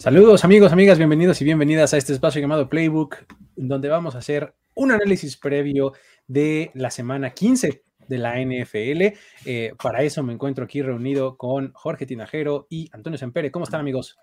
[0.00, 3.16] Saludos amigos, amigas, bienvenidos y bienvenidas a este espacio llamado Playbook,
[3.54, 5.92] donde vamos a hacer un análisis previo
[6.26, 9.14] de la semana 15 de la NFL.
[9.44, 13.50] Eh, para eso me encuentro aquí reunido con Jorge Tinajero y Antonio Sempere.
[13.50, 14.16] ¿Cómo están amigos?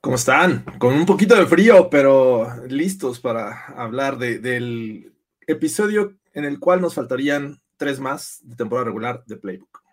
[0.00, 0.64] ¿Cómo están?
[0.78, 5.12] Con un poquito de frío, pero listos para hablar del
[5.48, 9.85] episodio en el cual nos faltarían tres más de temporada regular de Playbook.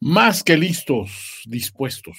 [0.00, 2.18] Más que listos, dispuestos.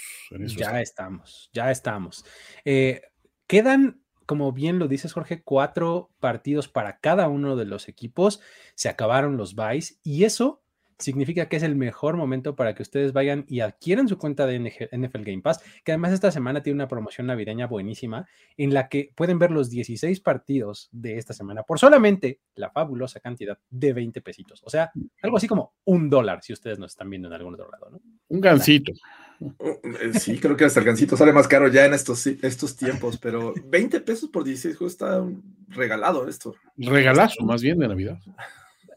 [0.55, 2.25] ya estamos, ya estamos.
[2.65, 3.01] Eh,
[3.45, 8.41] quedan como bien lo dices, Jorge, cuatro partidos para cada uno de los equipos.
[8.75, 10.61] Se acabaron los buys y eso
[10.99, 14.59] significa que es el mejor momento para que ustedes vayan y adquieran su cuenta de
[14.59, 19.11] NFL Game Pass, que además esta semana tiene una promoción navideña buenísima en la que
[19.15, 24.21] pueden ver los 16 partidos de esta semana por solamente la fabulosa cantidad de 20
[24.21, 24.61] pesitos.
[24.63, 27.69] O sea, algo así como un dólar si ustedes nos están viendo en algún otro
[27.69, 28.01] lado, ¿no?
[28.29, 28.91] Un gancito.
[29.39, 33.17] Eh, sí, creo que hasta el gancito sale más caro ya en estos, estos tiempos,
[33.17, 35.23] pero 20 pesos por 16 juegos está
[35.69, 36.55] regalado esto.
[36.75, 38.19] Regalazo, más bien de Navidad.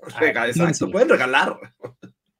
[0.21, 1.59] exacto, pueden regalar.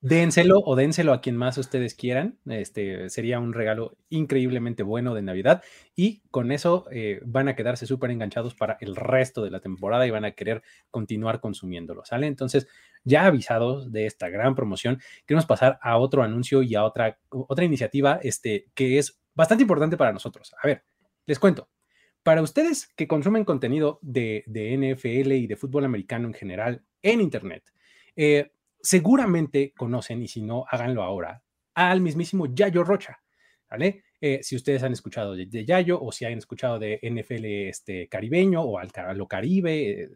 [0.03, 2.39] Dénselo o dénselo a quien más ustedes quieran.
[2.47, 5.63] Este sería un regalo increíblemente bueno de Navidad
[5.95, 10.07] y con eso eh, van a quedarse súper enganchados para el resto de la temporada
[10.07, 12.29] y van a querer continuar consumiéndolo, ¿sale?
[12.29, 12.67] Entonces,
[13.05, 17.67] ya avisados de esta gran promoción, queremos pasar a otro anuncio y a otra, otra
[17.67, 20.55] iniciativa este, que es bastante importante para nosotros.
[20.63, 20.83] A ver,
[21.27, 21.69] les cuento.
[22.23, 27.21] Para ustedes que consumen contenido de, de NFL y de fútbol americano en general en
[27.21, 27.65] Internet,
[28.17, 31.43] eh, seguramente conocen, y si no, háganlo ahora,
[31.75, 33.21] al mismísimo Yayo Rocha,
[33.69, 34.05] ¿vale?
[34.21, 38.63] Eh, si ustedes han escuchado de, Yayo o si han escuchado de NFL este, caribeño
[38.63, 40.11] o al, lo caribe, eh,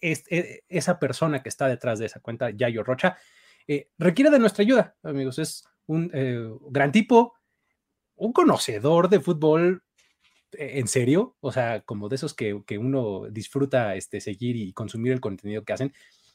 [0.00, 0.24] es,
[0.68, 3.16] esa persona que está detrás de esa cuenta, Yayo Rocha,
[3.98, 5.38] requiere de nuestra ayuda, amigos.
[5.38, 6.08] Es un
[6.70, 7.34] gran tipo,
[8.16, 9.83] un conocedor de fútbol
[10.58, 15.12] en serio, o sea, como de esos que, que, uno disfruta este, seguir y consumir
[15.12, 15.92] el contenido que hacen.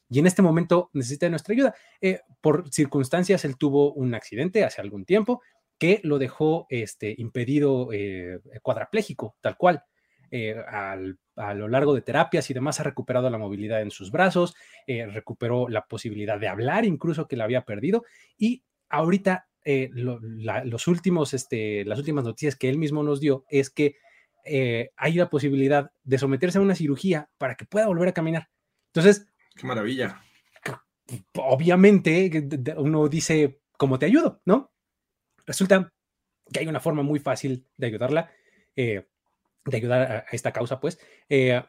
[0.10, 1.76] Y en este momento necesita nuestra ayuda.
[2.02, 5.42] Eh, por circunstancias, él tuvo un accidente hace algún tiempo
[5.78, 9.84] que lo dejó este, impedido eh, cuadrapléjico, tal cual.
[10.32, 14.56] Eh, a lo largo de terapias y demás ha recuperado la movilidad en sus brazos,
[14.86, 18.04] recuperó la posibilidad de hablar incluso que la había perdido
[18.38, 23.96] y ahorita los últimos, este, las últimas noticias que él mismo nos dio es que
[24.52, 28.50] eh, hay la posibilidad de someterse a una cirugía para que pueda volver a caminar.
[28.88, 30.24] Entonces, qué maravilla.
[31.36, 34.42] Obviamente, uno dice, ¿cómo te ayudo?
[34.46, 34.72] ¿No?
[35.46, 35.94] Resulta
[36.52, 38.32] que hay una forma muy fácil de ayudarla,
[38.76, 39.06] eh,
[39.66, 41.00] de ayudar a, esta causa, pues,
[41.30, 41.62] eh,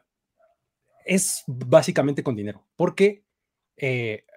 [1.05, 3.25] es básicamente con dinero, porque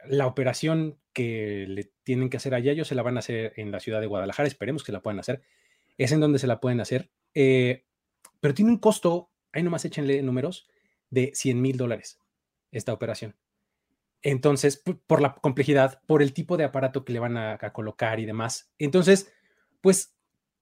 [0.05, 3.71] la operación que le tienen que hacer a ellos se la van a hacer en
[3.71, 5.43] la ciudad de Guadalajara, esperemos que la puedan hacer,
[5.97, 7.11] es en donde se la pueden hacer
[8.43, 10.67] pero tiene un costo, ahí nomás échenle números,
[11.09, 12.19] de 100 mil dólares
[12.71, 13.37] esta operación.
[14.21, 18.25] Entonces, por la complejidad, por el tipo de aparato que le van a, colocar y
[18.25, 18.69] demás.
[18.77, 19.31] Entonces,
[19.79, 20.17] pues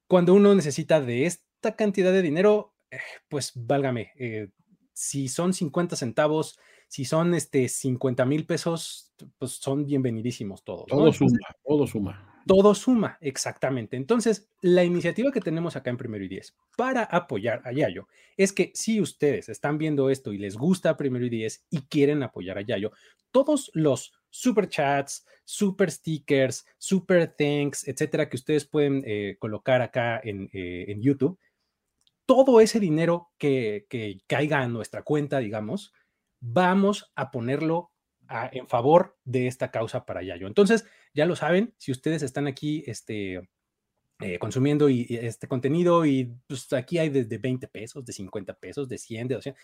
[0.08, 4.50] cuando uno necesita de esta cantidad de dinero, eh, pues válgame, eh,
[4.94, 10.86] si son 50 centavos, si son este 50 mil pesos, pues son bienvenidísimos todos.
[10.86, 12.31] Todo suma, todo suma.
[12.52, 13.96] Todo suma, exactamente.
[13.96, 18.52] Entonces, la iniciativa que tenemos acá en Primero y Diez para apoyar a Yayo es
[18.52, 22.58] que si ustedes están viendo esto y les gusta Primero y Diez y quieren apoyar
[22.58, 22.92] a Yayo,
[23.32, 30.20] todos los super chats, super stickers, super thanks, etcétera, que ustedes pueden eh, colocar acá
[30.22, 31.40] en, eh, en, YouTube,
[32.26, 35.94] todo ese dinero que, que caiga a nuestra cuenta, digamos,
[36.42, 37.92] vamos a ponerlo
[38.52, 40.48] en favor de esta causa para Yayo.
[40.48, 43.50] Entonces, ya lo saben, si ustedes están aquí este,
[44.22, 48.88] eh, consumiendo y, este contenido y pues aquí hay desde 20 pesos, de 50 pesos,
[48.88, 49.64] de 100, de 200.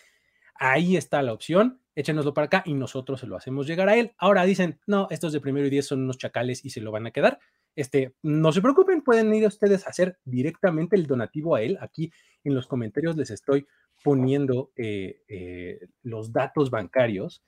[0.60, 4.12] Ahí está la opción, échenoslo para acá y nosotros se lo hacemos llegar a él.
[4.18, 7.06] Ahora dicen, no, estos de primero y 10 son unos chacales y se lo van
[7.06, 7.38] a quedar.
[7.76, 11.78] Este, no se preocupen, pueden ir ustedes a hacer directamente el donativo a él.
[11.80, 12.10] Aquí
[12.42, 13.68] en los comentarios les estoy
[14.02, 17.44] poniendo eh, eh, los datos bancarios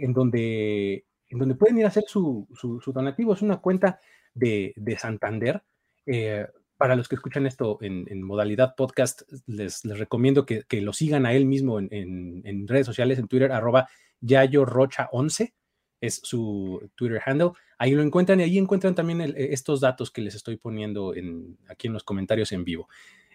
[0.00, 3.34] en, donde, en donde pueden ir a hacer su, su donativo.
[3.34, 4.00] Es una cuenta
[4.36, 5.62] de, Santander.
[6.06, 6.46] Eh,
[6.76, 11.46] para los que escuchan esto en, modalidad podcast, les, recomiendo que, lo sigan a él
[11.46, 13.88] mismo en, redes sociales, en Twitter, arroba
[14.20, 15.54] Yayo Rocha 11
[15.98, 17.52] es su Twitter handle.
[17.78, 21.86] Ahí lo encuentran y ahí encuentran también estos datos que les estoy poniendo en, aquí
[21.86, 22.88] en los comentarios en vivo.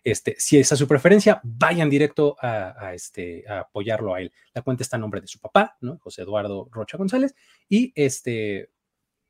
[0.03, 4.31] Este, si es a su preferencia, vayan directo a, este, a apoyarlo a él.
[4.53, 6.00] La cuenta está a nombre de su papá, ¿no?
[6.00, 7.36] José Eduardo Rocha González.
[7.69, 8.71] Y este,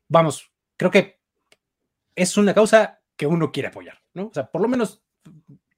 [0.08, 1.20] vamos, creo que
[2.14, 4.28] es una causa que uno quiere apoyar, ¿no?
[4.28, 5.02] O sea, por lo menos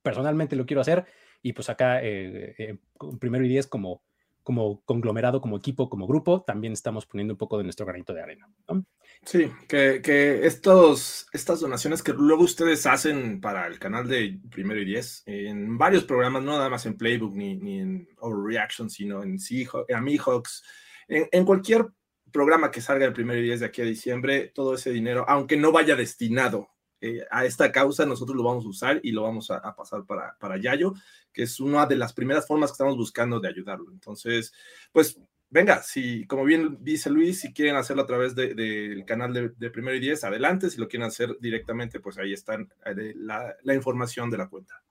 [0.02, 1.06] personalmente lo quiero hacer
[1.42, 2.78] y pues acá, eh, eh,
[3.20, 4.02] primero y diez, como,
[4.44, 8.22] como conglomerado, como equipo, como grupo, también estamos poniendo un poco de nuestro granito de
[8.22, 8.48] arena.
[8.68, 8.84] ¿no?
[9.24, 14.80] Sí, que, que, estos, estas donaciones que luego ustedes hacen para el canal de Primero
[14.80, 19.22] y Diez, en varios programas, no nada más en Playbook ni, ni en Overreaction, sino
[19.22, 20.62] en Seahawks,
[21.08, 21.86] en, en cualquier
[22.30, 25.56] programa que salga el primero y 10 de aquí a diciembre, todo ese dinero, aunque
[25.56, 26.68] no vaya destinado
[27.00, 30.36] eh, a esta causa, nosotros lo vamos a usar y lo vamos a, pasar para,
[30.40, 30.94] para Yayo,
[31.34, 33.90] que es una de las primeras formas que estamos buscando de ayudarlo.
[33.92, 34.54] Entonces,
[34.92, 35.20] pues
[35.50, 39.96] venga, si, como bien dice Luis, si quieren hacerlo a través del canal de, Primero
[39.96, 40.70] y Diez, adelante.
[40.70, 44.82] Si lo quieren hacer directamente, pues ahí está eh, la, la, información de la cuenta.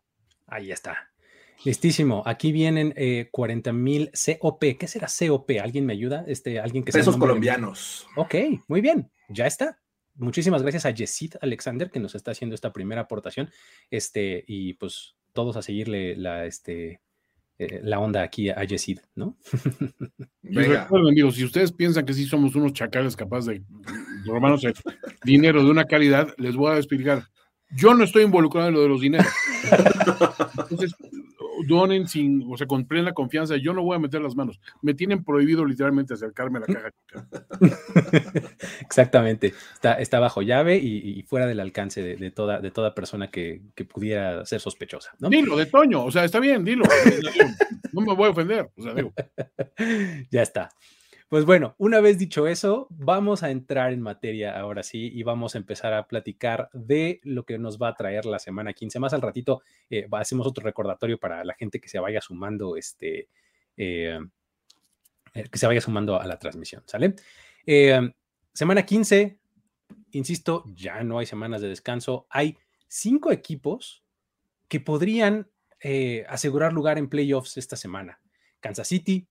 [0.47, 1.09] Ahí está.
[1.65, 2.23] Listísimo.
[2.25, 2.93] Aquí vienen
[3.31, 4.63] 40 eh, mil COP.
[4.77, 5.51] ¿Qué será COP?
[5.61, 6.25] ¿Alguien me ayuda?
[6.27, 8.07] Este, alguien que Pesos colombianos.
[8.15, 8.35] Ok,
[8.67, 9.09] muy bien.
[9.29, 9.79] Ya está.
[10.15, 13.49] Muchísimas gracias a Yesid Alexander que nos está haciendo esta primera aportación.
[13.89, 17.01] Este, y pues todos a seguirle la, este,
[17.59, 19.37] eh, la onda aquí a Yesid, ¿no?
[20.43, 23.63] Y recuerden, amigos, si ustedes piensan que sí somos unos chacales capaces de
[24.25, 24.61] robarnos
[25.23, 27.23] dinero de una calidad, les voy a explicar.
[27.75, 29.25] Yo no estoy involucrado en lo de los dineros.
[30.57, 30.93] Entonces,
[31.67, 33.57] donen sin, o sea, con plena confianza.
[33.57, 34.59] Yo no voy a meter las manos.
[34.81, 36.89] Me tienen prohibido literalmente acercarme a la caja
[38.81, 39.53] Exactamente.
[39.73, 43.61] Está, está bajo llave y, fuera del alcance de, toda, de toda persona que,
[43.93, 45.11] pudiera ser sospechosa.
[45.19, 45.29] ¿no?
[45.29, 46.05] Dilo, de Toño.
[46.05, 46.85] O sea, está bien, dilo.
[47.93, 48.71] No me voy a ofender.
[48.75, 49.13] O sea, digo.
[50.31, 50.71] Ya está.
[51.33, 55.55] Pues bueno, una vez dicho eso, vamos a entrar en materia ahora sí y vamos
[55.55, 58.99] a empezar a platicar de lo que nos va a traer la semana 15.
[58.99, 63.29] Más al ratito eh, hacemos otro recordatorio para la gente que se vaya sumando, este,
[63.77, 64.19] eh,
[65.33, 67.15] eh, que se vaya sumando a la transmisión, ¿sale?
[68.53, 69.39] semana 15,
[70.11, 72.27] insisto, ya no hay semanas de descanso.
[72.29, 74.03] Hay cinco equipos
[74.67, 75.49] que podrían
[76.27, 78.21] asegurar lugar en playoffs esta semana.
[78.59, 79.27] Kansas City,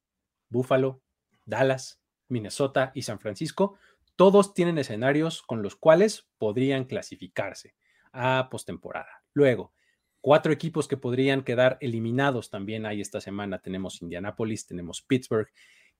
[0.48, 1.00] Buffalo,
[1.44, 3.76] Dallas, Minnesota y San Francisco,
[4.16, 7.74] todos tienen escenarios con los cuales podrían clasificarse
[8.12, 9.22] a postemporada.
[9.32, 9.72] Luego,
[10.20, 13.58] cuatro equipos que podrían quedar eliminados también hay esta semana.
[13.58, 15.48] Tenemos Indianapolis, tenemos Pittsburgh,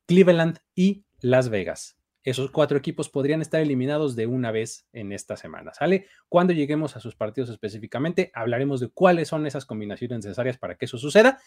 [0.06, 1.99] Cleveland y Las Vegas.
[2.25, 6.06] Esos cuatro equipos podrían estar eliminados de una vez en esta semana, ¿sale?
[6.29, 10.84] Cuando lleguemos a sus partidos específicamente, hablaremos de cuáles son esas combinaciones necesarias para que
[10.84, 11.41] eso suceda,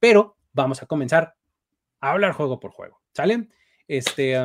[0.00, 1.34] pero vamos a comenzar
[2.10, 3.48] hablar juego por juego, ¿sale?
[3.88, 4.36] Este,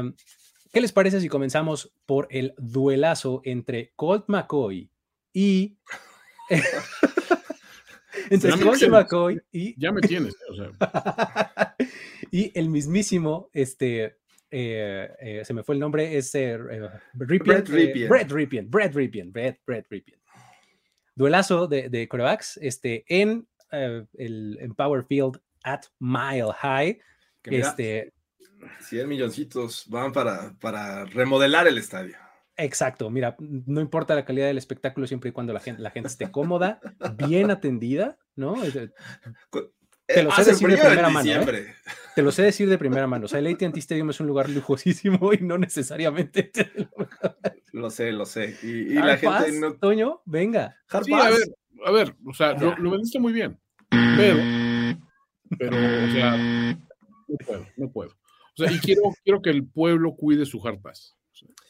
[0.72, 4.90] ¿qué les parece si comenzamos por el duelazo entre Colt McCoy
[5.34, 5.78] y...
[8.30, 9.80] entre Colt McCoy y...
[9.80, 11.76] Ya me tienes, o sea.
[12.32, 14.18] y el mismísimo, este,
[14.52, 16.58] eh, eh, se me fue el nombre, es eh,
[17.14, 18.08] Brett Ripien.
[18.10, 20.20] Brett Ripien, Brett Ripien, Brett, Brett Ripien.
[21.16, 27.00] Duelazo de, de corebacks este, en el en Power Field at Mile High
[27.44, 28.14] este,
[28.82, 32.18] 100 milloncitos van para, para remodelar el estadio.
[32.60, 36.08] Exacto, mira, no importa la calidad del espectáculo siempre y cuando la gente, la gente
[36.08, 36.80] esté cómoda,
[37.16, 38.56] bien atendida, ¿no?
[40.08, 41.30] Te lo sé decir de primera mano.
[41.30, 41.76] ¿eh?
[42.16, 43.26] Te lo sé decir de primera mano.
[43.26, 46.52] O sea, el AT&T Stadium es un lugar lujosísimo y no necesariamente.
[47.74, 48.58] lo sé, lo sé.
[48.64, 49.74] Y, la gente no.
[49.74, 50.78] Toño, venga.
[51.04, 53.60] Sí, a ver, a ver, o sea, lo, lo vendiste muy bien.
[53.90, 54.42] Pero,
[55.60, 56.78] pero, o sea,
[57.28, 58.12] no puedo, no puedo.
[58.12, 61.16] O sea, y quiero, quiero que el pueblo cuide su hard pass.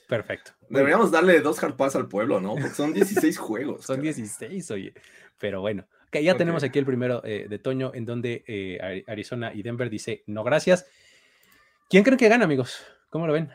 [0.07, 0.51] Perfecto.
[0.69, 2.53] Deberíamos darle dos hard pass al pueblo, ¿no?
[2.53, 3.85] Porque son 16 juegos.
[3.85, 4.93] Son 16, oye.
[5.37, 9.51] Pero bueno, que ya tenemos aquí el primero eh, de Toño, en donde eh, Arizona
[9.53, 10.85] y Denver dice no gracias.
[11.89, 12.83] ¿Quién creen que gana, amigos?
[13.09, 13.49] ¿Cómo lo ven?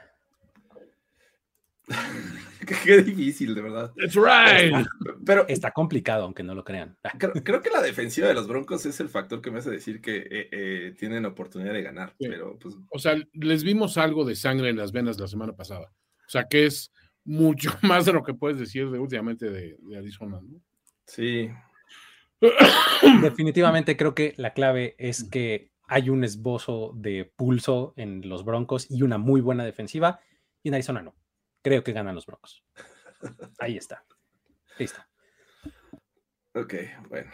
[2.84, 3.92] qué, difícil, de verdad.
[3.96, 4.74] That's right.
[4.74, 4.90] Está,
[5.24, 6.96] pero está complicado, aunque no lo crean.
[7.18, 10.16] Creo, que la defensiva de los Broncos es el factor que me hace decir que
[10.16, 12.14] eh, eh, tienen oportunidad de ganar.
[12.18, 12.76] Pero, pues...
[12.90, 15.92] O sea, les vimos algo de sangre en las venas la semana pasada.
[16.26, 16.92] O sea, que es
[17.24, 20.60] mucho más de lo que puedes decir de últimamente de, de Arizona, ¿no?
[21.06, 21.50] Sí.
[23.22, 28.86] Definitivamente creo que la clave es que hay un esbozo de pulso en los Broncos
[28.90, 30.20] y una muy buena defensiva,
[30.62, 31.14] y en Arizona no.
[31.62, 32.64] Creo que ganan los Broncos.
[33.58, 34.04] Ahí está.
[34.78, 35.00] Listo.
[36.54, 36.74] Ok,
[37.08, 37.30] bueno.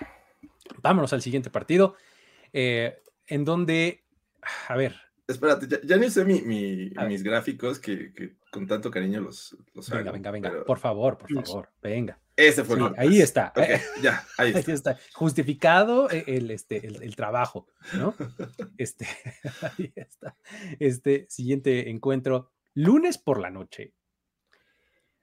[0.82, 1.96] Vámonos al siguiente partido,
[2.52, 4.04] eh, en donde,
[4.68, 4.96] a ver.
[5.26, 10.30] Espérate, ya, ya ni sé mis gráficos que, con tanto cariño los, los Venga, venga,
[10.30, 10.64] venga.
[10.64, 12.18] Por favor, por favor, venga.
[12.38, 13.52] Ese fue Ahí está.
[14.00, 14.96] ya, ahí está.
[15.12, 18.14] Justificado e, el, este, el, trabajo, ¿no?
[18.78, 19.06] Este,
[19.78, 20.36] ahí está.
[20.78, 23.92] Este siguiente encuentro, lunes por la noche.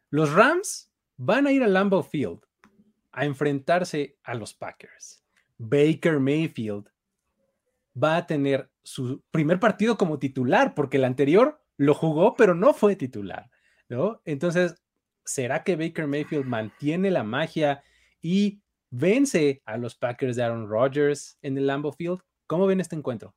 [0.09, 2.39] Los Rams van a ir a Lambeau Field
[3.11, 5.23] a enfrentarse a los Packers.
[5.57, 6.89] Baker Mayfield
[8.01, 12.73] va a tener su primer partido como titular, porque el anterior lo jugó, pero no
[12.73, 13.49] fue titular,
[13.89, 14.21] ¿no?
[14.25, 14.75] Entonces,
[15.23, 17.83] ¿será que Baker Mayfield mantiene la magia
[18.21, 22.19] y vence a los Packers de Aaron Rodgers en el Lambeau Field?
[22.47, 23.33] ¿Cómo ven este encuentro?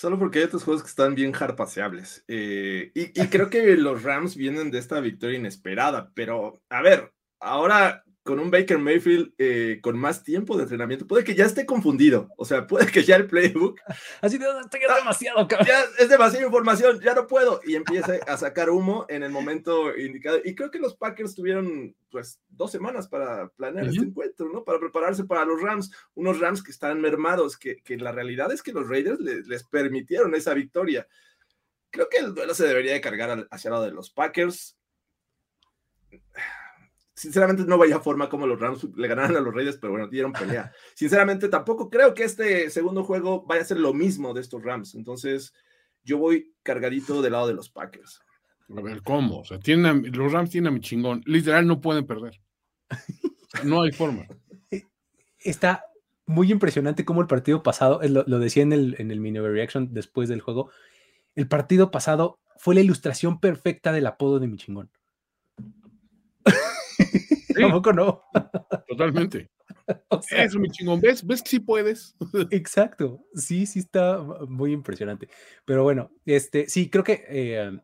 [0.00, 2.24] Solo porque hay otros juegos que están bien harpaseables.
[2.26, 7.12] Eh, y, y creo que los Rams vienen de esta victoria inesperada, pero a ver,
[7.38, 11.64] ahora con un Baker Mayfield eh, con más tiempo de entrenamiento, puede que ya esté
[11.64, 12.28] confundido.
[12.36, 13.80] O sea, puede que ya el playbook.
[14.20, 17.60] Así de estoy ah, demasiado, Ya es demasiada información, ya no puedo.
[17.64, 20.38] Y empiece a sacar humo en el momento indicado.
[20.44, 24.64] Y creo que los Packers tuvieron pues dos semanas para planear este encuentro, ¿no?
[24.64, 25.90] Para prepararse para los Rams.
[26.14, 30.34] Unos Rams que están mermados, que, que la realidad es que los Raiders les permitieron
[30.34, 31.06] esa victoria.
[31.90, 34.76] Creo que el duelo se debería de cargar hacia el lado de los Packers
[37.20, 40.32] sinceramente no vaya forma como los Rams le ganaron a los Reyes, pero bueno, dieron
[40.32, 40.72] pelea.
[40.94, 44.94] Sinceramente tampoco creo que este segundo juego vaya a ser lo mismo de estos Rams.
[44.94, 45.52] Entonces
[46.02, 48.22] yo voy cargadito del lado de los Packers.
[48.74, 49.40] A ver, ¿cómo?
[49.40, 51.20] O sea, tienen los Rams tienen a mi chingón.
[51.26, 52.40] Literal, no pueden perder.
[53.64, 54.28] No hay forma.
[55.40, 55.84] Está
[56.24, 60.28] muy impresionante cómo el partido pasado, lo, decía en el, en el mini reaction después
[60.28, 60.70] del juego,
[61.34, 64.88] el partido pasado fue la ilustración perfecta del apodo de mi chingón.
[67.62, 68.22] Tampoco no.
[68.88, 69.50] Totalmente.
[70.30, 71.00] Eso, mi chingón.
[71.00, 71.26] ¿Ves?
[71.26, 72.16] ¿Ves que sí puedes?
[72.50, 73.24] Exacto.
[73.34, 75.28] Sí, sí está muy impresionante.
[75.64, 77.80] Pero bueno, este, sí, creo que eh,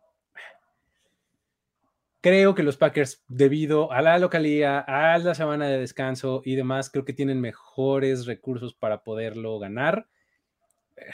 [2.21, 6.90] creo que los Packers, debido a la localidad, a la semana de descanso y demás,
[6.90, 10.09] creo que tienen mejores recursos para poderlo ganar.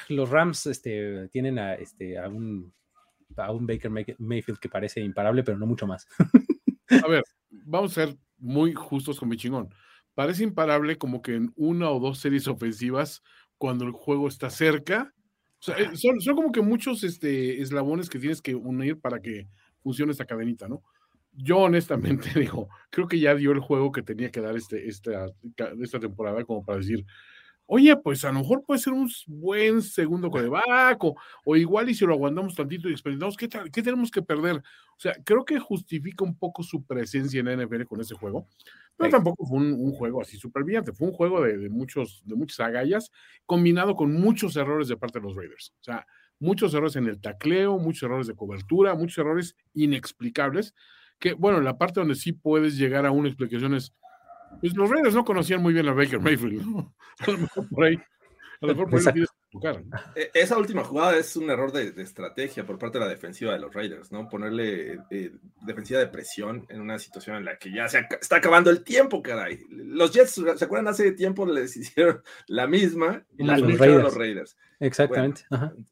[0.08, 2.72] Los Rams este, tienen a, este, a, un,
[3.36, 6.06] a un Baker Mayfield que parece imparable, pero no mucho más.
[6.90, 9.72] A ver, vamos a ser muy justos con mi chingón.
[10.14, 13.22] Parece imparable como que en una o dos series ofensivas
[13.56, 15.14] cuando el juego está cerca.
[15.78, 19.48] Eh, son, como que muchos este, eslabones que tienes que unir para que
[19.82, 20.82] funcione esta cadenita, ¿no?
[21.32, 25.26] Yo honestamente digo, creo que ya dio el juego que tenía que dar este, esta,
[25.80, 27.06] esta temporada como para decir,
[27.66, 31.94] oye, pues a lo mejor puede ser un buen segundo coreback, o, o igual y
[31.94, 34.56] si lo aguantamos tantito y experimentamos, ¿qué, ¿qué, tenemos que perder?
[34.56, 38.46] O sea, creo que justifica un poco su presencia en la NFL con ese juego,
[38.96, 42.60] pero tampoco fue un, juego así súper brillante, fue un juego de, muchos, de muchas
[42.60, 43.10] agallas,
[43.46, 45.74] combinado con muchos errores de parte de los Raiders.
[45.80, 46.06] O sea,
[46.38, 50.74] muchos errores en el tacleo, muchos errores de cobertura, muchos errores inexplicables,
[51.18, 53.94] que bueno, la parte donde sí puedes llegar a una explicación es
[54.60, 56.94] pues los Raiders no conocían muy bien a Baker Mayfield, ¿no?
[57.18, 57.96] A lo mejor por ahí.
[57.96, 59.82] A lo mejor por ahí tocar,
[60.14, 63.58] e, Esa última jugada es un error de, estrategia por parte de la defensiva de
[63.58, 64.28] los Raiders, ¿no?
[64.28, 68.70] Ponerle eh, defensiva de presión en una situación en la que ya se está acabando
[68.70, 69.60] el tiempo, caray.
[69.68, 70.88] Los Jets, ¿se acuerdan?
[70.88, 74.02] Hace tiempo les hicieron la misma y los, Raiders.
[74.02, 74.56] los Raiders.
[74.80, 75.42] Exactamente.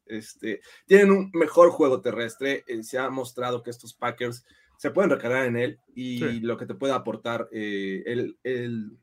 [0.05, 2.63] este, tienen un mejor juego terrestre.
[2.67, 4.43] Eh, se ha mostrado que estos Packers
[4.81, 8.01] se pueden recargar en él y lo que te puede aportar eh,
[8.43, 8.97] el,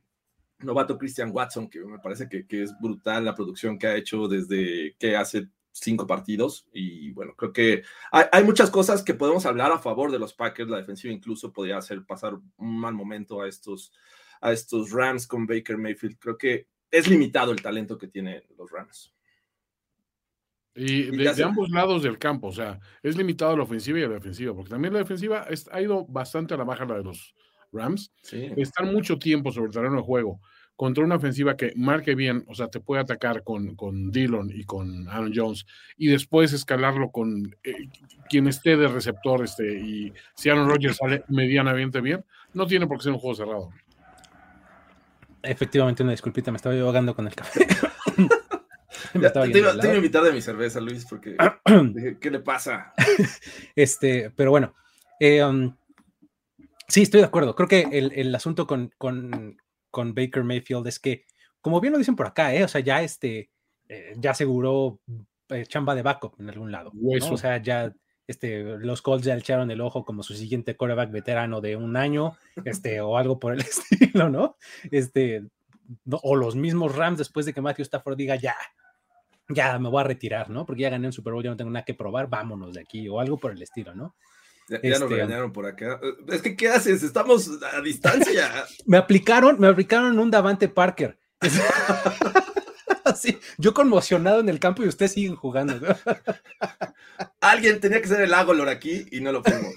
[0.58, 4.96] novato Christian Watson, que me parece que, es brutal la producción que ha hecho desde
[4.98, 6.66] que hace cinco partidos.
[6.72, 10.68] Y bueno, creo que hay, muchas cosas que podemos hablar a favor de los Packers.
[10.68, 13.92] La defensiva incluso podría hacer pasar un mal momento a estos,
[14.40, 16.18] a estos Rams con Baker Mayfield.
[16.18, 19.14] Creo que es limitado el talento que tienen los Rams.
[20.78, 24.08] Y, de, ambos lados del campo, o sea, es limitado a la ofensiva y a
[24.08, 27.34] la defensiva, porque también la defensiva ha ido bastante a la baja la de los
[27.72, 28.12] Rams.
[28.30, 30.40] Están mucho tiempo sobre el terreno de juego.
[30.76, 34.62] contra una ofensiva que marque bien, o sea, te puede atacar con, con Dillon y
[34.62, 35.66] con Aaron Jones
[35.96, 37.88] y después escalarlo con eh,
[38.30, 42.98] quien esté de receptor este, y si Aaron Rodgers sale medianamente bien, no tiene por
[42.98, 43.70] qué ser un juego cerrado.
[45.42, 47.66] Efectivamente, una disculpita, me estaba ahogando con el café.
[49.12, 51.36] te, iba, a invitar de mi cerveza, Luis, porque
[52.20, 52.92] ¿qué le pasa?
[53.76, 54.74] este, pero bueno,
[55.20, 55.74] eh, um,
[56.88, 57.54] sí, estoy de acuerdo.
[57.54, 59.56] Creo que el, el asunto con, con,
[59.90, 61.24] con, Baker Mayfield es que,
[61.60, 63.50] como bien lo dicen por acá, eh, o sea, ya este,
[63.88, 65.00] eh, ya aseguró
[65.48, 66.92] eh, chamba de backup en algún lado.
[67.30, 67.92] O sea, ya
[68.26, 71.96] este, los Colts ya le echaron el ojo como su siguiente quarterback veterano de un
[71.96, 74.56] año, este, o algo por el estilo, ¿no?
[74.90, 75.44] Este,
[76.10, 78.56] o los mismos Rams después de que Matthew Stafford diga ya,
[79.48, 80.66] ya me voy a retirar, ¿no?
[80.66, 83.08] Porque ya gané un Super Bowl, ya no tengo nada que probar, vámonos de aquí,
[83.08, 84.14] o algo por el estilo, ¿no?
[84.68, 85.98] Ya, nos este, regañaron por acá.
[86.28, 87.02] Es que, ¿qué haces?
[87.02, 88.66] Estamos a distancia.
[88.86, 91.18] me aplicaron, me aplicaron un Davante Parker.
[93.04, 95.74] Así, yo conmocionado en el campo y ustedes siguen jugando.
[97.40, 99.74] Alguien tenía que ser el Agolor aquí y no lo fuimos.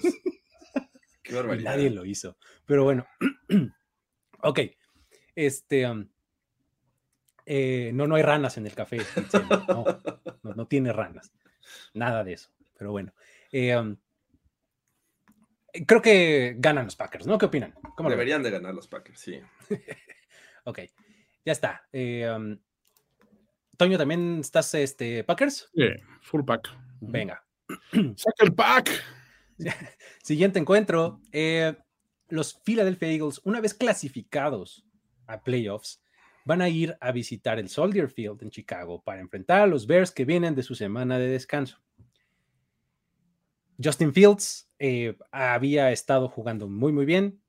[1.22, 1.70] Qué barbaridad.
[1.70, 2.36] Nadie lo hizo.
[2.66, 3.06] Pero bueno.
[4.42, 4.60] ok.
[5.34, 5.88] Este.
[5.88, 6.11] Um,
[7.46, 8.98] eh, no, no hay ranas en el café.
[9.68, 9.84] No,
[10.54, 11.32] no, tiene ranas.
[11.94, 12.50] Nada de eso.
[12.78, 13.12] Pero bueno.
[13.50, 13.96] Eh, um,
[15.86, 17.38] creo que ganan los Packers, ¿no?
[17.38, 17.74] ¿Qué opinan?
[17.98, 19.40] Deberían de ganar los Packers, sí.
[20.64, 20.80] ok,
[21.44, 21.86] ya está.
[21.92, 22.58] Eh, um,
[23.76, 25.68] Toño, ¿también estás este, Packers?
[25.74, 25.88] Sí,
[26.20, 26.68] full pack.
[27.00, 27.44] Venga.
[28.16, 28.90] Saca el pack.
[30.22, 31.20] Siguiente encuentro.
[32.28, 34.84] los Philadelphia Eagles, una vez clasificados
[35.26, 36.01] a playoffs,
[36.44, 40.10] van a ir a visitar el Soldier Field en Chicago para enfrentar a los Bears
[40.10, 41.80] que vienen de su semana de descanso.
[43.82, 47.40] Justin Fields eh, había estado jugando muy, muy bien.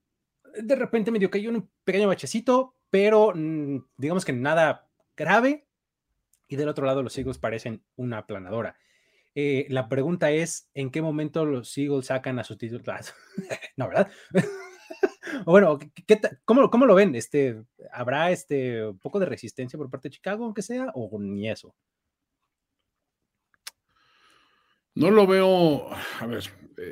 [0.62, 5.68] De repente medio cayó un pequeño bachecito, pero mm, digamos que nada grave.
[6.48, 8.78] Y del otro lado, los Eagles parecen una aplanadora.
[9.36, 13.14] Eh, la pregunta es: ¿en qué momento los Eagles sacan a sus titulares?
[13.78, 14.12] no, ¿verdad?
[15.46, 17.16] bueno, ¿qué, cómo, cómo, lo ven?
[17.16, 21.50] Este, ¿Habrá este, un poco de resistencia por parte de Chicago, aunque sea, o ni
[21.50, 21.76] eso?
[24.96, 25.88] No lo veo,
[26.20, 26.44] a ver,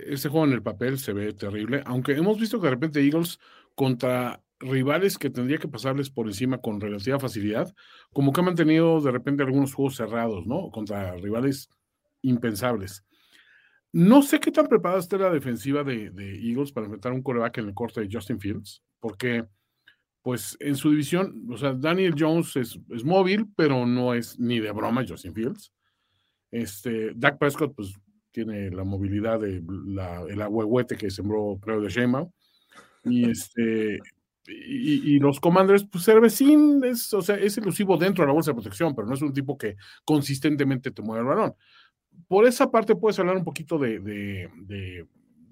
[0.07, 3.39] este juego en el papel se ve terrible, aunque hemos visto que de repente Eagles
[3.75, 7.73] contra rivales que tendría que pasarles por encima con relativa facilidad,
[8.11, 10.69] como que han mantenido de repente algunos juegos cerrados, ¿no?
[10.71, 11.69] Contra rivales
[12.21, 13.03] impensables.
[13.93, 17.67] No sé qué tan preparada está la defensiva de, Eagles para enfrentar un coreback en
[17.67, 19.45] el corte de Justin Fields, porque
[20.21, 24.71] pues en su división, o sea, Daniel Jones es, móvil, pero no es ni de
[24.71, 25.73] broma Justin Fields.
[26.51, 27.93] Este, Dak Prescott, pues
[28.29, 32.27] tiene la movilidad de la, el ahuehuete que sembró creo de Shema.
[33.03, 33.99] Y este,
[34.47, 38.55] y, los Commanders, pues Cervecín es, o sea, es elusivo dentro de la bolsa de
[38.55, 39.75] protección, pero no es un tipo que
[40.05, 41.55] consistentemente te mueve el balón
[42.27, 45.07] por esa parte puedes hablar un poquito de,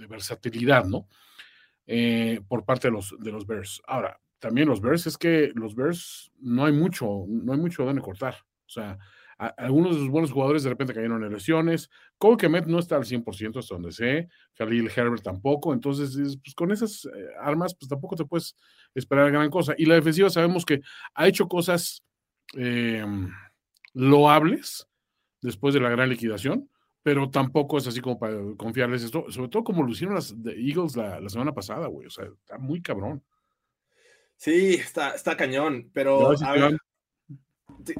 [0.09, 1.07] versatilidad, ¿no?
[1.85, 3.81] Eh, por parte de los, de los Bears.
[3.87, 8.01] Ahora, también los Bears es que los Bears no hay mucho, no hay mucho donde
[8.01, 8.35] cortar.
[8.65, 8.97] O sea,
[9.39, 11.89] algunos de sus buenos jugadores de repente cayeron en lesiones.
[12.17, 14.27] Cole Kemet no está al 100% hasta donde sé.
[14.53, 15.73] Khalil Herbert tampoco.
[15.73, 18.55] Entonces, pues, con esas eh, armas, pues tampoco te puedes
[18.93, 19.73] esperar gran cosa.
[19.77, 20.81] Y la defensiva sabemos que
[21.13, 22.03] ha hecho cosas
[22.57, 23.05] eh,
[23.93, 24.88] loables,
[25.41, 26.69] después de la gran liquidación,
[27.03, 30.95] pero tampoco es así como para confiarles esto, sobre todo como lo hicieron las Eagles
[30.95, 33.23] la, semana pasada, güey, o sea, está muy cabrón.
[34.35, 36.77] Sí, está, está cañón, pero a ver,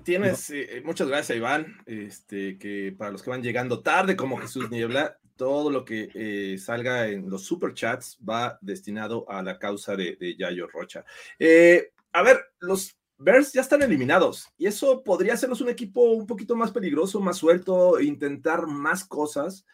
[0.04, 4.70] tienes, eh, muchas gracias Iván, este, que para los que van llegando tarde como Jesús
[4.70, 10.18] Niebla, todo lo que eh, salga en los superchats va destinado a la causa de,
[10.18, 11.06] de Yayo Rocha.
[11.40, 16.26] Eh, a ver, los Bears ya están eliminados y eso podría hacernos un equipo un
[16.26, 19.66] poquito más peligroso, más suelto, intentar más cosas.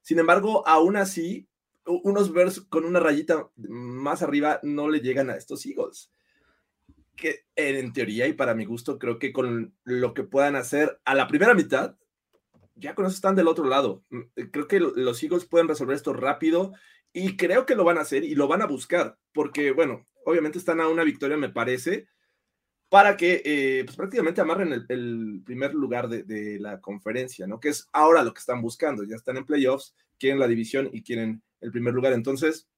[0.00, 1.46] Sin embargo, aún así,
[1.84, 6.10] unos Bears con una rayita más arriba no le llegan a estos Eagles.
[7.14, 11.14] Que en teoría y para mi gusto, creo que con lo que puedan hacer a
[11.14, 11.96] la primera mitad,
[12.74, 14.02] ya con eso están del otro lado.
[14.50, 16.72] Creo que los Eagles pueden resolver esto rápido
[17.12, 20.56] y creo que lo van a hacer y lo van a buscar, porque bueno, obviamente
[20.56, 22.08] están a una victoria, me parece
[22.94, 27.58] para que eh, pues, prácticamente amarren el, primer lugar de, la conferencia, ¿no?
[27.58, 29.02] Que es ahora lo que están buscando.
[29.02, 32.12] Ya están en playoffs, quieren la división y quieren el primer lugar.
[32.12, 32.68] Entonces,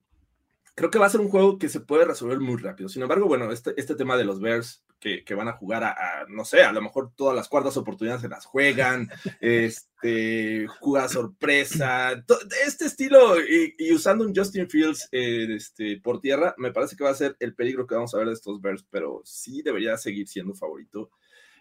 [0.77, 2.89] creo que va a ser un juego que se puede resolver muy rápido.
[2.89, 6.45] Sin embargo, bueno, este, este tema de los Bears que, van a jugar a, no
[6.45, 9.09] sé, a lo mejor todas las cuartas oportunidades se las juegan,
[9.41, 12.25] este, juega sorpresa,
[12.67, 17.11] este estilo y, usando un Justin Fields eh, este, por tierra, me parece que va
[17.11, 20.29] a ser el peligro que vamos a ver de estos Bears, pero sí debería seguir
[20.29, 21.11] siendo favorito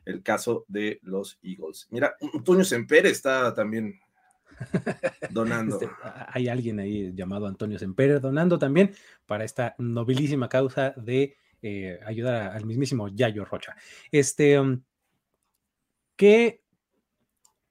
[0.06, 1.88] el caso de los Eagles.
[1.90, 4.00] Mira, Antonio Semper está también
[5.30, 5.80] donando.
[5.80, 5.90] Este,
[6.28, 8.94] hay alguien ahí llamado Antonio Semper donando también
[9.26, 13.76] para esta nobilísima causa de eh, ayudar al mismísimo Yayo Rocha.
[14.12, 14.82] Este, um,
[16.16, 16.62] ¿qué,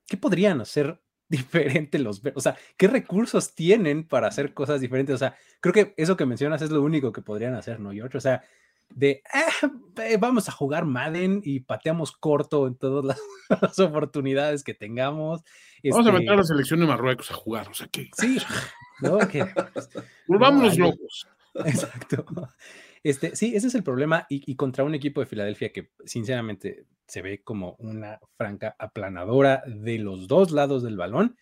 [0.06, 5.18] ¿qué podrían hacer diferente los o sea, qué recursos tienen para hacer cosas diferentes, o
[5.18, 8.18] sea, creo que eso que mencionas es lo único que podrían hacer, ¿no, George?
[8.18, 8.42] O sea,
[8.90, 9.70] de ah,
[10.18, 13.04] vamos a jugar Madden y pateamos corto en todas
[13.50, 15.42] las, oportunidades que tengamos.
[15.90, 18.10] Vamos a meter a la selección de Marruecos a jugar, o sea que.
[18.16, 18.38] Sí,
[19.00, 19.44] no, que.
[20.28, 21.26] Volvámonos locos.
[21.54, 22.24] Exacto.
[23.02, 24.26] Este, sí, ese es el problema.
[24.28, 29.98] Y, contra un equipo de Filadelfia que, sinceramente, se ve como una franca aplanadora de
[29.98, 31.36] los dos lados del balón,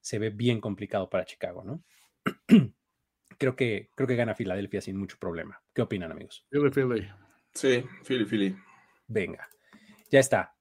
[0.00, 1.82] se ve bien complicado para Chicago, ¿no?
[3.38, 5.62] creo que, creo que gana Filadelfia sin mucho problema.
[5.72, 6.46] ¿Qué opinan, amigos?
[6.50, 7.08] Philly, Philly.
[7.54, 8.56] Sí, Philly, Philly.
[9.06, 9.48] Venga,
[10.10, 10.54] ya está.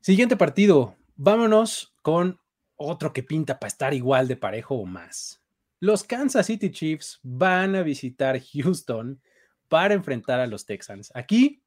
[0.00, 0.96] Siguiente partido.
[1.16, 2.40] Vámonos con
[2.76, 5.42] otro que pinta para estar igual de parejo o más.
[5.78, 9.20] Los Kansas City Chiefs van a visitar Houston
[9.68, 11.12] para enfrentar a los Texans.
[11.14, 11.62] Aquí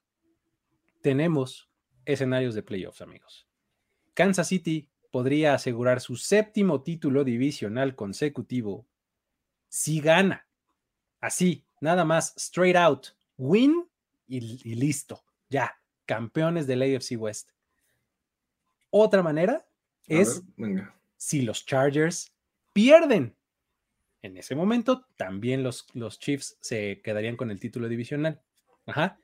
[1.01, 1.69] tenemos
[2.05, 3.47] escenarios de playoffs, amigos.
[4.13, 8.87] Kansas City podría asegurar su séptimo título divisional consecutivo
[9.67, 10.45] si gana.
[11.19, 13.87] Así, nada más, straight out, win
[14.27, 15.23] y, listo.
[15.49, 17.51] Ya, campeones del AFC West.
[18.89, 19.65] Otra manera
[20.07, 20.43] es
[21.17, 22.31] si los Chargers
[22.73, 23.35] pierden.
[24.21, 28.41] En ese momento, también los, los Chiefs se quedarían con el título divisional.
[28.85, 29.19] Ajá.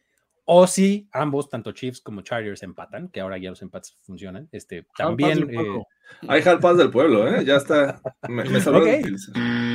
[0.46, 4.50] O si ambos, tanto Chiefs como Chargers, empatan, que ahora ya los empates funcionan.
[4.52, 5.50] Este, también.
[5.50, 5.84] Eh,
[6.28, 7.46] Hay Paz del pueblo, ¿eh?
[7.46, 8.02] Ya está.
[8.28, 8.60] Me, me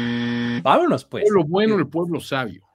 [0.63, 1.25] Vámonos, pues.
[1.31, 2.69] Lo bueno del pueblo sabio.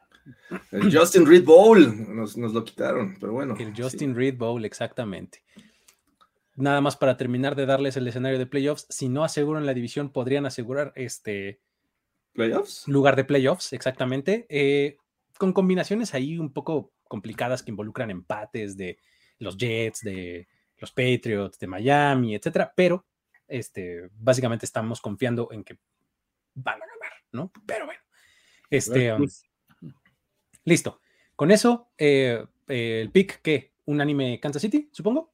[0.71, 3.55] El Justin Reed Bowl nos, lo quitaron, pero bueno.
[3.59, 5.43] El Justin Reed Bowl, exactamente.
[6.55, 8.85] Nada más para terminar de darles el escenario de playoffs.
[8.89, 11.59] Si no aseguran la división, podrían asegurar este.
[12.33, 12.87] ¿Playoffs?
[12.87, 14.45] Lugar de playoffs, exactamente.
[14.49, 14.97] Eh,
[15.37, 18.97] con combinaciones ahí un poco complicadas que involucran empates de
[19.39, 22.71] los Jets, de los Patriots, de Miami, etcétera.
[22.75, 23.05] Pero
[23.47, 25.77] este, básicamente estamos confiando en que
[26.55, 26.92] van a.
[27.33, 27.51] ¿no?
[27.65, 27.99] Pero bueno,
[28.69, 29.27] este, um,
[30.63, 31.01] listo.
[31.35, 33.73] Con eso, eh, eh, el pick, ¿qué?
[33.85, 35.33] ¿Un anime Kansas City, supongo?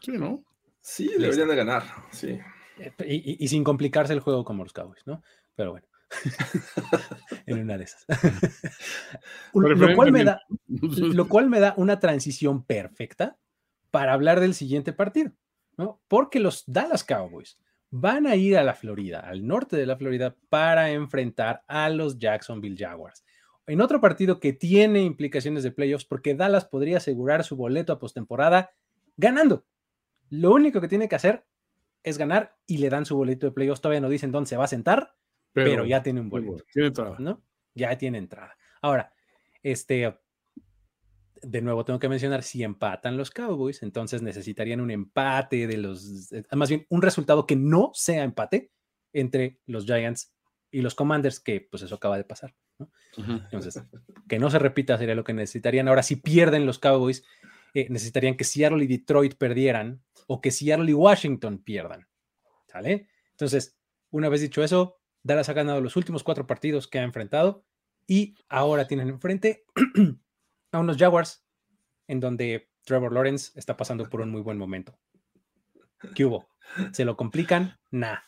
[0.00, 0.44] Sí, ¿no?
[0.80, 2.38] Sí, deberían de ganar, sí.
[2.78, 5.22] Eh, y, sin complicarse el juego como los Cowboys, ¿no?
[5.54, 5.86] Pero bueno.
[7.46, 8.06] en una de esas.
[9.52, 13.38] lo, cual me da, lo cual me da una transición perfecta
[13.90, 15.32] para hablar del siguiente partido,
[15.76, 16.00] ¿no?
[16.06, 17.58] Porque los Dallas Cowboys
[18.00, 22.18] van a ir a la Florida, al norte de la Florida, para enfrentar a los
[22.18, 23.24] Jacksonville Jaguars.
[23.66, 27.98] En otro partido que tiene implicaciones de playoffs, porque Dallas podría asegurar su boleto a
[27.98, 28.70] postemporada
[29.16, 29.64] ganando.
[30.28, 31.44] Lo único que tiene que hacer
[32.02, 33.80] es ganar y le dan su boleto de playoffs.
[33.80, 35.14] Todavía no dicen dónde se va a sentar,
[35.52, 36.64] pero, ya tiene un boleto.
[36.72, 37.16] Tiene entrada.
[37.18, 37.42] ¿no?
[37.74, 38.56] Ya tiene entrada.
[38.82, 39.12] Ahora,
[39.62, 40.16] este,
[41.42, 46.32] de nuevo tengo que mencionar, si empatan los Cowboys, entonces necesitarían un empate de los,
[46.32, 48.70] eh, más bien un resultado que no sea empate
[49.12, 50.34] entre los Giants
[50.70, 52.54] y los Commanders, que pues eso acaba de pasar.
[53.16, 53.82] Entonces,
[54.28, 55.88] que no se repita sería lo que necesitarían.
[55.88, 57.24] Ahora, si pierden los Cowboys,
[57.72, 62.06] eh, necesitarían que Seattle y Detroit perdieran o que Seattle y Washington pierdan.
[62.66, 63.08] ¿Sale?
[63.30, 63.78] Entonces,
[64.10, 67.64] una vez dicho eso, Dallas ha ganado los últimos cuatro partidos que ha enfrentado
[68.06, 69.64] y ahora tienen enfrente
[70.72, 71.44] a unos Jaguars
[72.08, 74.98] en donde Trevor Lawrence está pasando por un muy buen momento.
[76.14, 76.48] ¿Qué hubo?
[76.92, 77.78] ¿Se lo complican?
[77.90, 78.18] Nah.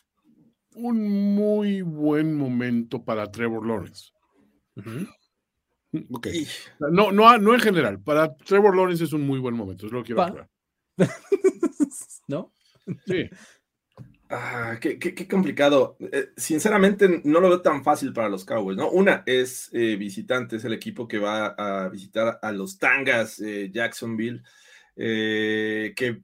[0.75, 4.11] Un muy buen momento para Trevor Lawrence.
[6.79, 8.01] No, no, no en general.
[8.01, 9.87] Para Trevor Lawrence es un muy buen momento.
[9.87, 10.49] Es lo que quiero
[12.27, 12.53] ¿No?
[13.05, 13.29] Sí.
[14.31, 15.97] Ah, qué, complicado.
[15.99, 18.91] Eh, sinceramente, no lo veo tan fácil para los Cowboys, ¿no?
[18.91, 23.71] Una es eh, visitante, es el equipo que va a visitar a los Tangas eh,
[23.73, 24.43] Jacksonville,
[24.95, 26.21] que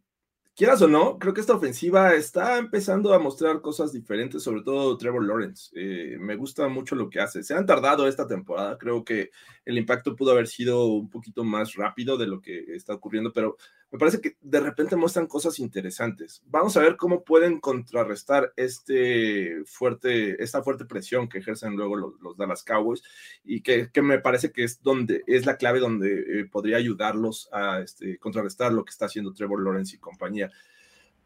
[0.55, 4.97] quieras o no, creo que esta ofensiva está empezando a mostrar cosas diferentes, sobre todo
[4.97, 5.71] Trevor Lawrence.
[6.19, 7.41] me gusta mucho lo que hace.
[7.41, 9.31] Se han tardado esta temporada, creo que
[9.63, 13.57] el impacto pudo haber sido un poquito más rápido de lo que está ocurriendo, pero
[13.95, 16.43] me parece que de repente muestran cosas interesantes.
[16.47, 22.35] Vamos a ver cómo pueden contrarrestar este fuerte, esta fuerte presión que ejercen luego los,
[22.35, 23.01] Dallas Cowboys
[23.45, 27.79] y que, me parece que es donde es la clave donde eh, podría ayudarlos a
[27.79, 30.51] este, contrarrestar lo que está haciendo Trevor Lawrence y compañía.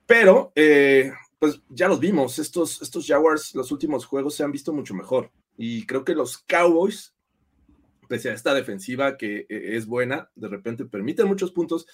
[0.05, 4.73] Pero, eh, pues ya los vimos, estos, estos Jaguars, los últimos juegos se han visto
[4.73, 5.31] mucho mejor.
[5.57, 7.15] Y creo que los Cowboys,
[8.07, 11.87] pese a esta defensiva que eh, es buena, de repente permiten muchos puntos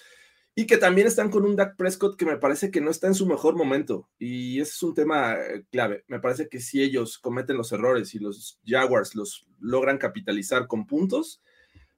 [0.56, 3.14] y que también están con un Dak Prescott que me parece que no está en
[3.14, 4.10] su mejor momento.
[4.18, 6.06] Y ese es un tema eh, clave.
[6.08, 10.88] Me parece que si ellos cometen los errores y los Jaguars los logran capitalizar con
[10.88, 11.42] puntos,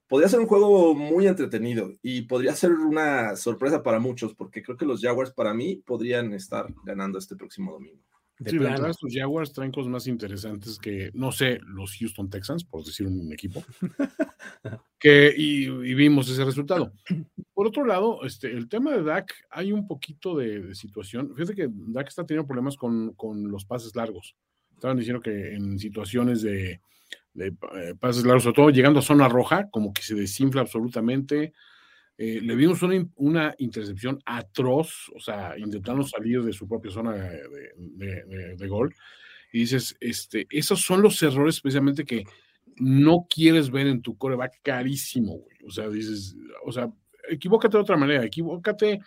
[0.08, 4.76] podría ser un juego muy entretenido y podría ser una sorpresa para muchos, porque creo
[4.76, 8.07] que los Jaguars para mí podrían estar ganando este próximo domingo.
[8.40, 12.64] De sí, verdad, estos Jaguars traen cosas más interesantes que, no sé, los Houston Texans,
[12.64, 13.64] por decir un equipo,
[15.00, 16.94] que, y, vimos ese resultado.
[17.56, 21.34] Por otro lado, este, el tema de Dak, hay un poquito de, situación.
[21.36, 24.36] Fíjate que Dak está teniendo problemas con, con los pases largos.
[24.76, 26.80] Estaban diciendo que en situaciones de,
[27.34, 31.54] de eh, pases largos, sobre todo llegando a zona roja, como que se desinfla absolutamente.
[32.18, 37.14] Eh, le vimos una, una, intercepción atroz, o sea, intentando salir de su propia zona
[37.14, 38.94] de, gol.
[39.54, 42.24] Y dices, este, esos son los errores especialmente que
[42.78, 45.58] no quieres ver en tu coreback carísimo, güey.
[45.66, 46.92] O sea, dices, o sea,
[47.30, 49.00] equivócate de otra manera, equivócate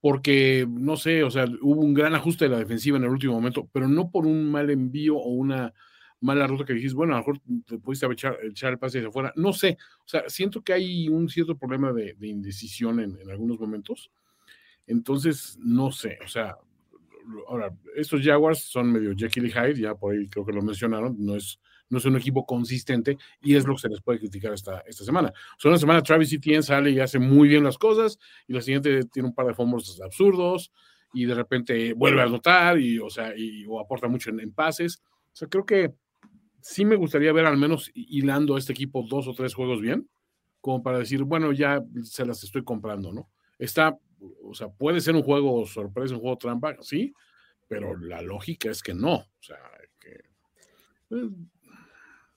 [0.00, 3.34] porque, no sé, o sea, hubo un gran ajuste de la defensiva en el último
[3.34, 5.72] momento, pero no por un mal envío o una
[6.20, 9.08] mala ruta que dijiste, bueno, a lo mejor te pudiste echar, echar el pase hacia
[9.08, 9.32] afuera.
[9.36, 14.10] No sé, o sea, siento que hay un cierto problema de, indecisión en, algunos momentos.
[14.86, 16.56] Entonces, no sé, o sea,
[17.48, 21.16] ahora, estos Jaguars son medio Jekyll y Hyde, ya por ahí creo que lo mencionaron,
[21.18, 24.52] no es, no es un equipo consistente y es lo que se les puede criticar
[24.52, 25.28] esta, esta semana.
[25.28, 28.62] O sea, una semana Travis Etienne sale y hace muy bien las cosas y la
[28.62, 30.72] siguiente tiene un par de fumbles absurdos
[31.12, 34.52] y de repente vuelve a anotar y, o sea, y, o aporta mucho en, en
[34.52, 35.02] pases.
[35.32, 35.92] O sea, creo que
[36.62, 40.08] sí me gustaría ver al menos hilando a este equipo dos o tres juegos bien,
[40.60, 43.30] como para decir, bueno, ya se las estoy comprando, ¿no?
[43.58, 43.98] Está,
[44.42, 47.14] o sea, puede ser un juego sorpresa, un juego trampa, sí,
[47.68, 49.14] pero la lógica es que no.
[49.14, 49.58] O sea,
[50.00, 50.20] que.
[51.08, 51.22] Pues,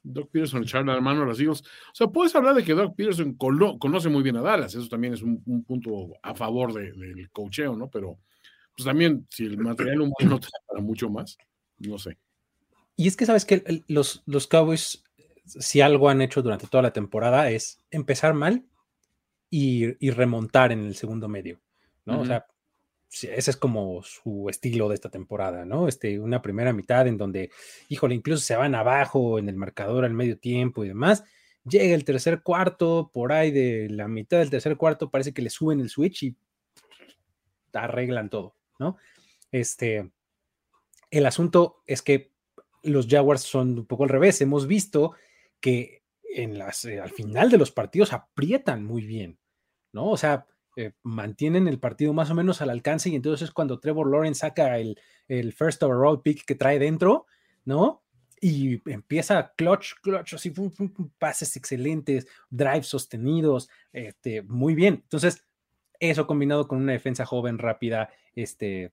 [0.03, 1.62] Doc Peterson, Charles hermano, los Eagles.
[1.62, 5.13] O sea, puedes hablar de que Doc Peterson conoce muy bien a Dallas, eso también
[5.13, 7.89] es un, punto a favor del cocheo, ¿no?
[7.89, 8.19] Pero,
[8.75, 11.38] pues también, si el material humano no te para mucho más,
[11.79, 12.17] no sé.
[12.95, 15.03] Y es que sabes que los, los Cowboys,
[15.45, 18.65] si algo han hecho durante toda la temporada, es empezar mal
[19.49, 21.60] y, remontar en el segundo medio,
[22.06, 22.21] ¿no?
[22.21, 22.47] O sea,
[23.12, 25.88] ese es como su estilo de esta temporada, ¿no?
[25.88, 27.51] Este, una primera mitad en donde,
[27.88, 31.23] híjole, incluso se van abajo en el marcador al medio tiempo y demás.
[31.65, 35.51] Llega el tercer cuarto, por ahí de la mitad del tercer cuarto, parece que le
[35.51, 36.36] suben el switch y
[37.73, 38.97] arreglan todo, ¿no?
[39.51, 40.12] Este,
[41.12, 42.32] el asunto es que
[42.83, 44.41] los Jaguars son un poco al revés.
[44.41, 45.13] Hemos visto
[45.59, 46.03] que
[46.35, 46.61] eh,
[47.01, 49.39] al final de los partidos aprietan muy bien,
[49.91, 50.09] ¿no?
[50.09, 53.79] O sea, eh, mantienen el partido más o menos al alcance y entonces es cuando
[53.79, 57.27] Trevor Lawrence saca el, el first overall pick que trae dentro,
[57.63, 58.03] ¿no?
[58.41, 60.51] Y empieza clutch, clutch, así,
[61.17, 64.95] pases excelentes, drives sostenidos, este, muy bien.
[64.95, 65.45] Entonces,
[65.99, 68.91] eso combinado con una defensa joven, rápida, este,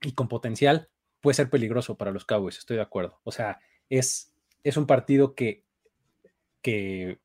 [0.00, 0.88] y con potencial,
[1.24, 3.18] puede ser peligroso para los Cowboys, estoy de acuerdo.
[3.24, 3.58] O sea,
[3.88, 5.64] es, es un partido que,
[6.60, 7.18] que,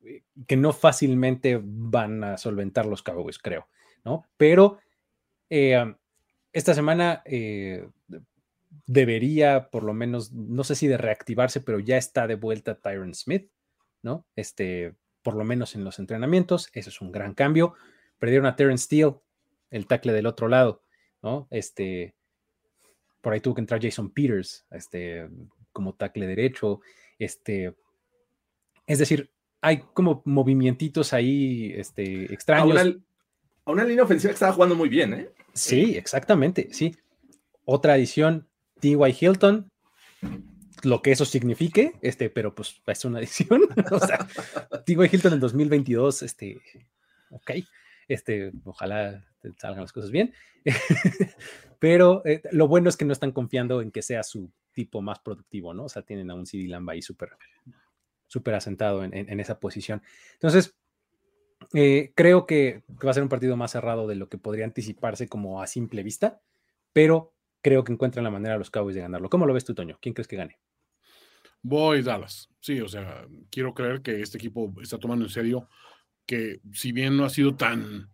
[0.46, 3.68] que, no fácilmente van a solventar los Cowboys, creo,
[4.02, 4.24] ¿no?
[4.38, 4.78] Pero
[5.50, 5.94] eh,
[6.54, 7.90] esta semana eh,
[8.86, 13.14] debería, por lo menos, no sé si de reactivarse, pero ya está de vuelta Tyron
[13.14, 13.50] Smith,
[14.00, 14.24] ¿no?
[14.34, 17.74] Este, por lo menos en los entrenamientos, eso es un gran cambio.
[18.18, 19.16] Perdieron a Terrence Steele,
[19.70, 20.84] el tackle del otro lado,
[21.20, 21.48] ¿no?
[21.50, 22.14] Este,
[23.20, 25.28] por ahí tuvo que entrar Jason Peters este,
[25.72, 26.80] como tackle derecho.
[27.18, 27.74] Este,
[28.86, 29.30] es decir,
[29.60, 32.96] hay como movimientos ahí este, extraños.
[33.64, 35.30] A una, línea ofensiva que estaba jugando muy bien, ¿eh?
[35.52, 36.96] Sí, exactamente, sí.
[37.64, 38.48] Otra adición,
[38.80, 39.16] T.Y.
[39.20, 39.70] Hilton,
[40.82, 43.62] lo que eso signifique, este, pero pues es una adición.
[43.90, 44.26] o sea,
[44.86, 45.08] T.Y.
[45.12, 46.60] Hilton en 2022, este,
[47.30, 47.50] ok,
[48.08, 50.32] este, ojalá salgan las cosas bien.
[51.78, 55.18] Pero eh, lo bueno es que no están confiando en que sea su tipo más
[55.18, 55.84] productivo, ¿no?
[55.84, 57.30] O sea, tienen a un CD Lamba ahí súper
[58.30, 60.02] súper asentado en, esa posición.
[60.34, 60.76] Entonces,
[61.74, 65.28] eh, creo que va a ser un partido más cerrado de lo que podría anticiparse
[65.28, 66.40] como a simple vista,
[66.92, 69.28] pero creo que encuentran la manera los Cowboys de ganarlo.
[69.28, 69.98] ¿Cómo lo ves tú, Toño?
[70.00, 70.60] ¿Quién crees que gane?
[71.60, 72.48] Voy Dallas.
[72.60, 75.68] Sí, o sea, quiero creer que este equipo está tomando en serio
[76.24, 78.10] que si bien no ha sido tan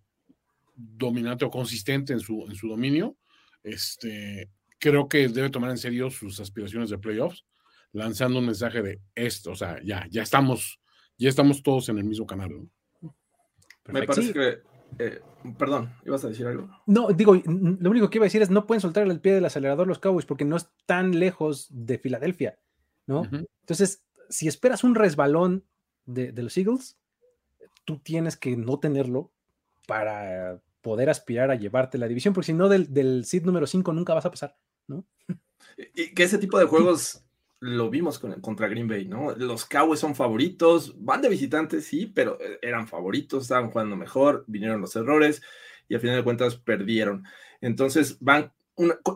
[0.76, 3.16] dominante o consistente en su, en su dominio.
[3.62, 7.44] Este, creo que debe tomar en serio sus aspiraciones de playoffs,
[7.92, 10.80] lanzando un mensaje de esto, o sea, ya, ya estamos,
[11.18, 12.68] ya estamos todos en el mismo canal.
[13.88, 14.58] Me parece que,
[14.98, 15.20] eh,
[15.58, 16.68] perdón, ibas a decir algo.
[16.86, 19.44] No, digo, lo único que iba a decir es no pueden soltar el pie del
[19.44, 22.58] acelerador los Cowboys porque no están lejos de Filadelfia,
[23.06, 23.28] ¿no?
[23.60, 25.64] Entonces, si esperas un resbalón
[26.04, 26.98] de, de los Eagles,
[27.84, 29.32] tú tienes que no tenerlo
[29.86, 33.92] para poder aspirar a llevarte la división, porque si no, del, del seed número 5
[33.92, 35.05] nunca vas a pasar, ¿no?
[35.96, 37.25] Y que ese tipo de juegos
[37.59, 39.35] lo vimos con, contra Green Bay, ¿no?
[39.35, 44.44] Los Cowboys son favoritos, van de visitantes, sí, pero eh, eran favoritos, estaban jugando mejor,
[44.46, 45.42] vinieron los errores
[45.88, 47.25] y al final de cuentas perdieron.
[47.61, 48.53] Entonces van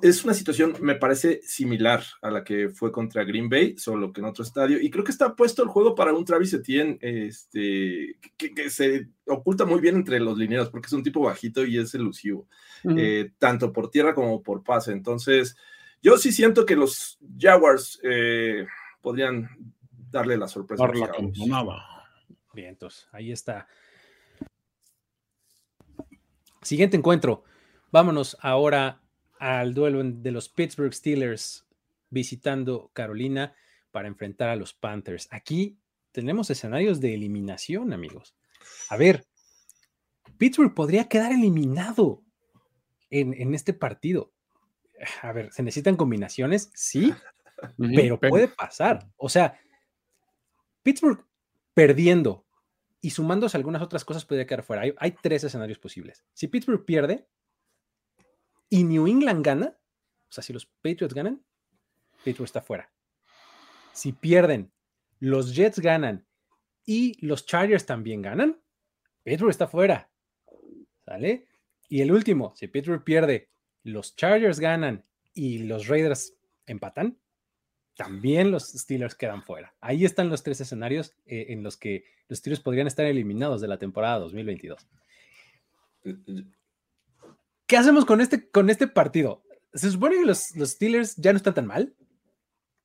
[0.03, 4.21] es una situación, me parece, similar a la que fue contra Green Bay, solo que
[4.21, 4.81] en otro estadio.
[4.81, 9.67] Y creo que está puesto el juego para un Travis Etienne este, que, se oculta
[9.67, 12.49] muy bien entre los lineros, porque es un tipo bajito y es elusivo,
[12.97, 14.93] eh, tanto por tierra como por pase.
[14.93, 15.57] Entonces,
[16.03, 18.67] yo sí siento que los Jaguars eh,
[19.03, 19.51] podrían
[20.11, 20.87] darle la sorpresa.
[22.55, 23.69] Bien, entonces, ahí está.
[26.63, 27.45] Siguiente encuentro.
[27.93, 29.01] Vámonos ahora
[29.41, 31.67] al duelo de los Pittsburgh Steelers
[32.11, 33.57] visitando Carolina
[33.91, 35.29] para enfrentar a los Panthers.
[35.31, 35.79] Aquí
[36.13, 38.37] tenemos escenarios de eliminación, amigos.
[38.91, 39.27] A ver,
[40.37, 42.23] Pittsburgh podría quedar eliminado
[43.09, 44.31] en, este partido.
[45.23, 46.71] A ver, ¿se necesitan combinaciones?
[46.75, 47.15] Sí,
[47.79, 49.09] pero puede pasar.
[49.17, 49.59] O sea,
[50.83, 51.25] Pittsburgh
[51.73, 52.45] perdiendo
[53.01, 54.83] y sumándose algunas otras cosas podría quedar fuera.
[54.99, 56.27] hay tres escenarios posibles.
[56.35, 57.27] Si Pittsburgh pierde,
[58.71, 59.77] y New England gana,
[60.29, 61.45] o sea, si los Patriots ganan,
[62.25, 62.91] Pittsburgh está fuera.
[63.93, 64.73] Si pierden,
[65.19, 66.27] los Jets ganan
[66.87, 68.61] y los Chargers también ganan,
[69.25, 70.11] Pittsburgh está fuera.
[71.05, 71.47] ¿Sale?
[71.89, 73.51] Y el último, si Pittsburgh pierde,
[73.83, 75.05] los Chargers ganan
[75.35, 76.35] y los Raiders
[76.67, 77.19] empatan,
[77.97, 79.75] también los Steelers quedan fuera.
[79.81, 83.69] Ahí están los tres escenarios eh, en los que los Steelers podrían estar eliminados de
[83.69, 84.87] la temporada 2022.
[87.71, 89.45] ¿Qué hacemos con este, con este partido?
[89.73, 91.95] Se supone que los, Steelers ya no están tan mal.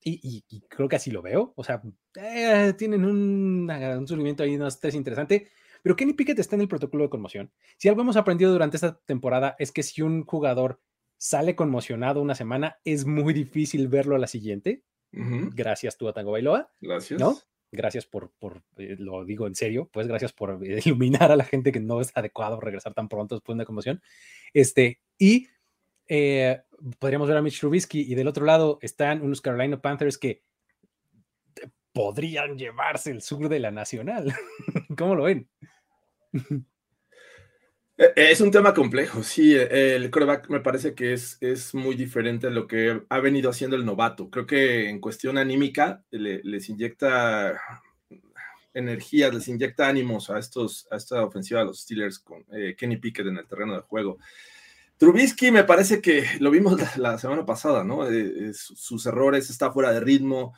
[0.04, 1.54] Y, creo que así lo veo.
[1.56, 1.82] O sea,
[2.22, 5.50] eh, tienen un, un surgimiento ahí, no es interesante.
[5.82, 7.52] Pero Kenny Pickett está en el protocolo de conmoción.
[7.78, 10.80] Si algo hemos aprendido durante esta temporada es que si un jugador
[11.18, 14.84] sale conmocionado una semana, es muy difícil verlo a la siguiente.
[15.12, 16.72] Gracias tú a Tango Bailoa.
[16.80, 17.20] Gracias.
[17.20, 17.40] ¿No?
[17.72, 21.72] Gracias por, por eh, lo digo en serio, pues gracias por iluminar a la gente
[21.72, 24.02] que no es adecuado regresar tan pronto después de una conmoción.
[24.54, 25.48] Este, y
[26.08, 26.62] eh,
[27.00, 30.44] podríamos ver a Mitch Trubisky y del otro lado están unos Carolina Panthers que
[31.94, 34.34] podrían llevarse el sur de la nacional.
[34.98, 35.50] ¿Cómo lo ven?
[37.98, 39.56] Eh, es un tema complejo, sí.
[39.56, 43.76] El coreback me parece que es, es muy diferente a lo que ha venido haciendo
[43.76, 44.30] el novato.
[44.30, 47.60] Creo que en cuestión anímica les inyecta
[48.74, 52.98] energías, les inyecta ánimos a, estos, a esta ofensiva de los Steelers con eh, Kenny
[52.98, 54.20] Pickett en el terreno de juego.
[54.98, 58.08] Trubisky me parece que lo vimos la, semana pasada, ¿no?
[58.10, 60.54] Eh, sus errores, está fuera de ritmo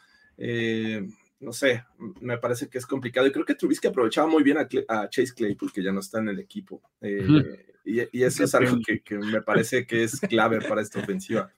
[1.40, 1.84] no sé,
[2.22, 3.28] me parece que es complicado.
[3.28, 6.30] Y creo que Trubisky aprovechaba muy bien a, Chase Claypool, que ya no está en
[6.30, 6.82] el equipo.
[7.02, 11.52] Eh, y, eso es algo que, me parece que es clave para esta ofensiva.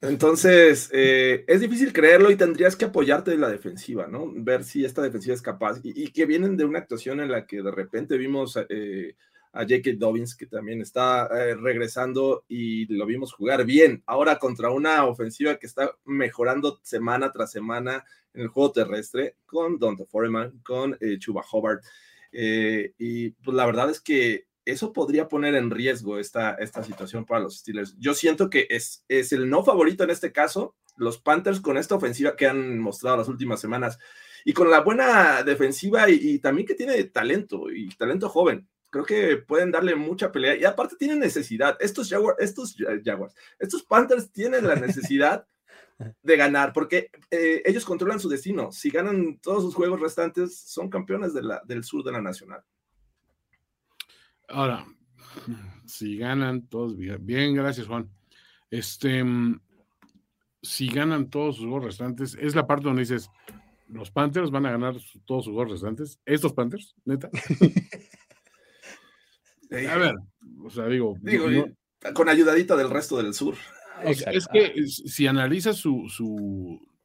[0.00, 4.30] Entonces, eh, es difícil creerlo y tendrías que apoyarte de la defensiva, ¿no?
[4.32, 7.60] Ver si esta defensiva es capaz y, que vienen de una actuación en la que
[7.62, 9.16] de repente vimos eh,
[9.54, 9.92] a J.K.
[9.96, 14.02] Dobbins, que también está eh, regresando y lo vimos jugar bien.
[14.04, 19.78] Ahora contra una ofensiva que está mejorando semana tras semana en el juego terrestre, con
[19.78, 21.84] Donta Foreman, con eh, Chuba Hobart.
[22.32, 27.24] Eh, y pues la verdad es que eso podría poner en riesgo esta, esta situación
[27.24, 27.96] para los Steelers.
[27.98, 31.94] Yo siento que es, es el no favorito en este caso, los Panthers con esta
[31.94, 33.98] ofensiva que han mostrado las últimas semanas
[34.44, 39.36] y con la buena defensiva y también que tiene talento y talento joven creo que
[39.38, 41.76] pueden darle mucha pelea y aparte tienen necesidad.
[41.80, 45.48] Estos Jaguars, estos Jaguars, estos Panthers tienen la necesidad
[46.22, 48.70] de ganar porque eh, ellos controlan su destino.
[48.70, 52.62] Si ganan todos sus juegos restantes, son campeones de la, del sur de la nacional.
[54.46, 54.86] Ahora,
[55.86, 58.08] si ganan todos, bien, gracias Juan.
[58.70, 59.24] Este,
[60.62, 63.28] si ganan todos sus juegos restantes, es la parte donde dices,
[63.88, 66.20] los Panthers van a ganar todos sus juegos restantes.
[66.24, 66.94] ¿Estos Panthers?
[67.04, 67.28] Neta.
[69.88, 70.14] A ver,
[70.64, 71.16] o sea, digo.
[72.14, 73.54] con ayudadita del resto del sur.
[74.04, 76.08] es que si analizas su,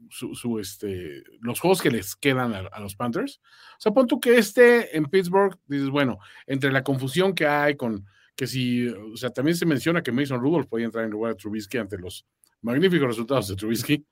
[0.09, 3.41] su, este, los juegos que les quedan a, los Panthers.
[3.77, 7.75] O sea, pon tú que este en Pittsburgh, dices, bueno, entre la confusión que hay
[7.75, 8.05] con
[8.35, 11.37] que si, o sea, también se menciona que Mason Rudolph podía entrar en lugar de
[11.37, 12.25] Trubisky ante los
[12.61, 14.05] magníficos resultados de Trubisky.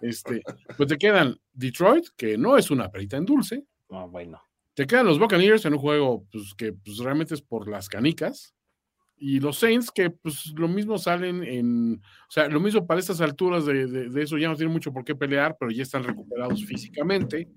[0.00, 0.42] Este,
[0.76, 3.64] pues te quedan Detroit, que no es una perita en dulce.
[3.90, 4.42] Ah, bueno.
[4.74, 8.54] Te quedan los Buccaneers en un juego pues, que pues, realmente es por las canicas.
[9.16, 11.94] Y los Saints, que pues lo mismo salen en,
[12.28, 15.04] o sea, lo mismo para estas alturas de, de, eso ya no tienen mucho por
[15.04, 17.48] qué pelear, pero ya están recuperados físicamente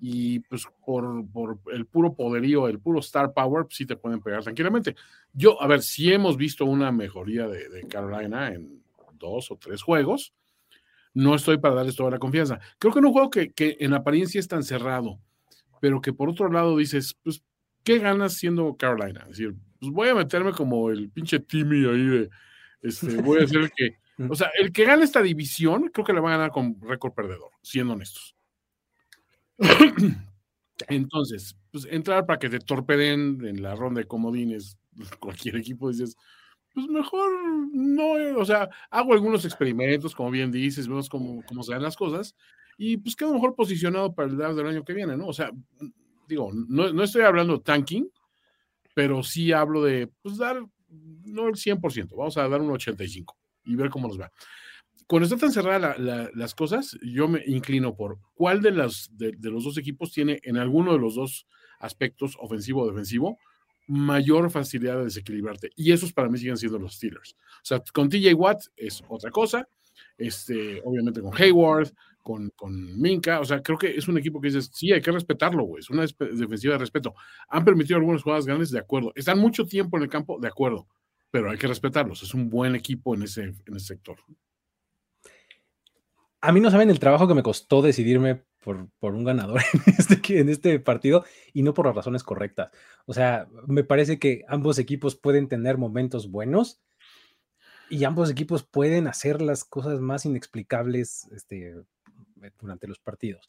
[0.00, 4.20] y pues por, por, el puro poderío, el puro star power, pues, sí te pueden
[4.20, 4.94] pegar tranquilamente.
[5.32, 8.82] Yo, a ver, sí hemos visto una mejoría de, Carolina en
[9.14, 10.34] dos o tres juegos,
[11.14, 12.60] no estoy para darles toda la confianza.
[12.78, 15.18] Creo que en un juego que, que en apariencia es tan cerrado,
[15.80, 17.42] pero que por otro lado dices, pues,
[17.84, 19.20] ¿qué ganas siendo Carolina?
[19.22, 22.30] Es decir, pues voy a meterme como el pinche Timmy ahí de,
[22.82, 23.98] este, voy a hacer el que,
[24.30, 27.12] o sea, el que gane esta división, creo que le va a ganar con récord
[27.12, 28.34] perdedor, siendo honestos.
[30.88, 34.78] Entonces, pues entrar para que te torpeden en la ronda de comodines
[35.20, 36.16] cualquier equipo, dices,
[36.74, 37.30] pues mejor
[37.72, 41.96] no, o sea, hago algunos experimentos, como bien dices, vemos cómo, cómo se dan las
[41.96, 42.36] cosas,
[42.76, 45.26] y pues quedo mejor posicionado para el draft del año que viene, ¿no?
[45.26, 45.50] O sea,
[46.28, 48.10] digo, no, no estoy hablando tanking,
[48.94, 53.26] pero sí hablo de, pues dar, no el 100%, vamos a dar un 85%
[53.64, 54.30] y ver cómo nos va.
[55.06, 59.50] Cuando está tan cerrada las cosas, yo me inclino por cuál de, las, de, de
[59.50, 61.46] los dos equipos tiene en alguno de los dos
[61.78, 63.38] aspectos, ofensivo o defensivo,
[63.86, 65.70] mayor facilidad de desequilibrarte.
[65.76, 67.36] Y esos para mí siguen siendo los Steelers.
[67.38, 69.68] O sea, con TJ Watt es otra cosa.
[70.18, 71.92] Este, obviamente con Hayward,
[72.26, 73.38] con, con Minka.
[73.38, 75.78] O sea, creo que es un equipo que dices, sí, hay que respetarlo, güey.
[75.78, 77.14] Es una defensiva de respeto.
[77.48, 79.12] Han permitido algunas jugadas grandes, de acuerdo.
[79.14, 80.88] Están mucho tiempo en el campo, de acuerdo.
[81.30, 82.24] Pero hay que respetarlos.
[82.24, 84.16] Es un buen equipo en ese, en ese sector.
[86.40, 90.40] A mí no saben el trabajo que me costó decidirme por, un ganador en este,
[90.40, 92.72] en este partido y no por las razones correctas.
[93.04, 96.82] O sea, me parece que ambos equipos pueden tener momentos buenos
[97.88, 101.76] y ambos equipos pueden hacer las cosas más inexplicables este,
[102.58, 103.48] durante los partidos.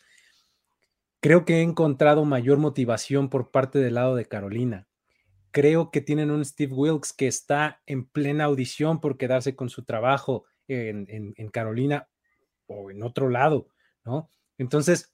[1.19, 4.87] Creo que he encontrado mayor motivación por parte del lado de Carolina.
[5.51, 9.83] Creo que tienen un Steve Wilkes que está en plena audición por quedarse con su
[9.83, 12.07] trabajo en, en Carolina
[12.67, 13.69] o en otro lado,
[14.05, 14.29] ¿no?
[14.57, 15.13] Entonces,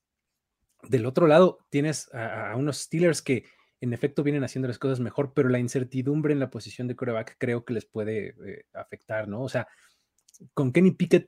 [0.88, 3.46] del otro lado, tienes a, unos Steelers que
[3.82, 7.36] en efecto vienen haciendo las cosas mejor, pero la incertidumbre en la posición de coreback
[7.38, 9.42] creo que les puede eh, afectar, ¿no?
[9.44, 9.68] O sea,
[10.54, 11.28] con Kenny Pickett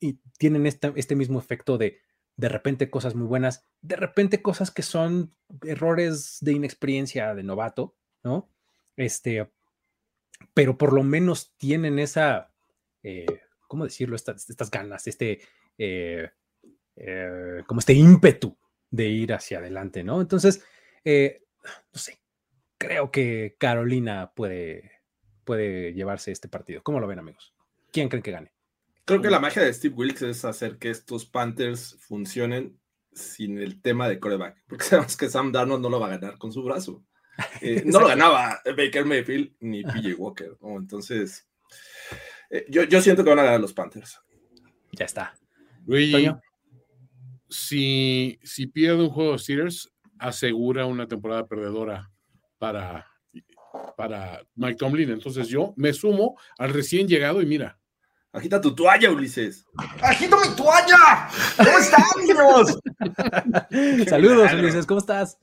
[0.00, 2.00] y tienen este mismo efecto de
[2.40, 7.94] de repente cosas muy buenas, de repente cosas que son errores de inexperiencia de novato,
[8.22, 8.50] ¿no?
[8.96, 9.50] Este,
[10.54, 12.50] pero por lo menos tienen esa,
[13.02, 13.26] eh,
[13.68, 14.16] ¿cómo decirlo?
[14.16, 15.42] Estas, estas ganas, este,
[15.76, 16.30] eh,
[16.96, 18.56] eh, como este ímpetu
[18.90, 20.22] de ir hacia adelante, ¿no?
[20.22, 20.64] Entonces,
[21.04, 22.22] no sé,
[22.78, 24.92] creo que Carolina puede,
[25.44, 26.82] puede llevarse este partido.
[26.82, 27.52] ¿Cómo lo ven, amigos?
[27.92, 28.52] ¿Quién creen que gane?
[29.04, 32.78] Creo que la magia de Steve Wilkes es hacer que estos Panthers funcionen
[33.12, 36.38] sin el tema de coreback, porque sabemos que Sam Darnold no lo va a ganar
[36.38, 37.04] con su brazo.
[37.62, 41.48] Eh, no lo ganaba Baker Mayfield ni PJ Walker, Entonces,
[42.68, 44.20] yo, yo, siento que van a ganar los Panthers.
[44.92, 45.34] Ya está
[47.48, 52.10] si, si pierde un juego de Steelers, asegura una temporada perdedora
[52.58, 53.06] para,
[53.96, 55.10] para Mike Tomlin.
[55.10, 57.78] Entonces yo me sumo al recién llegado y mira.
[58.32, 59.64] Agita tu toalla, Ulises.
[60.02, 61.28] ¡Agito mi toalla!
[61.56, 62.78] ¿Cómo están, niños?
[64.08, 65.36] Saludos, Ulises, ¿cómo estás?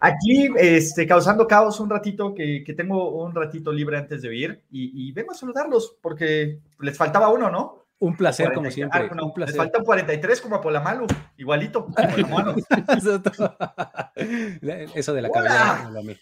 [0.00, 4.62] Aquí, este, causando caos un ratito, que, que tengo un ratito libre antes de ir,
[4.70, 7.82] y, y vengo a saludarlos, porque les faltaba uno, ¿no?
[7.98, 9.08] Un placer, como siempre.
[9.10, 9.54] Ah, un placer.
[9.54, 11.06] Les faltan 43 como a Polamalu,
[11.36, 11.86] igualito.
[14.94, 16.16] Eso de la cabellera, déjamelo a mí.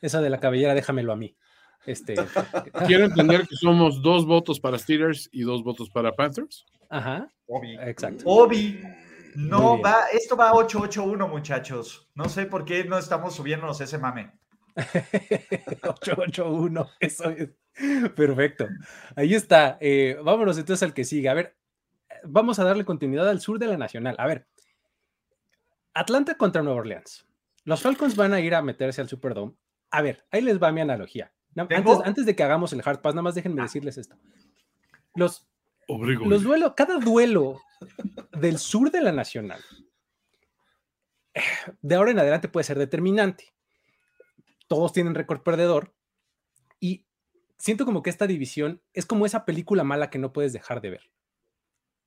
[0.00, 1.36] Eso de la cabellera, déjamelo a mí.
[1.86, 2.14] Este...
[2.86, 6.64] Quiero entender que somos dos votos para Steelers y dos votos para Panthers.
[6.88, 7.28] Ajá.
[7.46, 7.76] Obi.
[7.80, 8.24] Exacto.
[8.26, 8.80] Obi.
[9.34, 12.08] No va, esto va 8-8-1, muchachos.
[12.14, 14.30] No sé por qué no estamos subiéndonos ese mame.
[14.76, 17.50] 8-8-1, eso es.
[18.14, 18.68] Perfecto.
[19.16, 19.78] Ahí está.
[19.80, 21.30] Eh, vámonos entonces al que sigue.
[21.30, 21.56] A ver,
[22.24, 24.14] vamos a darle continuidad al sur de la Nacional.
[24.18, 24.46] A ver,
[25.94, 27.26] Atlanta contra Nueva Orleans.
[27.64, 29.54] Los Falcons van a ir a meterse al Superdome.
[29.90, 31.32] A ver, ahí les va mi analogía.
[31.56, 33.64] Antes, de que hagamos el hard pass, nada más déjenme ah.
[33.64, 34.16] decirles esto.
[35.14, 35.46] Los,
[35.88, 37.60] los duelos, cada duelo
[38.32, 39.60] del sur de la Nacional,
[41.80, 43.52] de ahora en adelante puede ser determinante.
[44.68, 45.94] Todos tienen récord perdedor
[46.80, 47.06] y
[47.58, 50.90] siento como que esta división es como esa película mala que no puedes dejar de
[50.90, 51.10] ver,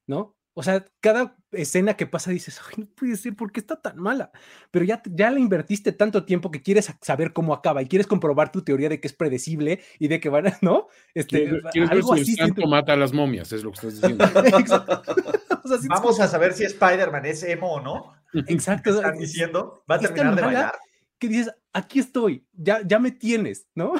[0.07, 0.34] ¿no?
[0.57, 3.97] O sea, cada escena que pasa dices, ay, no puede ser, ¿por qué está tan
[3.97, 4.31] mala?
[4.71, 8.53] Pero ya, ya le invertiste tanto tiempo que quieres saber cómo acaba y quieres comprobar
[8.53, 10.87] tu teoría de que es predecible y de que van a, ¿no?
[11.13, 13.51] Este, ¿Quieres, algo ver si el santo mata a las momias?
[13.51, 14.25] Es lo que estás diciendo.
[15.89, 18.13] Vamos a saber si Spider-Man es emo o no.
[18.47, 18.91] Exacto.
[18.91, 19.83] están diciendo?
[19.91, 20.73] Va a terminar de bailar.
[21.19, 23.93] Que dices, aquí estoy, ya, ya me tienes, ¿no?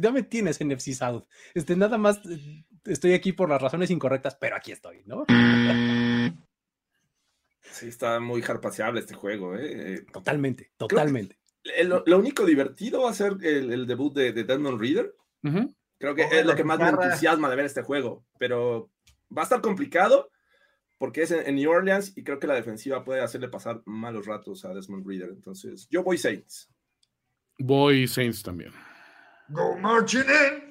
[0.00, 1.24] ya me tienes en FC South.
[1.54, 2.20] Este, nada más
[2.86, 5.24] estoy aquí por las razones incorrectas, pero aquí estoy, ¿no?
[7.62, 10.04] Sí, está muy harpaseable este juego, ¿eh?
[10.12, 11.38] Totalmente, totalmente.
[11.84, 15.14] Lo, único divertido va a ser el, debut de, de Desmond Reader.
[15.98, 18.90] Creo que es lo que más me entusiasma de ver este juego, pero
[19.36, 20.30] va a estar complicado
[20.98, 24.64] porque es en, New Orleans y creo que la defensiva puede hacerle pasar malos ratos
[24.64, 25.30] a Desmond Reader.
[25.30, 26.70] Entonces, yo voy Saints.
[27.58, 28.72] Voy Saints también.
[29.48, 30.65] Go marching in.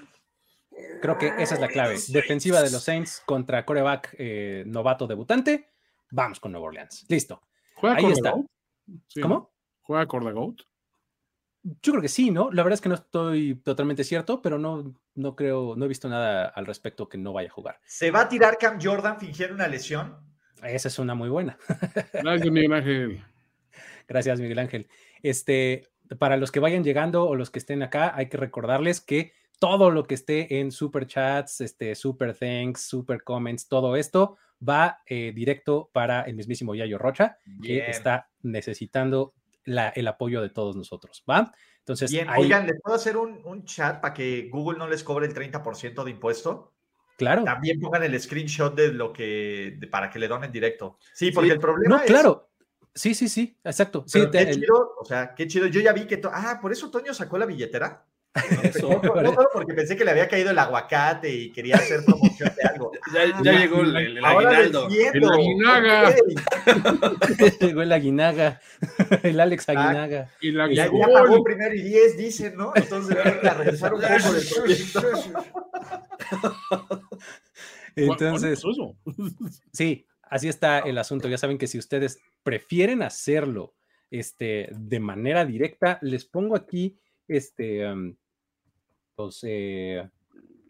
[1.02, 1.98] Creo que esa es la clave.
[2.10, 5.70] Defensiva de los Saints contra coreback eh, novato debutante.
[6.12, 7.06] Vamos con Nueva Orleans.
[7.10, 7.42] Listo.
[7.76, 8.34] ¿Juega Ahí está.
[9.22, 9.54] ¿Cómo?
[9.82, 10.62] ¿Juega Goat?
[11.82, 12.52] Yo creo que sí, ¿no?
[12.52, 16.08] La verdad es que no estoy totalmente cierto, pero no, no creo, no he visto
[16.08, 17.80] nada al respecto que no vaya a jugar.
[17.86, 20.16] ¿Se va a tirar Cam Jordan fingiendo una lesión?
[20.64, 21.58] Esa es una muy buena.
[22.14, 23.24] Gracias, Miguel Ángel.
[24.08, 24.88] Gracias, Miguel Ángel.
[25.24, 29.34] Este, para los que vayan llegando o los que estén acá, hay que recordarles que
[29.66, 34.38] todo lo que esté en super chats, este, super thanks, super comments, todo esto
[34.68, 39.34] va eh, directo para el mismísimo Yayo Rocha, que está necesitando
[39.66, 41.52] el apoyo de todos nosotros, ¿va?
[41.80, 45.34] Entonces, Bien, oigan, ¿les puedo hacer un, chat para que Google no les cobre el
[45.34, 46.74] 30% de impuesto?
[47.18, 47.44] Claro.
[47.44, 51.00] También pongan el screenshot de lo que, para que le donen directo.
[51.12, 52.50] Sí, porque el problema no, claro.
[52.94, 54.04] Sí, sí, sí, exacto.
[54.06, 55.66] Sí, qué chido, o sea, qué chido.
[55.66, 58.06] Yo ya vi que, ah, por eso Toño sacó la billetera.
[58.82, 62.92] No, porque pensé que le había caído el aguacate y quería hacer promoción de algo.
[63.14, 64.90] Ya, ah, llegó el, el, aguinaldo.
[64.90, 66.16] El aguinaga.
[67.62, 68.62] llegó el aguinaga.
[69.24, 70.30] El Alex Aguinaga.
[70.42, 72.74] Y la ya, ya pagó primero y diez, dicen, ¿no?
[72.76, 75.02] Entonces venga, regresar un poco del proyecto.
[77.96, 78.64] Entonces,
[79.72, 81.28] sí, así está el asunto.
[81.28, 83.76] Ya saben que si ustedes prefieren hacerlo
[84.10, 87.86] este, de manera directa, les pongo aquí este,
[89.18, 90.08] los, eh,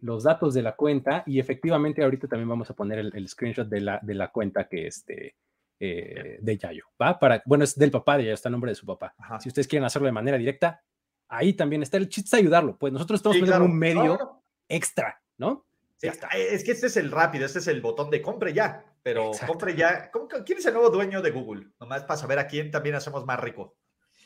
[0.01, 3.81] los datos de la cuenta y efectivamente ahorita también vamos a poner el, screenshot de
[3.81, 5.35] la, de la cuenta que este,
[5.79, 7.19] eh, de Yayo, ¿va?
[7.19, 9.15] Para, bueno, es del papá de Yayo, está el nombre de su papá.
[9.39, 10.81] Si ustedes quieren hacerlo de manera directa,
[11.27, 15.65] ahí también está el chiste ayudarlo, pues nosotros estamos poniendo un medio extra, ¿no?
[16.01, 19.75] Es que este es el rápido, este es el botón de compre ya, pero compre
[19.75, 20.11] ya.
[20.45, 21.67] ¿Quién es el nuevo dueño de Google?
[21.79, 23.75] Nomás para saber a quién también hacemos más rico.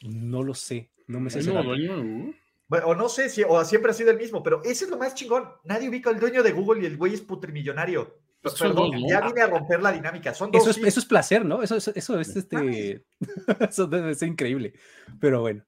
[0.01, 1.39] No lo sé, no me sé.
[1.39, 2.33] ¿El nuevo dueño?
[2.69, 4.97] Bueno, o no sé si o siempre ha sido el mismo, pero ese es lo
[4.97, 5.49] más chingón.
[5.63, 8.15] Nadie ubica al dueño de Google y el güey es putrimillonario.
[8.41, 10.33] Pues perdón, ya vine a romper la dinámica.
[10.35, 11.63] Son dos, eso, es, eso es placer, ¿no?
[11.63, 13.03] Eso, eso, eso es este.
[13.69, 14.73] eso debe ser increíble.
[15.19, 15.65] Pero bueno.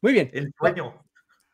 [0.00, 0.30] Muy bien.
[0.32, 1.04] El dueño.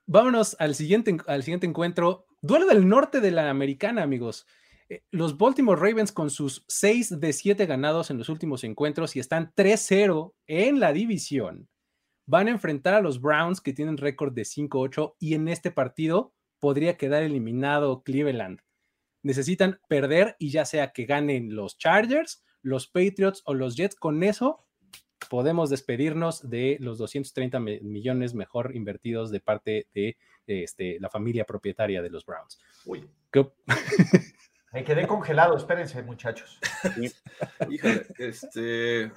[0.06, 2.26] Vámonos al siguiente, al siguiente encuentro.
[2.42, 4.46] Duelo del norte de la americana, amigos.
[4.90, 9.20] Eh, los Baltimore Ravens con sus 6 de 7 ganados en los últimos encuentros y
[9.20, 11.68] están 3-0 en la división
[12.30, 16.32] van a enfrentar a los Browns que tienen récord de 5-8 y en este partido
[16.60, 18.60] podría quedar eliminado Cleveland.
[19.24, 24.22] Necesitan perder y ya sea que ganen los Chargers, los Patriots o los Jets, con
[24.22, 24.64] eso
[25.28, 30.16] podemos despedirnos de los 230 millones mejor invertidos de parte de
[30.46, 32.60] este, la familia propietaria de los Browns.
[32.84, 33.08] Uy.
[34.72, 36.60] Me quedé congelado, espérense, muchachos.
[37.68, 39.10] Híjole, este,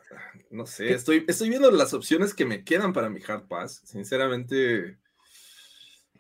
[0.50, 3.82] no sé, estoy, estoy viendo las opciones que me quedan para mi Hard Pass.
[3.86, 4.98] Sinceramente,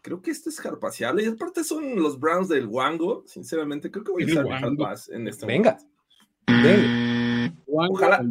[0.03, 1.23] creo que este es hardpaseable.
[1.23, 3.23] Y aparte son los Browns del Wango.
[3.25, 5.79] Sinceramente, creo que voy a usar mi Hard Pass en este Venga.
[7.65, 8.23] Ojalá,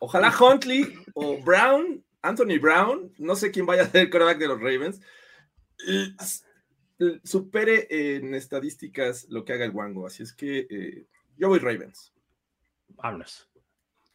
[0.00, 4.48] ojalá Huntley o Brown, Anthony Brown, no sé quién vaya a ser el quarterback de
[4.48, 5.00] los Ravens
[7.24, 10.06] supere en estadísticas lo que haga el Wango.
[10.06, 12.12] Así es que eh, yo voy Ravens.
[12.88, 13.48] Vámonos.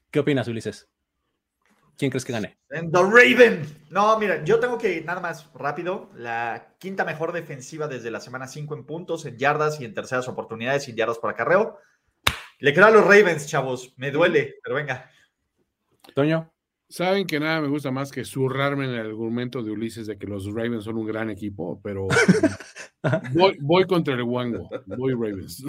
[0.10, 0.90] ¿Qué opinas, Ulises?
[1.98, 2.58] ¿Quién crees que gane?
[2.70, 3.64] The Raven.
[3.92, 6.10] No, mira, yo tengo que nada más rápido.
[6.16, 10.28] La quinta mejor defensiva desde la semana 5 en puntos, en yardas y en terceras
[10.28, 11.78] oportunidades, sin yardas por acarreo.
[12.60, 13.94] Le creo a los Ravens, chavos.
[13.98, 15.12] Me duele, pero venga.
[16.16, 16.51] Toño.
[16.92, 20.28] Saben que nada me gusta más que zurrarme en el argumento de Ulises de que
[20.28, 22.10] los Ravens son un gran equipo, pero
[23.62, 25.64] voy, contra el Wango, voy Ravens.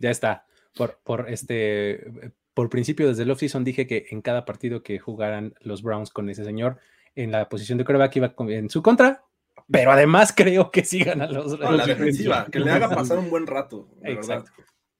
[0.00, 0.44] Ya está.
[0.74, 5.54] Por, por este por principio desde el offseason dije que en cada partido que jugaran
[5.60, 6.78] los Browns con ese señor
[7.14, 9.22] en la posición de quarterback iba en su contra,
[9.70, 13.46] pero además creo que sigan a los la defensiva, que le haga pasar un buen
[13.46, 13.88] rato.
[14.02, 14.50] Exacto.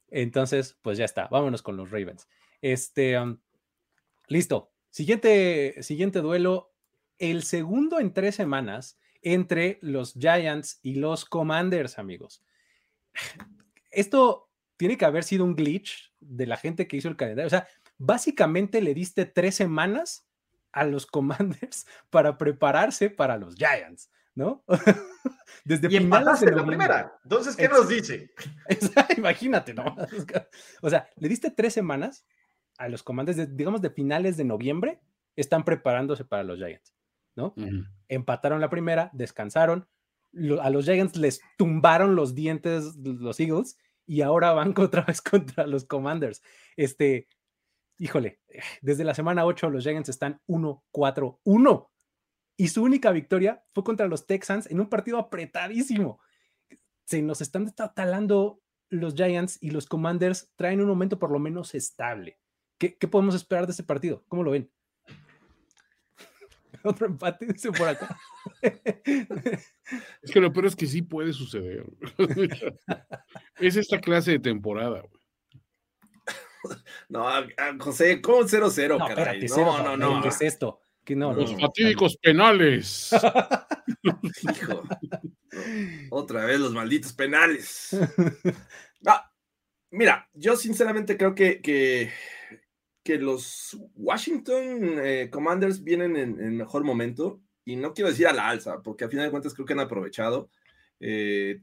[0.09, 2.29] Entonces, pues ya está, vámonos con los Ravens.
[2.63, 3.39] Este, um,
[4.29, 4.71] listo.
[4.97, 6.73] Siguiente, siguiente duelo,
[7.19, 12.43] el segundo en tres semanas entre los Giants y los Commanders, amigos.
[13.91, 17.47] Esto tiene que haber sido un glitch de la gente que hizo el calendario.
[17.47, 17.69] O sea,
[17.99, 20.27] básicamente le diste tres semanas
[20.73, 24.65] a los Commanders para prepararse para los Giants, ¿no?
[25.67, 27.19] Desde y empataste la primera.
[27.23, 28.31] Entonces, ¿qué nos dice?
[29.19, 29.95] Imagínate, ¿no?
[30.81, 32.25] O sea, le diste tres semanas
[32.79, 35.01] a los Commanders, digamos, de finales de noviembre,
[35.37, 36.95] están preparándose para los Giants,
[37.35, 37.55] ¿no?
[38.09, 39.89] Empataron la primera, descansaron,
[40.61, 45.67] a los Giants les tumbaron los dientes los Eagles y ahora van otra vez contra
[45.67, 46.43] los Commanders.
[46.77, 47.29] Este,
[47.99, 48.41] híjole,
[48.81, 51.89] desde la semana 8 los Giants están 1-4-1
[52.57, 56.21] y su única victoria fue contra los Texans en un partido apretadísimo.
[57.05, 61.75] Se nos están talando los Giants y los Commanders traen un momento por lo menos
[61.75, 62.39] estable.
[62.79, 64.25] ¿Qué, qué podemos esperar de este partido?
[64.29, 64.71] ¿Cómo lo ven?
[66.85, 68.19] Otro empate, dice por acá.
[70.23, 71.85] Es que lo peor es que sí puede suceder.
[73.61, 75.03] es esta clase de temporada,
[77.09, 77.27] No,
[77.81, 79.47] José, ¿cómo 0-0, no, caray?
[79.47, 80.23] no, no, no.
[80.23, 80.81] ¿Qué es esto?
[81.15, 83.11] Los fatídicos penales.
[84.03, 84.83] Hijo.
[86.11, 87.97] Otra vez los malditos penales.
[89.07, 89.31] Ah,
[89.91, 92.11] mira, yo sinceramente creo que, que,
[93.07, 97.41] que los Washington eh, Commanders vienen en, mejor momento.
[97.65, 99.81] Y no quiero decir a la alza, porque a final de cuentas creo que han
[99.81, 100.51] aprovechado.
[100.99, 101.61] Eh,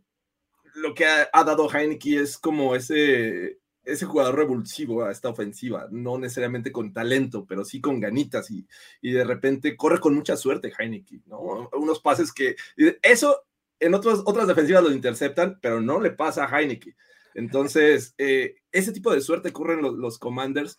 [0.76, 5.88] lo que ha, ha, dado Heineke es como ese, ese jugador revulsivo a esta ofensiva,
[5.92, 8.66] no necesariamente con talento, pero sí con ganitas y,
[9.02, 11.70] y de repente corre con mucha suerte Heineke, ¿no?
[11.74, 12.56] Unos pases que,
[13.02, 13.44] eso
[13.82, 16.96] en otras otras defensivas lo interceptan, pero no le pasa a Heineke.
[17.34, 20.78] Entonces, eh, ese tipo de suerte corren los, los Commanders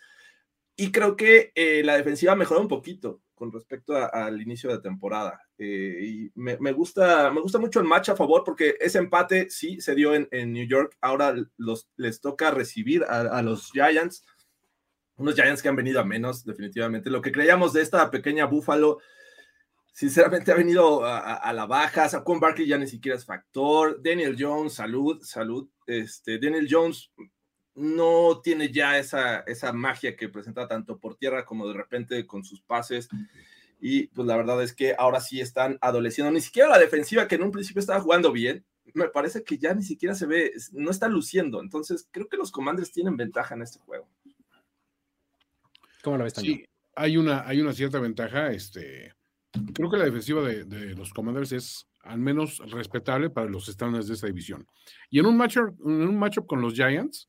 [0.76, 5.40] y creo que eh, la defensiva mejoró un poquito con respecto al inicio de temporada.
[5.58, 9.50] Eh, y me, me, gusta, me gusta mucho el match a favor porque ese empate
[9.50, 10.96] sí se dio en, en New York.
[11.00, 14.24] Ahora los, les toca recibir a, los Giants,
[15.16, 17.10] unos Giants que han venido a menos, definitivamente.
[17.10, 18.98] Lo que creíamos de esta pequeña Búfalo,
[19.92, 22.08] sinceramente ha venido a, a la baja.
[22.08, 24.00] Saquon Barkley ya ni siquiera es factor.
[24.02, 25.68] Daniel Jones, salud, salud.
[25.86, 27.12] Este, Daniel Jones
[27.74, 32.44] no tiene ya esa, esa magia que presenta tanto por tierra como de repente con
[32.44, 33.08] sus pases.
[33.80, 36.30] Y pues la verdad es que ahora sí están adoleciendo.
[36.30, 38.64] Ni siquiera la defensiva que en un principio estaba jugando bien,
[38.94, 41.60] me parece que ya ni siquiera se ve, no está luciendo.
[41.60, 44.08] Entonces creo que los Commanders tienen ventaja en este juego.
[46.02, 46.64] ¿Cómo lo ves, Sí,
[46.94, 48.52] hay una, hay una cierta ventaja.
[48.52, 49.14] Este,
[49.74, 54.06] creo que la defensiva de, de los Commanders es al menos respetable para los estándares
[54.06, 54.66] de esta división.
[55.10, 57.28] Y en un matchup, en un matchup con los Giants,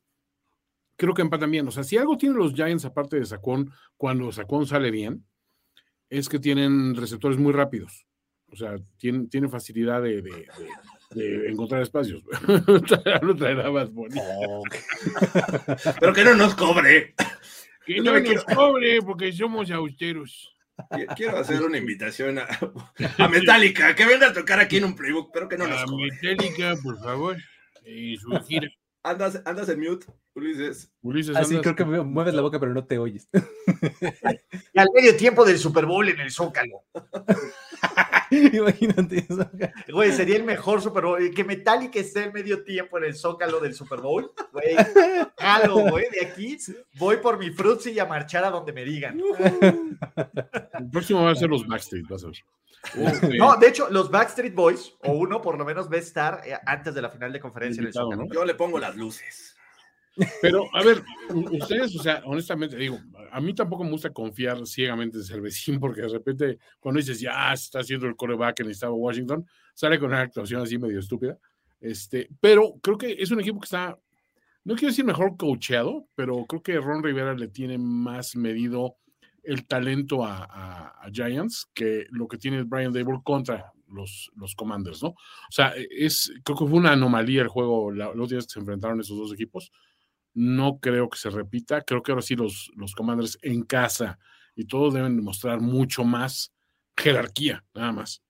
[0.96, 1.68] creo que empatan bien.
[1.68, 5.26] O sea, si algo tienen los Giants aparte de Sacón, cuando Sacón sale bien,
[6.10, 8.06] es que tienen receptores muy rápidos.
[8.52, 10.48] O sea, tienen, tienen facilidad de, de,
[11.12, 12.24] de, encontrar espacios.
[13.22, 14.22] no traerá más bonito.
[14.22, 14.64] Oh.
[16.00, 17.16] Pero que no nos cobre.
[17.86, 20.56] Que no, nos cobre porque somos austeros.
[21.16, 22.48] Quiero hacer una invitación a,
[23.18, 26.10] a, Metallica, que venga a tocar aquí en un playbook, pero que no nos cobre.
[26.12, 27.38] Metallica, por favor,
[27.86, 28.68] y su gira.
[29.06, 30.92] Andas, andas en mute, Ulises.
[31.04, 33.30] Ulises Así ah, creo que mueves la boca, pero no te oyes.
[34.74, 36.84] Y al medio tiempo del Super Bowl en el Zócalo.
[38.54, 39.50] Imagínate eso.
[39.92, 41.34] Güey, sería el mejor Super Bowl.
[41.34, 44.32] Que Metallica esté el medio tiempo en el Zócalo del Super Bowl.
[44.52, 44.76] Güey,
[45.38, 46.06] algo, güey.
[46.12, 46.58] De aquí
[46.98, 49.20] voy por mi frutzi y a marchar a donde me digan.
[50.80, 52.38] El próximo va a ser los Backstreet, vas a ver.
[53.38, 56.56] No, de hecho, los Backstreet Boys, o uno por lo menos, va a estar eh,
[56.66, 58.28] antes de la final de conferencia en el ¿no?
[58.32, 59.55] Yo le pongo las luces.
[60.42, 61.04] Pero, a ver,
[61.52, 63.00] ustedes, o sea, honestamente, digo,
[63.32, 67.52] a mí tampoco me gusta confiar ciegamente en Cervecín, porque de repente, cuando dices, ya
[67.54, 71.38] está haciendo el coreback en el estado Washington, sale con una actuación así medio estúpida.
[71.80, 74.00] Este, pero creo que es un equipo que está,
[74.64, 78.98] no quiero decir mejor coacheado, pero creo que Ron Rivera le tiene más medido
[79.44, 85.04] el talento a, a, Giants que lo que tiene Brian Dable contra los, los Commanders,
[85.04, 85.10] ¿no?
[85.10, 88.60] O sea, es, creo que fue una anomalía el juego la, los días que se
[88.60, 89.72] enfrentaron esos dos equipos.
[90.36, 91.82] No creo que se repita.
[91.82, 94.20] Creo que ahora sí los, los Commanders en casa
[94.56, 96.54] y todos deben demostrar mucho más
[96.96, 98.22] jerarquía, nada más.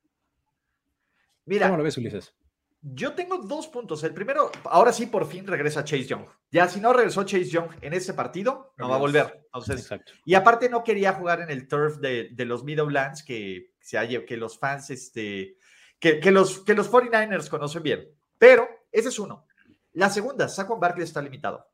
[1.46, 2.34] Mira, ¿cómo lo ves, Ulises?
[2.82, 4.04] Yo tengo dos puntos.
[4.04, 6.26] El primero, ahora sí por fin regresa Chase Young.
[6.52, 9.42] Ya si no regresó Chase Young en ese partido, no va a volver.
[9.46, 9.90] Entonces,
[10.24, 14.38] y aparte no quería jugar en el turf de, de los Meadowlands que, se que
[14.38, 15.58] los fans, este,
[16.00, 18.08] que, que, los, que los 49ers conocen bien.
[18.38, 19.48] Pero ese es uno.
[19.94, 21.68] La segunda, Saquon Barkley está limitado.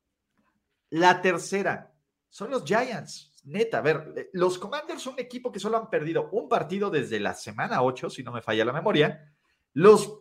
[0.92, 1.94] La tercera
[2.30, 3.32] son los Giants.
[3.46, 6.90] Neta, a ver, eh, los Commanders son un equipo que solo han perdido un partido
[6.90, 9.34] desde la semana 8, si no me falla la memoria.
[9.74, 10.20] Los,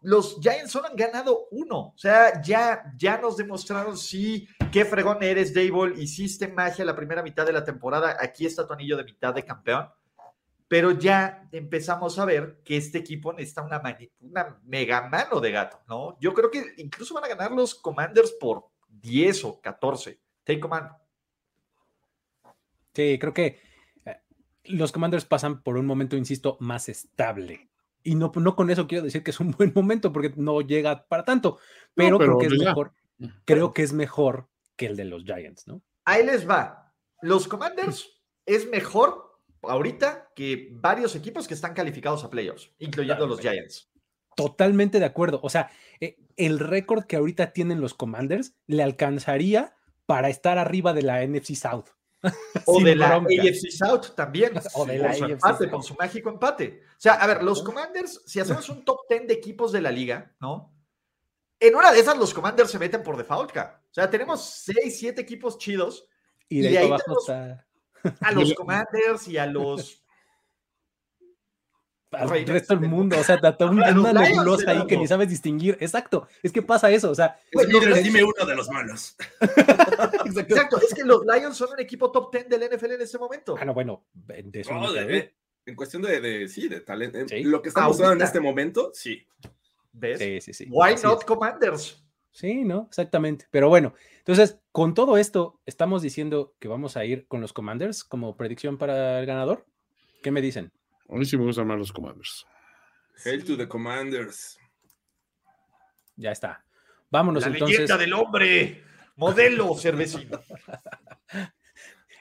[0.00, 1.78] los Giants solo han ganado uno.
[1.88, 6.00] O sea, ya, ya nos demostraron sí, qué fregón eres, Dable.
[6.00, 8.16] Hiciste magia la primera mitad de la temporada.
[8.20, 9.88] Aquí está tu anillo de mitad de campeón.
[10.68, 13.82] Pero ya empezamos a ver que este equipo necesita una,
[14.20, 16.16] una mega mano de gato, ¿no?
[16.20, 20.20] Yo creo que incluso van a ganar los Commanders por 10 o 14.
[20.44, 20.90] Take command.
[22.94, 23.60] Sí, creo que
[24.04, 24.20] eh,
[24.64, 27.70] los Commanders pasan por un momento, insisto, más estable.
[28.02, 31.06] Y no, no con eso quiero decir que es un buen momento, porque no llega
[31.06, 31.58] para tanto,
[31.94, 32.92] pero, creo que es mejor.
[33.44, 35.82] Creo que es mejor que el de los Giants, ¿no?
[36.04, 36.92] Ahí les va.
[37.20, 43.40] Los Commanders es mejor ahorita que varios equipos que están calificados a playoffs, incluyendo los
[43.40, 43.91] Giants.
[44.36, 45.40] Totalmente de acuerdo.
[45.42, 45.70] O sea,
[46.00, 49.74] eh, el récord que ahorita tienen los Commanders le alcanzaría
[50.06, 51.86] para estar arriba de la NFC South.
[52.66, 54.52] O de la AFC South también.
[54.74, 56.82] O de la su empate, con su mágico empate.
[56.96, 59.90] O sea, a ver, los Commanders, si hacemos un top 10 de equipos de la
[59.90, 60.72] liga, ¿no?
[61.58, 65.20] En una de esas los Commanders se meten por default, O sea, tenemos 6, 7
[65.20, 66.08] equipos chidos.
[66.48, 67.66] Y de, ahí, abajo está...
[68.20, 70.01] A los Commanders y a los
[72.12, 75.76] al resto del mundo, o sea, una nebulosa ahí que ni sabes distinguir.
[75.80, 77.38] Exacto, es que pasa eso, o sea.
[77.50, 77.68] Pues,
[78.02, 79.16] dime uno de los malos.
[79.40, 80.80] Exacto.
[80.80, 83.56] es que los Lions son un equipo top 10 del NFL en ese momento.
[83.58, 84.72] Ah, no, bueno, de eso
[85.66, 87.18] en cuestión de, sí, de talento.
[87.44, 89.26] Lo que está usando en este momento, sí.
[89.92, 90.18] ¿Ves?
[90.18, 90.66] Sí, sí, sí.
[90.70, 92.02] Why not Commanders?
[92.30, 92.86] Sí, ¿no?
[92.88, 93.46] Exactamente.
[93.50, 98.04] Pero bueno, entonces, con todo esto, estamos diciendo que vamos a ir con los Commanders
[98.04, 99.66] como predicción para el ganador.
[100.22, 100.72] ¿Qué me dicen?
[101.12, 102.46] A mí sí me gustan más los Commanders.
[103.24, 104.58] Hail to the Commanders.
[106.16, 106.64] Ya está.
[107.10, 107.80] Vámonos La entonces.
[107.80, 108.82] Leyenda del hombre.
[109.16, 110.40] Modelo cervecino.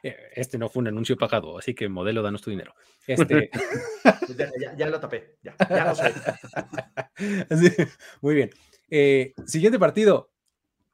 [0.04, 2.74] Eh, este no fue un anuncio pagado, así que modelo, danos tu dinero.
[3.08, 3.50] Este...
[4.78, 7.88] ya, lo tapé, ya, ya lo sé.
[8.22, 8.50] muy bien.
[8.90, 10.32] Eh, siguiente partido.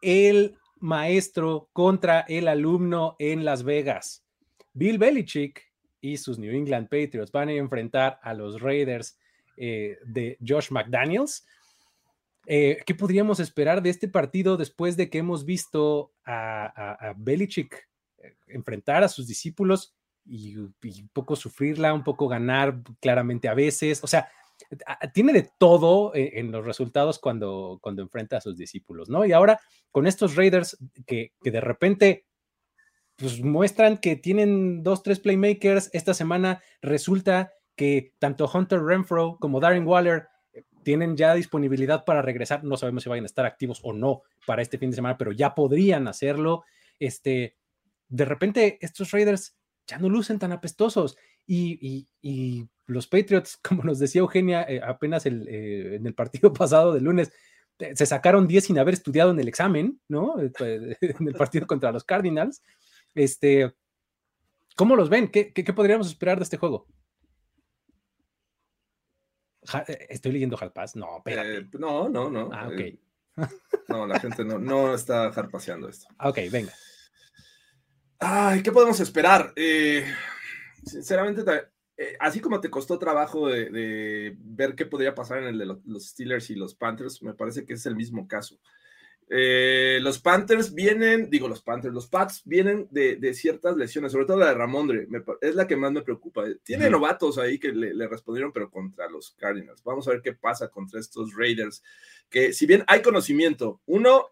[0.02, 4.24] El maestro contra el alumno en Las Vegas.
[4.74, 5.67] Bill Belichick
[6.02, 9.18] y sus New England Patriots van a enfrentar a los Raiders
[9.58, 11.46] eh, de Josh McDaniels.
[12.46, 17.90] Eh, ¿Qué podríamos esperar de este partido después de que hemos visto a, Belichick
[18.20, 19.96] eh, enfrentar a sus discípulos
[20.26, 20.74] y, un
[21.12, 24.04] poco sufrirla, un poco ganar claramente a veces?
[24.04, 24.30] O sea,
[25.14, 29.26] tiene de todo en los resultados cuando, cuando enfrenta a sus discípulos, ¿no?
[29.26, 29.60] Y ahora
[29.92, 32.26] con estos Raiders que, que de repente
[33.18, 35.90] pues muestran que tienen dos, tres playmakers.
[35.92, 42.22] Esta semana resulta que tanto Hunter Renfro como Darren Waller eh, tienen ya disponibilidad para
[42.22, 42.64] regresar.
[42.64, 45.32] No sabemos si vayan a estar activos o no para este fin de semana, pero
[45.32, 46.64] ya podrían hacerlo.
[47.00, 47.56] Este,
[48.08, 49.56] de repente, estos Raiders
[49.88, 51.18] ya no lucen tan apestosos.
[51.46, 52.08] Y,
[52.86, 57.32] los Patriots, como nos decía Eugenia eh, apenas eh, en el partido pasado de lunes,
[57.94, 60.36] se sacaron 10 sin haber estudiado en el examen, ¿no?
[60.60, 62.64] en el partido contra los Cardinals.
[63.18, 63.74] Este,
[64.76, 65.30] ¿Cómo los ven?
[65.30, 66.88] ¿Qué, podríamos esperar de este juego?
[69.88, 70.96] Eh, estoy leyendo Harpas.
[70.96, 71.58] No, espérate.
[71.58, 72.50] Eh, no, no, no.
[72.54, 72.80] Ah, ok.
[72.80, 73.00] Eh,
[73.88, 76.08] no, la gente no, no está harpaseando esto.
[76.24, 76.74] Ok, venga.
[78.20, 79.52] Ay, ¿qué podemos esperar?
[80.86, 81.44] sinceramente,
[82.20, 86.52] así como te costó trabajo de, ver qué podría pasar en el de los Steelers
[86.52, 88.60] y los Panthers, me parece que es el mismo caso.
[89.30, 94.38] Eh, los Panthers vienen, digo los Panthers, los Pats vienen de, ciertas lesiones, sobre todo
[94.38, 95.08] la de Ramondre,
[95.42, 96.46] es la que más me preocupa.
[96.64, 99.84] Tiene novatos ahí que le, respondieron, pero contra los Cardinals.
[99.84, 101.84] Vamos a ver qué pasa contra estos Raiders,
[102.30, 104.28] que si bien hay conocimiento, uno,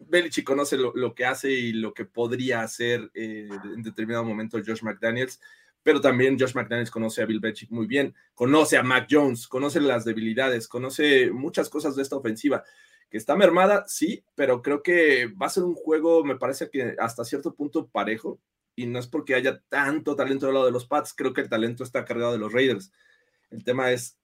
[0.00, 4.82] Belichick conoce lo, que hace y lo que podría hacer eh, en determinado momento Josh
[4.82, 5.40] McDaniels,
[5.82, 9.80] pero también Josh McDaniels conoce a Bill Belichick muy bien, conoce a Mac Jones, conoce
[9.80, 12.64] las debilidades, conoce muchas cosas de esta ofensiva
[13.10, 16.96] que está mermada, sí, pero creo que va a ser un juego, me parece que
[16.98, 18.40] hasta cierto punto parejo,
[18.76, 21.48] y no es porque haya tanto talento del lado de los Pats, creo que el
[21.48, 22.92] talento está cargado de los Raiders.
[23.50, 24.18] El tema es,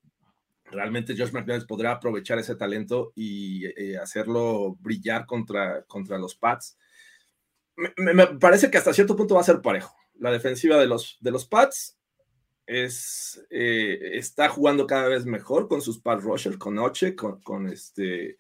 [0.67, 6.79] realmente Josh McDaniels podrá aprovechar ese talento y eh, hacerlo brillar contra, contra los Pats.
[7.97, 9.97] Me, parece que hasta cierto punto va a ser parejo.
[10.21, 11.99] La defensiva de los, de los Pats
[12.67, 17.67] es, eh, está jugando cada vez mejor con sus pass rushers, con Oche, con, con
[17.67, 18.39] este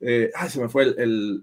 [0.00, 1.42] eh, ay, se me fue el.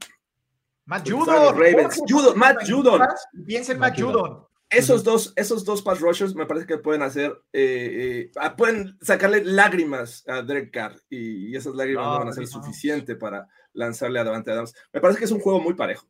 [0.86, 1.56] Matt Judon.
[1.56, 2.02] Ravens.
[2.08, 3.02] Judon, Matt Judon.
[3.46, 4.46] Piensa en Matt Judon.
[4.70, 8.98] Esos dos, esos dos pass rushers me parece que pueden hacer, eh, eh, ah, pueden
[9.00, 14.20] sacarle lágrimas a Derek Carr y, esas lágrimas no, van a ser suficientes para lanzarle
[14.20, 14.74] a Davante Adams.
[14.92, 16.08] Me parece que es un juego muy parejo.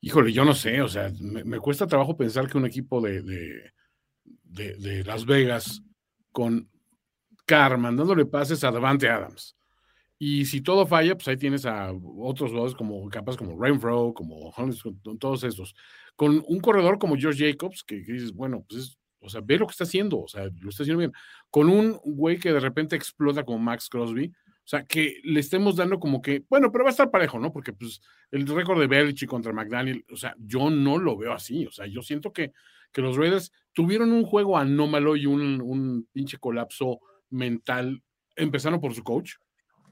[0.00, 3.22] Híjole, yo no sé, o sea, me, cuesta trabajo pensar que un equipo de,
[4.42, 5.82] de, Las Vegas
[6.32, 6.70] con
[7.44, 9.56] Carr mandándole pases a Davante Adams.
[10.22, 14.52] Y si todo falla, pues ahí tienes a otros jugadores como capaz como Renfro, como
[15.18, 15.74] todos estos.
[16.14, 19.70] Con un corredor como George Jacobs, que, dices, bueno, pues o sea, ve lo que
[19.70, 21.12] está haciendo, o sea, lo está haciendo bien.
[21.50, 25.76] Con un güey que de repente explota como Max Crosby, o sea, que le estemos
[25.76, 27.50] dando como que, bueno, pero va a estar parejo, ¿no?
[27.50, 31.64] Porque pues el récord de Belichick contra McDaniel, o sea, yo no lo veo así,
[31.64, 32.52] o sea, yo siento que,
[32.92, 37.00] que los Raiders tuvieron un juego anómalo y un, un pinche colapso
[37.30, 38.02] mental,
[38.36, 39.36] empezando por su coach,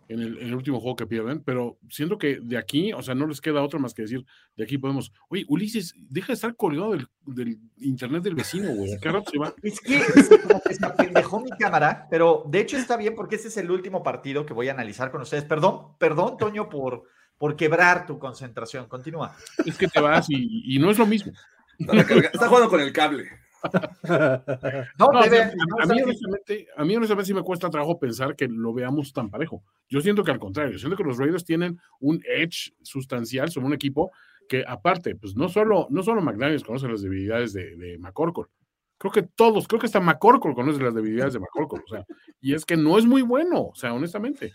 [0.08, 3.40] en el, último juego que pierden, pero siento que de aquí, o sea, no les
[3.40, 4.24] queda otra más que decir,
[4.56, 6.96] de aquí podemos, oye, Ulises, deja de estar colgado
[7.26, 9.54] del, internet del vecino, güey, ¿a rato se va?
[9.62, 13.70] Es que se apendejó mi cámara, pero de hecho está bien porque este es el
[13.70, 15.44] último partido que voy a analizar con ustedes.
[15.44, 17.04] Perdón, perdón, Toño, por,
[17.36, 18.86] por quebrar tu concentración.
[18.86, 19.36] Continúa.
[19.66, 21.32] Es que te vas y, y no es lo mismo.
[21.78, 23.28] Está jugando con el cable
[24.98, 29.12] no, a, mí, honestamente, a mí honestamente sí me cuesta trabajo pensar que lo veamos
[29.12, 29.62] tan parejo.
[29.88, 33.74] Yo siento que al contrario, siento que los Raiders tienen un edge sustancial sobre un
[33.74, 34.12] equipo
[34.48, 38.46] que aparte, pues no solo, no solo McDaniels conoce las debilidades de, de McCorkle,
[38.98, 42.04] creo que todos, creo que hasta McCorkle conoce las debilidades de McCorkle, o sea,
[42.40, 44.52] y es que no es muy bueno, o sea, honestamente.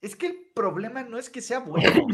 [0.00, 2.06] Es que el problema no es que sea bueno,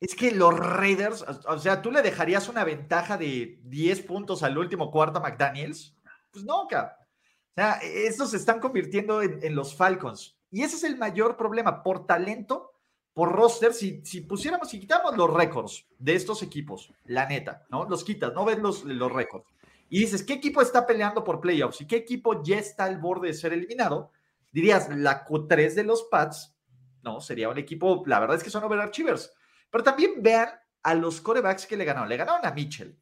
[0.00, 4.56] es que los Raiders, o sea, ¿tú le dejarías una ventaja de 10 puntos al
[4.56, 5.94] último cuarto McDaniels?
[6.30, 6.92] Pues no, cabrón.
[7.00, 10.38] O sea, estos se están convirtiendo en, los Falcons.
[10.50, 11.82] Y ese es el mayor problema.
[11.82, 12.72] Por talento,
[13.12, 17.84] por roster, si, si pusiéramos, si quitamos los récords de estos equipos, la neta, ¿no?
[17.88, 19.44] Los quitas, no ves los, los récords.
[19.90, 21.80] Y dices, ¿qué equipo está peleando por playoffs?
[21.80, 24.12] ¿Y qué equipo ya está al borde de ser eliminado?
[24.52, 26.54] Dirías, la Q3 de los Pats
[27.02, 29.32] no, sería un equipo, la verdad es que son overachievers.
[29.70, 30.48] Pero también vean
[30.82, 32.08] a los corebacks que le ganaron.
[32.08, 32.98] Le ganaron a Mitchell,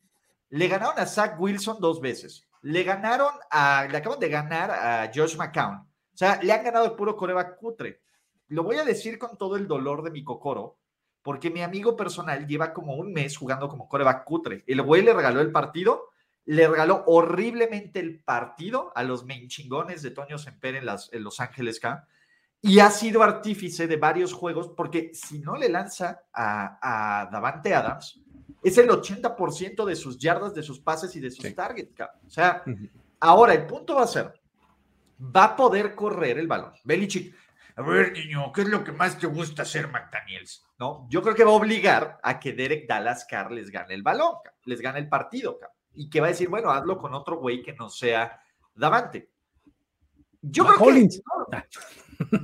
[0.50, 5.10] le ganaron a Zach Wilson dos veces, le ganaron a, le acaban de ganar a
[5.14, 5.76] Josh McCown.
[5.76, 8.02] O sea, le han ganado el puro coreback cutre.
[8.48, 10.78] Lo voy a decir con todo el dolor de mi cocoro,
[11.22, 14.64] porque mi amigo personal lleva como un mes jugando como coreback cutre.
[14.66, 16.10] El güey le regaló el partido,
[16.44, 21.40] le regaló horriblemente el partido a los main chingones de Toño Semper en, en Los
[21.40, 22.06] Ángeles K
[22.66, 28.20] y ha sido artífice de varios juegos, porque si no le lanza a, Davante Adams,
[28.62, 31.92] es el 80% de sus yardas, de sus pases y de sus targets.
[32.26, 32.64] O sea,
[33.20, 34.34] ahora el punto va a ser,
[35.20, 36.72] va a poder correr el balón.
[36.82, 37.34] Belichick,
[37.76, 40.64] a ver, niño, ¿qué es lo que más te gusta hacer, McDaniels?
[40.78, 41.06] ¿No?
[41.08, 44.34] Yo creo que va a obligar a que Derek Dallas Carr les gane el balón,
[44.64, 45.60] les gane el partido,
[45.94, 48.40] y que va a decir, bueno, hazlo con otro güey que no sea
[48.74, 49.30] Davante.
[50.42, 51.08] Yo creo que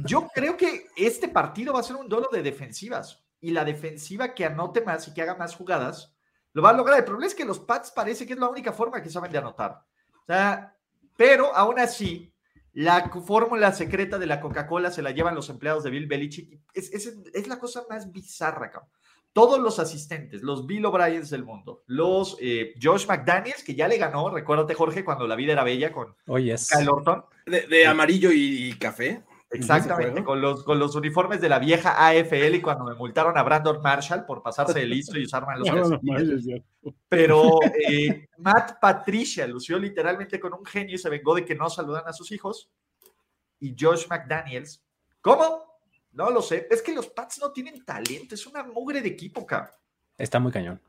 [0.04, 4.34] yo creo que este partido va a ser un duelo de defensivas y la defensiva
[4.34, 6.14] que anote más y que haga más jugadas
[6.52, 6.98] lo va a lograr.
[6.98, 9.38] El problema es que los Pats parece que es la única forma que saben de
[9.38, 9.84] anotar.
[10.22, 10.76] O sea,
[11.16, 12.32] pero aún así,
[12.72, 16.60] la fórmula secreta de la Coca-Cola se la llevan los empleados de Bill Belichick.
[16.72, 18.90] Es, es, la cosa más bizarra, cabrón.
[19.32, 23.96] Todos los asistentes, los Bill O'Briens del mundo, los eh, Josh McDaniels, que ya le
[23.96, 27.24] ganó, recuérdate, Jorge, cuando la vida era bella con oh, Kyle Orton.
[27.46, 29.22] De, amarillo y café.
[29.52, 33.42] Exactamente, con los, con los uniformes de la vieja AFL y cuando me multaron a
[33.42, 35.68] Brandon Marshall por pasarse de listo y usar los
[37.08, 41.68] Pero eh, Matt Patricia lució literalmente con un genio y se vengó de que no
[41.68, 42.70] saludan a sus hijos.
[43.60, 44.82] Y Josh McDaniels,
[45.20, 45.78] ¿cómo?
[46.12, 46.66] No lo sé.
[46.70, 49.74] Es que los Pats no tienen talento, es una mugre de equipo, cabrón.
[50.16, 50.80] Está muy cañón.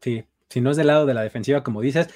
[0.00, 2.08] Sí, si no es del lado de la defensiva, como dices,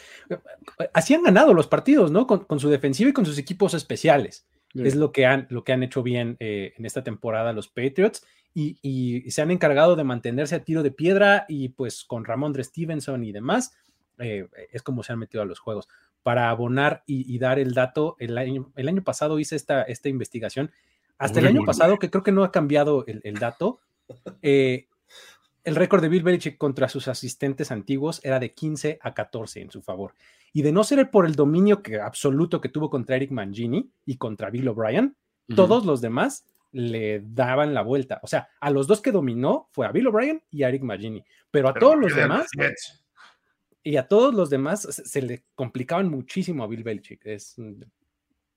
[0.92, 2.26] así han ganado los partidos, ¿no?
[2.26, 4.46] con su defensiva y con sus equipos especiales.
[4.84, 8.24] Es lo que han, lo que han hecho bien eh, en esta temporada los Patriots
[8.54, 13.24] y, se han encargado de mantenerse a tiro de piedra y pues con Ramondre Stevenson
[13.24, 13.76] y demás,
[14.18, 15.88] eh, es como se han metido a los juegos.
[16.22, 20.72] Para abonar y, dar el dato, el año, el año pasado hice esta, esta investigación,
[21.16, 23.80] hasta el año pasado, que creo que no ha cambiado el, dato,
[24.42, 24.88] eh,
[25.68, 29.70] el récord de Bill Belichick contra sus asistentes antiguos era de 15 a 14 en
[29.70, 30.14] su favor.
[30.54, 34.16] Y de no ser por el dominio que, absoluto que tuvo contra Eric Mangini y
[34.16, 35.14] contra Bill O'Brien,
[35.54, 38.18] todos los demás le daban la vuelta.
[38.22, 41.22] O sea, a los dos que dominó fue a Bill O'Brien y a Eric Mangini,
[41.50, 42.46] pero a todos los demás
[43.82, 47.26] y a todos los demás se, le complicaban muchísimo a Bill Belichick.
[47.26, 47.56] Es,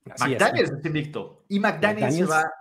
[0.04, 2.52] McDaniels es, invicto y McDaniels, Se, va,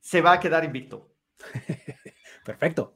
[0.00, 1.14] se va a quedar invicto.
[2.44, 2.94] Perfecto.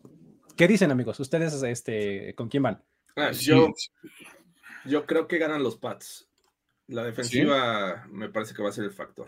[0.63, 1.19] ¿Qué dicen, amigos?
[1.19, 2.81] ¿Ustedes este, con quién van?
[3.17, 3.75] Ah, yo,
[4.85, 6.29] yo creo que ganan los Pats.
[6.87, 9.27] La defensiva me parece que va a ser el factor.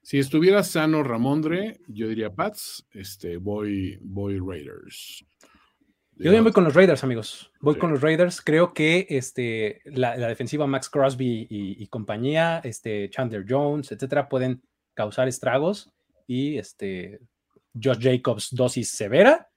[0.00, 5.22] Si estuviera sano Ramondre, yo diría Pats, este, voy, voy Raiders.
[6.16, 7.52] Yo voy con los Raiders, amigos.
[7.60, 8.40] Voy con los Raiders.
[8.40, 14.62] Creo que este, la, defensiva Max Crosby y, compañía, este, Chandler Jones, etcétera, pueden
[14.94, 15.92] causar estragos.
[16.26, 17.20] Y este,
[17.74, 19.49] Josh Jacobs, dosis severa.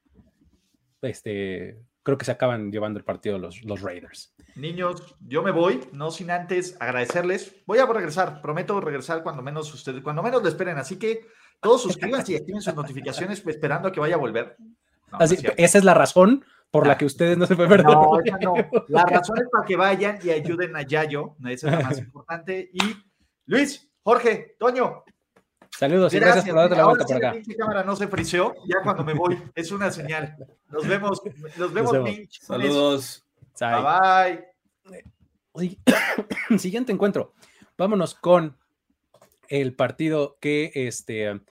[1.04, 4.36] Este, creo que se acaban llevando el partido los, los Raiders.
[4.56, 7.64] Niños, yo me voy, no sin antes agradecerles.
[7.66, 10.78] Voy a regresar, prometo regresar cuando menos ustedes, cuando menos lo esperen.
[10.78, 11.26] Así que
[11.60, 14.58] todos suscríbanse y activen sus notificaciones esperando a que vaya a volver.
[15.12, 16.98] Así, esa es la razón por la ah.
[16.98, 17.86] que ustedes no se pueden perder.
[17.86, 18.54] No, no.
[18.88, 21.36] La razón es para que vayan y ayuden a Yayo.
[21.48, 22.70] Esa es la más importante.
[22.74, 22.80] Y
[23.46, 25.04] Luis, Jorge, Toño.
[25.84, 27.34] Saludos y gracias por darte la vuelta por acá.
[27.46, 30.38] La cámara no se friseó, ya cuando me voy, es una señal.
[30.70, 31.22] Nos vemos,
[31.58, 31.92] nos vemos,
[32.40, 33.26] Saludos.
[33.60, 34.48] Bye
[35.54, 35.78] bye.
[36.58, 37.34] Siguiente encuentro.
[37.78, 38.58] Vámonos con
[39.50, 41.42] el partido que este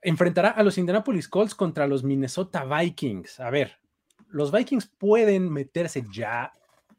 [0.00, 3.38] enfrentará a los Indianapolis Colts contra los Minnesota Vikings.
[3.40, 3.80] A ver,
[4.28, 6.54] los Vikings pueden meterse ya,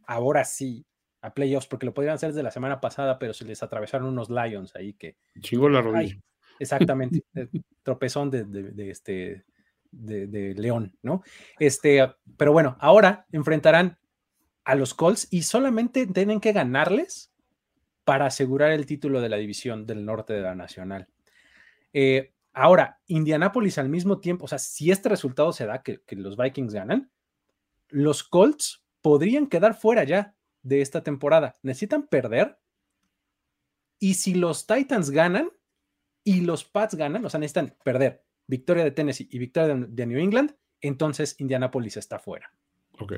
[0.06, 0.86] ahora sí,
[1.22, 4.30] a playoffs, porque lo podrían hacer desde la semana pasada, pero se les atravesaron unos
[4.30, 5.18] Lions ahí que.
[5.40, 6.18] Chingó la rodilla.
[6.60, 7.24] exactamente,
[7.84, 9.46] tropezón de, este.
[9.92, 11.22] De, León, ¿no?
[11.60, 14.00] Este, pero bueno, ahora enfrentarán
[14.64, 17.32] a los Colts y solamente tienen que ganarles
[18.06, 21.08] para asegurar el título de la división del norte de la Nacional.
[21.94, 26.38] Eh, ahora, Indianapolis al mismo tiempo, o sea, si este resultado se da, que los
[26.38, 27.12] Vikings ganan,
[27.90, 31.58] los Colts podrían quedar fuera ya de esta temporada.
[31.64, 32.58] Necesitan perder.
[34.00, 35.52] Y si los Titans ganan
[36.24, 40.20] y los Pats ganan, o sea, necesitan perder victoria de Tennessee y victoria de, New
[40.20, 42.52] England, entonces Indianapolis está fuera.
[43.00, 43.14] Ok.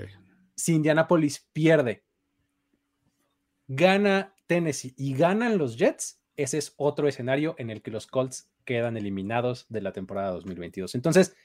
[0.55, 2.05] Si Indianapolis pierde,
[3.67, 8.51] gana Tennessee y ganan los Jets, ese es otro escenario en el que los Colts
[8.63, 10.93] quedan eliminados de la temporada 2022.
[10.95, 11.35] Entonces,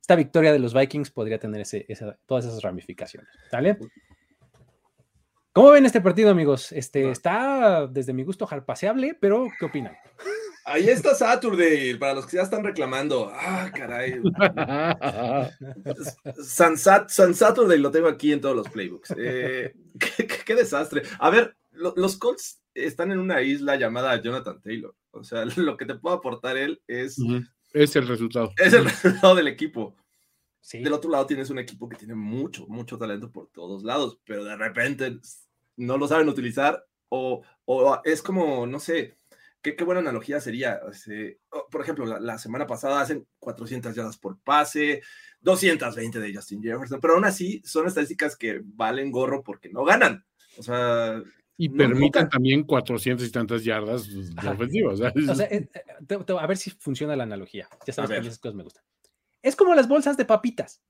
[0.00, 1.86] esta victoria de los Vikings podría tener ese,
[2.26, 3.28] todas esas ramificaciones.
[3.50, 3.78] ¿Sale?
[5.54, 6.72] ¿Cómo ven este partido, amigos?
[6.72, 9.96] Este, está desde mi gusto jarpaseable, pero ¿qué opinan?
[10.64, 13.30] Ahí está Saturday, para los que ya están reclamando.
[13.32, 14.20] Ah, caray.
[16.42, 19.14] San, Saturday lo tengo aquí en todos los playbooks.
[19.16, 19.72] Eh,
[20.44, 21.02] qué, desastre.
[21.20, 24.92] A ver, los Colts están en una isla llamada Jonathan Taylor.
[25.12, 27.16] O sea, lo que te puedo aportar él es
[27.72, 28.50] es el resultado.
[28.56, 29.94] Es el resultado del equipo.
[30.72, 34.44] Del otro lado tienes un equipo que tiene mucho, mucho talento por todos lados, pero
[34.44, 35.20] de repente
[35.76, 37.42] no lo saben utilizar o,
[38.04, 39.16] es como, no sé,
[39.62, 40.80] qué, qué buena analogía sería.
[41.50, 45.02] Oh, por ejemplo, la, semana pasada hacen 400 yardas por pase,
[45.40, 50.24] 220 de Justin Jefferson, pero aún así son estadísticas que valen gorro porque no ganan.
[50.58, 51.22] O sea,
[51.56, 55.00] y permiten también 400 y tantas yardas de ofensivas.
[55.00, 57.68] Eh, eh, a ver si funciona la analogía.
[57.86, 58.82] Ya sabes que esas cosas me gustan.
[59.40, 60.82] Es como las bolsas de papitas.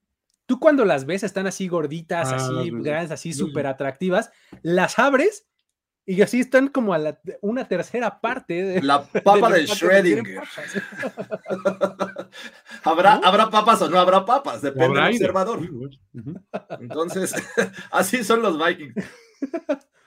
[0.47, 4.31] Tú cuando las ves están así gorditas, ah, así grandes, así súper atractivas,
[4.63, 5.47] las abres
[6.07, 10.43] y así están como a la, una tercera parte de la papa del Schrödinger.
[12.85, 14.61] ¿Habrá, ¿Habrá papas o no habrá papas?
[14.61, 15.61] Depende del observador.
[16.79, 17.35] Entonces,
[17.91, 19.03] así son los Vikings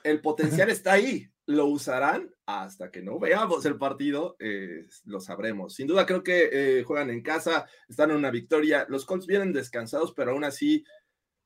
[0.03, 1.29] el potencial está ahí.
[1.47, 5.75] Lo usarán hasta que no veamos el partido, eh, lo sabremos.
[5.75, 8.85] Sin duda creo que eh, juegan en casa, están en una victoria.
[8.89, 10.83] Los Colts vienen descansados, pero aún así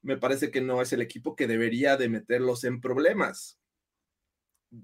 [0.02, 3.60] me parece que no es el equipo que debería de meterlos en problemas.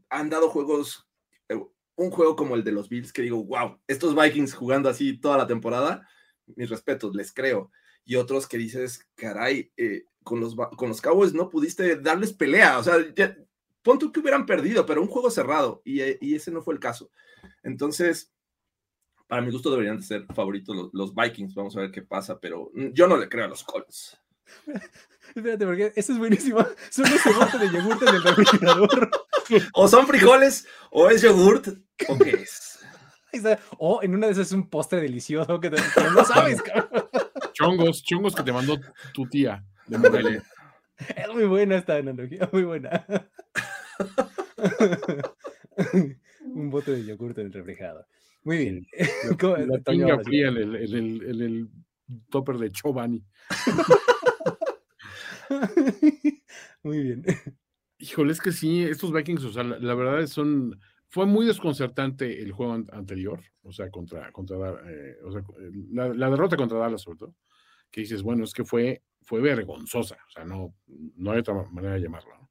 [0.09, 1.07] Han dado juegos,
[1.49, 1.59] eh,
[1.95, 5.37] un juego como el de los Bills, que digo, wow, estos Vikings jugando así toda
[5.37, 6.07] la temporada,
[6.45, 7.71] mis respetos, les creo.
[8.05, 9.71] Y otros que dices, caray,
[10.23, 12.77] con, los, con los Cowboys no pudiste darles pelea.
[12.77, 13.35] O sea, ya,
[13.87, 16.79] pon tú que hubieran perdido, pero un juego cerrado, eh, y, ese no fue el
[16.81, 17.09] caso.
[17.63, 18.33] Entonces,
[19.27, 22.87] para mi gusto deberían ser favoritos los, Vikings, vamos a ver qué pasa, pero mm,
[22.91, 24.19] yo no le creo a los Colts.
[25.35, 26.59] Espérate, porque eso es buenísimo.
[26.89, 29.09] Son ese bote de yogur en el refrigerador.
[29.73, 31.69] o son frijoles, o es yogurt,
[32.09, 32.73] o qué es.
[33.77, 36.57] O en una de esas es un postre delicioso que, no sabes,
[37.53, 38.79] Chongos, chongos que te mandó
[39.13, 39.63] tu tía
[41.15, 43.05] Es muy buena esta analogía, muy buena.
[46.41, 48.05] Un bote de yogur en el refrigerador.
[48.43, 48.85] Muy bien.
[49.67, 49.79] La,
[50.23, 51.69] fría en el,
[52.29, 53.23] topper de Chobani.
[56.83, 57.25] Muy bien.
[57.97, 60.79] Híjole, es que sí, estos Vikings, o sea, la, verdad es son.
[61.09, 64.57] Fue muy desconcertante el juego anterior, o sea, contra, contra
[64.89, 65.41] eh, o sea,
[65.91, 67.35] la, la, derrota contra Dallas, sobre todo,
[67.89, 70.75] que dices, bueno, es que fue, fue vergonzosa, o sea, no,
[71.15, 72.46] no hay otra manera de llamarlo.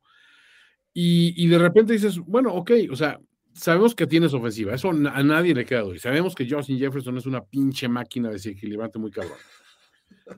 [0.98, 3.20] Y, de repente dices, bueno, ok, o sea,
[3.52, 5.96] sabemos que tienes ofensiva, eso a nadie le queda duda.
[5.96, 9.36] Y sabemos que Justin Jefferson es una pinche máquina desequilibrante muy cabrón.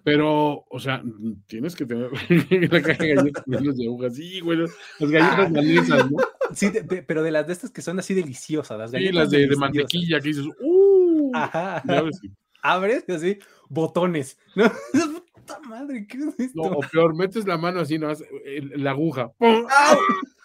[0.03, 1.01] Pero, o sea,
[1.47, 2.11] tienes que tener
[2.73, 4.17] la caja de galletas de agujas.
[4.17, 5.11] Sí, güey, las
[5.53, 6.09] galletas ah.
[6.11, 6.19] ¿no?
[6.53, 6.73] Sí,
[7.07, 9.31] pero de las de estas que son así deliciosas, las galletas.
[9.31, 11.31] Sí, las de, mantequilla que dices, ¡uh!
[11.35, 11.85] Ajá.
[12.63, 13.39] Abres así,
[13.69, 14.37] botones.
[14.57, 14.65] ¿no?
[15.35, 16.63] Puta madre, ¿qué es esto?
[16.63, 18.09] No, o peor, metes la mano así, no,
[18.75, 19.31] la aguja.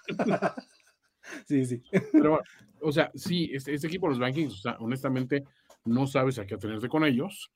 [1.47, 1.83] sí, sí.
[2.11, 2.41] Pero,
[2.81, 5.43] o sea, sí, este, este equipo, los Vikings, o sea, honestamente,
[5.85, 7.51] no sabes a qué atenerte con ellos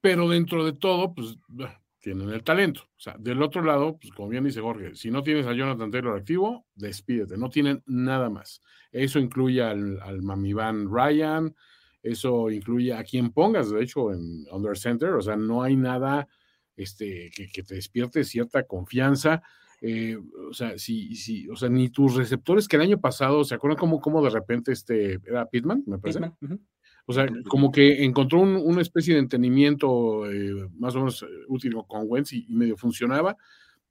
[0.00, 1.36] pero dentro de todo, pues
[2.00, 2.82] tienen el talento.
[2.82, 5.90] O sea, del otro lado, pues como bien dice Jorge, si no tienes a Jonathan
[5.90, 8.62] Taylor activo, despídete, no tienen nada más.
[8.90, 11.54] Eso incluye al, al Van Ryan,
[12.02, 16.26] eso incluye a quien pongas, de hecho, en Under Center, o sea, no hay nada
[16.76, 19.42] este, que, te despierte cierta confianza.
[19.80, 20.18] Eh,
[20.48, 23.78] o sea, si, si, o sea, ni tus receptores que el año pasado, ¿se acuerdan
[23.78, 25.84] cómo, cómo de repente este era Pittman?
[25.86, 26.20] Me parece.
[27.06, 31.74] O sea, como que encontró una especie de entendimiento eh, más o menos eh, útil
[31.88, 33.36] con Wentz y, medio funcionaba.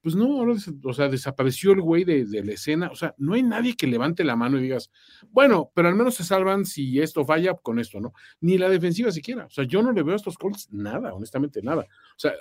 [0.01, 0.45] Pues no,
[0.83, 2.89] o sea, desapareció el güey de, la escena.
[2.89, 4.89] O sea, no hay nadie que levante la mano y digas,
[5.31, 8.13] bueno, pero al menos se salvan si esto falla con esto, ¿no?
[8.39, 9.47] Ni la defensiva siquiera.
[9.47, 11.81] O sea, yo no le veo a estos Colts nada, honestamente nada.
[11.81, 12.31] O sea,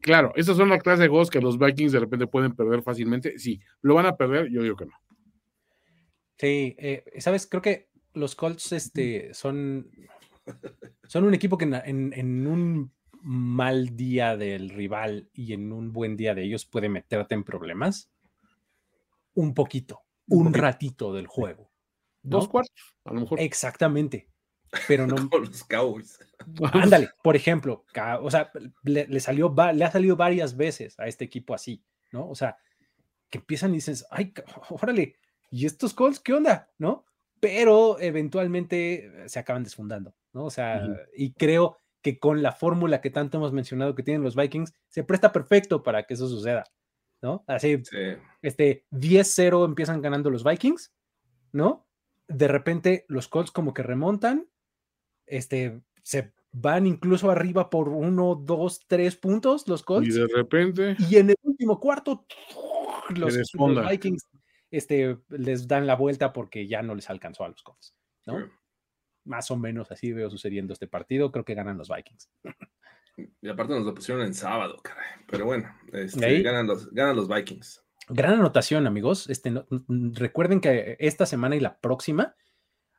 [0.00, 3.38] claro, esas son la clase de juegos que los Vikings de repente pueden perder fácilmente.
[3.38, 4.92] Sí, lo van a perder, yo digo que no.
[6.38, 9.90] Sí, eh, sabes, creo que los Colts este, son,
[11.04, 12.92] son un equipo que en, un
[13.22, 18.10] mal día del rival y en un buen día de ellos puede meterte en problemas.
[19.34, 21.70] Un poquito, un, ratito del juego.
[22.22, 23.38] Dos cuartos, a lo mejor.
[23.40, 24.29] Exactamente.
[24.86, 25.16] Pero no.
[25.16, 26.18] Los Cowboys.
[26.72, 27.84] Ándale, por ejemplo,
[28.20, 28.50] o sea,
[28.82, 32.28] le, salió, le ha salido varias veces a este equipo así, ¿no?
[32.28, 32.56] O sea,
[33.28, 34.32] que empiezan y dices, ay,
[34.70, 35.16] órale,
[35.50, 36.70] ¿y estos Colts qué onda?
[36.78, 37.04] ¿No?
[37.40, 40.44] pero eventualmente se acaban desfundando, ¿no?
[40.44, 44.36] O sea, y creo que con la fórmula que tanto hemos mencionado que tienen los
[44.36, 46.64] Vikings, se presta perfecto para que eso suceda,
[47.22, 47.42] ¿no?
[47.46, 47.82] Así,
[48.42, 50.92] este, 10-0 empiezan ganando los Vikings,
[51.52, 51.86] ¿no?
[52.28, 54.46] De repente los Colts como que remontan,
[55.30, 60.08] este, se van incluso arriba por uno, dos, tres puntos los Colts.
[60.08, 60.96] Y de repente.
[61.08, 62.26] Y en el último cuarto,
[63.10, 63.34] los
[63.90, 64.26] Vikings
[64.70, 67.94] este, les dan la vuelta porque ya no les alcanzó a los Colts,
[68.26, 68.50] ¿no?
[69.24, 71.30] Más o menos así veo sucediendo este partido.
[71.30, 72.30] Creo que ganan los Vikings.
[73.42, 75.06] Y aparte nos lo pusieron en sábado, caray.
[75.28, 77.84] Pero bueno, este, ganan, los, ganan los Vikings.
[78.08, 79.28] Gran anotación, amigos.
[79.28, 79.52] Este,
[79.88, 82.34] recuerden que esta semana y la próxima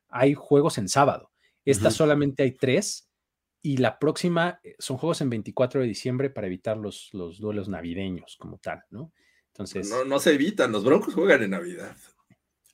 [0.10, 1.31] hay juegos en sábado.
[1.66, 3.08] Esta solamente hay tres.
[3.64, 7.70] Y la próxima eh, son juegos en 24 de diciembre para evitar los, los duelos
[7.70, 9.14] navideños como tal, ¿no?
[9.48, 9.90] Entonces.
[9.90, 11.96] No, no se evitan, los Broncos juegan en Navidad.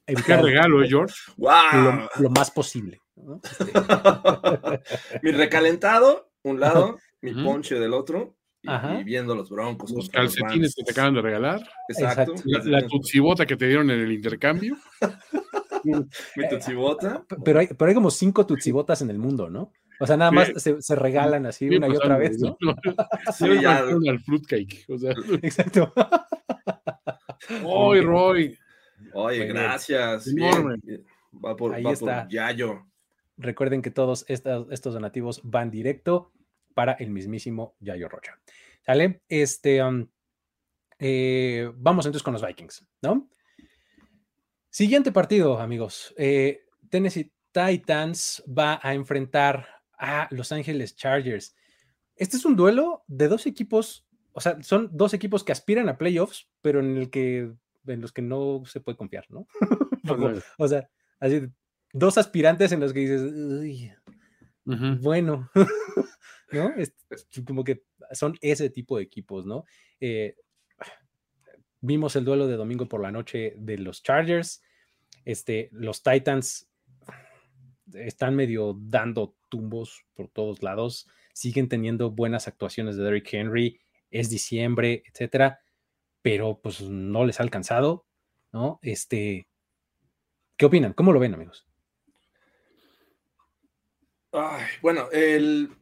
[0.05, 1.15] Qué regalo, ¿eh, George?
[1.35, 2.07] ¡Wow!
[2.19, 3.01] Lo, más posible.
[3.43, 3.65] Este
[5.21, 9.91] mi recalentado, un lado, mi ponche del otro, y, viendo los Broncos.
[9.91, 11.61] Los calcetines que te acaban de regalar.
[11.89, 12.35] Exacto.
[12.45, 14.77] La, tutsibota que te dieron en el intercambio.
[16.35, 17.25] mi tutsibota.
[17.43, 19.71] Pero hay, pero hay como cinco tutsibotas en el mundo, ¿no?
[19.99, 22.55] O sea, nada más se, regalan así una y otra vez, ¿no?
[23.33, 23.79] Sí, ya.
[23.79, 24.85] al fruitcake.
[24.89, 25.13] O sea.
[25.41, 25.93] Exacto.
[27.63, 28.57] Oye, Roy.
[29.13, 30.27] Oye, gracias.
[31.43, 32.27] Va por, Ahí está.
[32.29, 32.85] Yayo.
[33.37, 36.31] Recuerden que todos estos, estos donativos van directo
[36.73, 38.39] para el mismísimo Yayo Rocha.
[38.85, 39.21] ¿Sale?
[39.27, 40.07] Este, um,
[40.99, 43.29] eh, vamos entonces con los Vikings, ¿no?
[44.77, 46.13] Siguiente partido, amigos.
[46.19, 49.67] Eh, Tennessee Titans va a enfrentar
[49.97, 51.55] a Los Ángeles Chargers.
[52.15, 55.97] Este es un duelo de dos equipos, o sea, son dos equipos que aspiran a
[55.97, 57.51] playoffs, pero en el que
[57.87, 59.47] en los que no se puede confiar, ¿no?
[60.59, 60.87] o sea,
[61.19, 61.47] así,
[61.91, 63.95] dos aspirantes en los que dices,
[65.01, 65.49] bueno,
[66.51, 66.69] ¿no?
[66.77, 66.93] Es,
[67.47, 69.65] como que son ese tipo de equipos, ¿no?
[69.99, 70.35] Eh,
[71.81, 74.61] vimos el duelo de domingo por la noche de los Chargers.
[75.27, 76.69] Este, los Titans
[77.93, 84.29] están medio dando tumbos por todos lados, siguen teniendo buenas actuaciones de Derrick Henry, es
[84.29, 85.59] diciembre, etcétera,
[86.21, 88.05] pero pues no les ha alcanzado,
[88.53, 88.79] ¿no?
[88.81, 89.49] Este,
[90.55, 90.93] ¿qué opinan?
[90.93, 91.67] ¿Cómo lo ven, amigos?
[94.81, 95.75] bueno, el,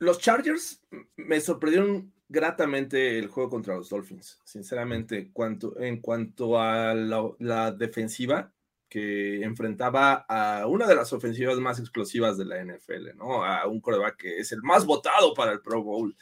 [0.00, 0.82] los Chargers
[1.14, 8.52] me sorprendieron gratamente el juego contra los Dolphins, sinceramente, cuanto, en cuanto a la defensiva,
[8.88, 13.44] que enfrentaba a una de las ofensivas más explosivas de la NFL, ¿no?
[13.44, 16.16] A un coreback que es el más votado para el Pro Bowl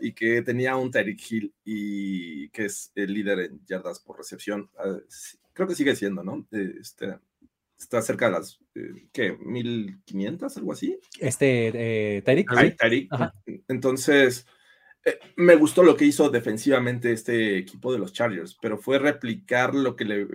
[0.00, 4.68] y que tenía un Tyreek Hill y que es el líder en yardas por recepción.
[4.78, 4.98] Ah,
[5.52, 6.46] creo que sigue siendo, ¿no?
[6.50, 7.18] Este,
[7.78, 9.38] está cerca de las, eh, ¿qué?
[9.38, 10.56] ¿1500?
[10.56, 10.98] Algo así.
[11.20, 12.50] Este, eh, Tyreek.
[13.68, 14.46] Entonces,
[15.04, 19.74] eh, me gustó lo que hizo defensivamente este equipo de los Chargers, pero fue replicar
[19.74, 20.26] lo que le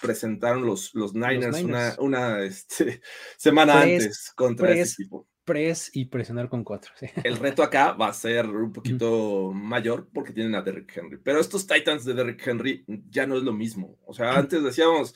[0.00, 1.62] presentaron los, los Niners,
[1.98, 3.00] una, este,
[3.36, 6.92] semana antes contra ese equipo press y presionar con cuatro.
[7.24, 11.18] El reto acá va a ser un poquito mayor porque tienen a Derrick Henry.
[11.22, 13.96] Pero estos Titans de Derrick Henry ya no es lo mismo.
[14.04, 15.14] O sea, antes decíamos,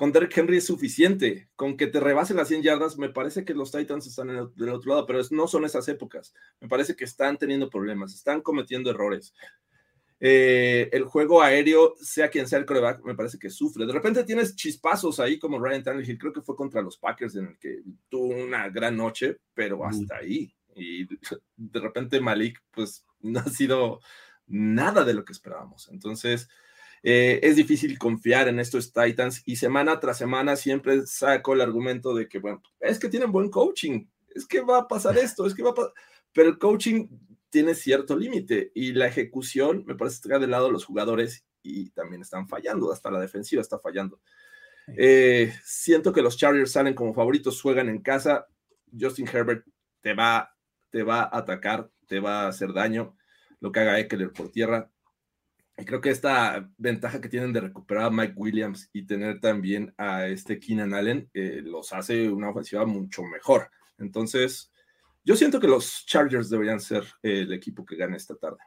[0.00, 1.50] con Derrick Henry es suficiente.
[1.56, 4.94] Con que te rebase las 100 yardas, me parece que los Titans están del otro
[4.94, 6.32] lado, pero no son esas épocas.
[6.58, 9.34] Me parece que están teniendo problemas, están cometiendo errores.
[10.18, 13.84] Eh, el juego aéreo, sea quien sea el coreback, me parece que sufre.
[13.84, 17.48] De repente tienes chispazos ahí como Ryan Tannehill, creo que fue contra los Packers en
[17.48, 20.50] el que tuvo una gran noche, pero hasta ahí.
[20.76, 21.04] Y
[21.58, 24.00] de repente Malik, pues no ha sido
[24.46, 25.90] nada de lo que esperábamos.
[25.90, 26.48] Entonces,
[27.02, 32.14] eh, es difícil confiar en estos Titans y semana tras semana siempre saco el argumento
[32.14, 35.54] de que, bueno, es que tienen buen coaching, es que va a pasar esto, es
[35.54, 35.92] que va a pasar,
[36.32, 37.08] pero el coaching
[37.48, 41.44] tiene cierto límite y la ejecución me parece que está del lado de los jugadores
[41.62, 44.20] y también están fallando, hasta la defensiva está fallando.
[44.96, 48.46] Eh, siento que los Chargers salen como favoritos, juegan en casa.
[48.98, 49.64] Justin Herbert
[50.00, 50.56] te va,
[50.90, 53.16] te va a atacar, te va a hacer daño,
[53.60, 54.90] lo que haga Eckler por tierra.
[55.84, 60.26] Creo que esta ventaja que tienen de recuperar a Mike Williams y tener también a
[60.26, 63.70] este Keenan Allen eh, los hace una ofensiva mucho mejor.
[63.98, 64.72] Entonces,
[65.24, 68.58] yo siento que los Chargers deberían ser el equipo que gane esta tarde.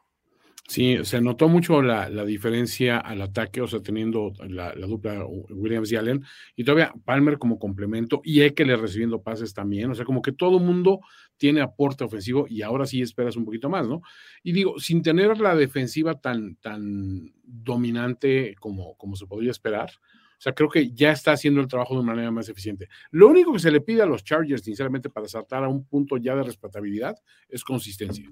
[0.65, 5.97] Sí, se notó mucho la, diferencia al ataque, o sea, teniendo la, dupla Williams y
[5.97, 6.23] Allen,
[6.55, 10.59] y todavía Palmer como complemento y Eckler recibiendo pases también, o sea, como que todo
[10.59, 11.01] mundo
[11.35, 14.01] tiene aporte ofensivo y ahora sí esperas un poquito más, ¿no?
[14.41, 20.41] Y digo, sin tener la defensiva tan, tan dominante como, como se podría esperar, o
[20.43, 22.89] sea, creo que ya está haciendo el trabajo de una manera más eficiente.
[23.11, 26.17] Lo único que se le pide a los Chargers, sinceramente, para saltar a un punto
[26.17, 27.15] ya de respetabilidad
[27.47, 28.29] es consistencia.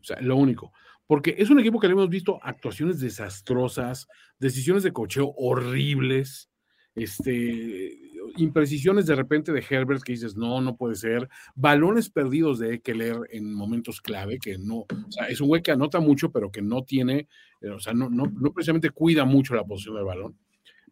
[0.00, 0.72] O sea, lo único.
[1.08, 4.06] Porque es un equipo que le hemos visto actuaciones desastrosas,
[4.38, 6.50] decisiones de cocheo horribles,
[6.94, 7.98] este,
[8.36, 13.16] imprecisiones de repente de Herbert que dices, no, no puede ser, balones perdidos de Eckler
[13.30, 16.62] en momentos clave, que no, o sea, es un güey que anota mucho, pero que
[16.62, 17.26] no tiene,
[17.62, 20.36] eh, o sea, no, no, no precisamente cuida mucho la posición del balón.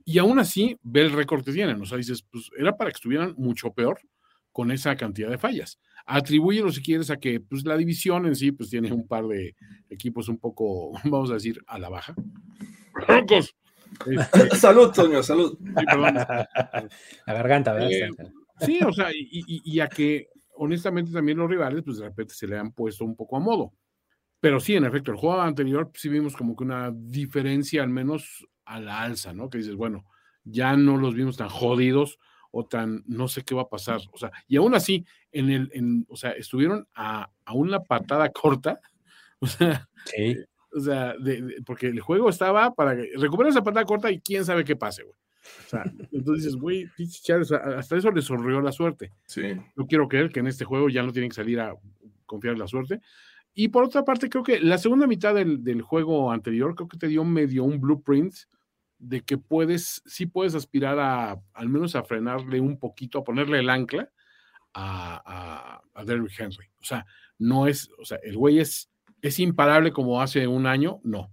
[0.08, 1.82] Y aún así, ve el récord que tienen.
[1.82, 4.00] O sea, dices, pues era para que estuvieran mucho peor
[4.52, 5.80] con esa cantidad de fallas.
[6.06, 9.56] Atribúyelo si quieres a que pues, la división en sí pues, tiene un par de
[9.90, 12.14] equipos un poco, vamos a decir, a la baja.
[14.04, 15.56] Este, salud, Toño, salud.
[15.60, 16.46] la
[17.26, 17.90] garganta, ¿verdad?
[17.90, 18.10] Eh,
[18.60, 22.46] sí, o sea, y, y, a que honestamente también los rivales, pues de repente se
[22.46, 23.72] le han puesto un poco a modo.
[24.40, 28.46] Pero sí, en efecto, el juego anterior sí vimos como que una diferencia al menos
[28.64, 29.48] a la alza, ¿no?
[29.48, 30.04] Que dices, bueno,
[30.44, 32.18] ya no los vimos tan jodidos
[32.50, 34.00] o tan no sé qué va a pasar.
[34.12, 38.28] O sea, y aún así, en el, en, o sea, estuvieron a, a una patada
[38.32, 38.80] corta.
[39.38, 40.36] O sea, sí.
[40.72, 41.14] o sea
[41.64, 45.02] porque el juego estaba para que recuperes esa patada corta y quién sabe qué pase,
[45.02, 45.16] güey.
[45.66, 46.88] O sea, entonces güey,
[47.76, 49.12] hasta eso le sonrió la suerte.
[49.26, 49.54] Sí.
[49.76, 51.74] No quiero creer que en este juego ya no tienen que salir a
[52.24, 53.00] confiar en la suerte.
[53.54, 56.98] Y por otra parte, creo que la segunda mitad del, del, juego anterior, creo que
[56.98, 58.34] te dio medio un blueprint
[58.98, 63.58] de que puedes, sí puedes aspirar a, al menos a frenarle un poquito, a ponerle
[63.58, 64.10] el ancla
[64.74, 66.66] a, a, Derrick Henry.
[66.80, 67.06] O sea,
[67.38, 68.90] no es, o sea, el güey es,
[69.22, 71.32] es imparable como hace un año, no.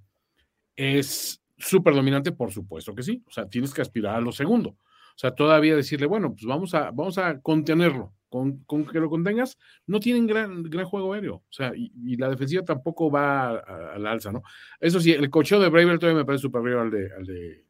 [0.76, 3.24] Es súper dominante, por supuesto que sí.
[3.28, 4.70] O sea, tienes que aspirar a lo segundo.
[4.70, 8.14] O sea, todavía decirle, bueno, pues vamos a, vamos a contenerlo.
[8.34, 11.36] Con, con que lo contengas, no tienen gran, gran juego aéreo.
[11.36, 14.42] O sea, y, la defensiva tampoco va al alza, ¿no?
[14.80, 17.64] Eso sí, el cocheo de Braver todavía me parece superior al de, al de,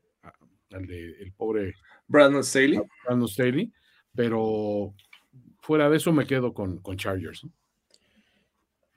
[0.72, 1.73] al de el pobre
[2.07, 2.80] Brandon Staley.
[3.03, 3.73] Brandon Staley,
[4.15, 4.94] pero
[5.60, 7.45] fuera de eso me quedo con, con Chargers.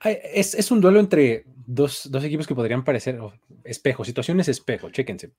[0.05, 3.33] Es, es, un duelo entre dos, dos, equipos que podrían parecer oh,
[3.65, 5.33] espejo, situaciones espejo, chéquense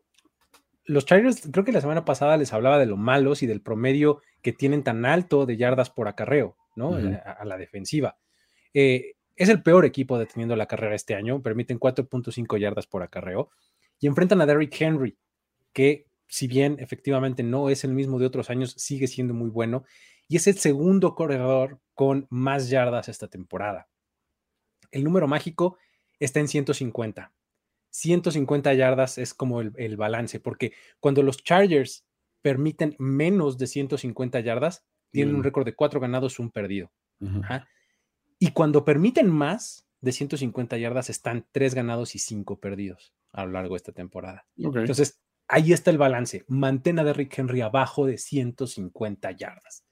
[0.89, 4.23] los Chargers, creo que la semana pasada les hablaba de lo malos y del promedio
[4.43, 6.97] que tienen tan alto de yardas por acarreo, ¿no?
[6.97, 8.17] a, la defensiva.
[8.73, 13.51] Eh, es el peor equipo deteniendo la carrera este año, permiten 4.5 yardas por acarreo
[14.01, 15.19] y enfrentan a Derrick Henry,
[15.75, 19.85] que si bien efectivamente no es el mismo de otros años, sigue siendo muy bueno
[20.27, 23.89] y es el segundo corredor con más yardas esta temporada.
[24.91, 25.77] El número mágico
[26.19, 27.33] está en 150.
[27.91, 32.05] 150 yardas es como el, balance, porque cuando los Chargers
[32.43, 36.91] permiten menos de 150 yardas, tienen un récord de cuatro ganados, un perdido.
[38.39, 43.53] Y cuando permiten más de 150 yardas, están tres ganados y cinco perdidos a lo
[43.53, 44.47] largo de esta temporada.
[44.57, 46.45] Entonces, ahí está el balance.
[46.47, 49.85] Mantén a Rick Henry abajo de 150 yardas.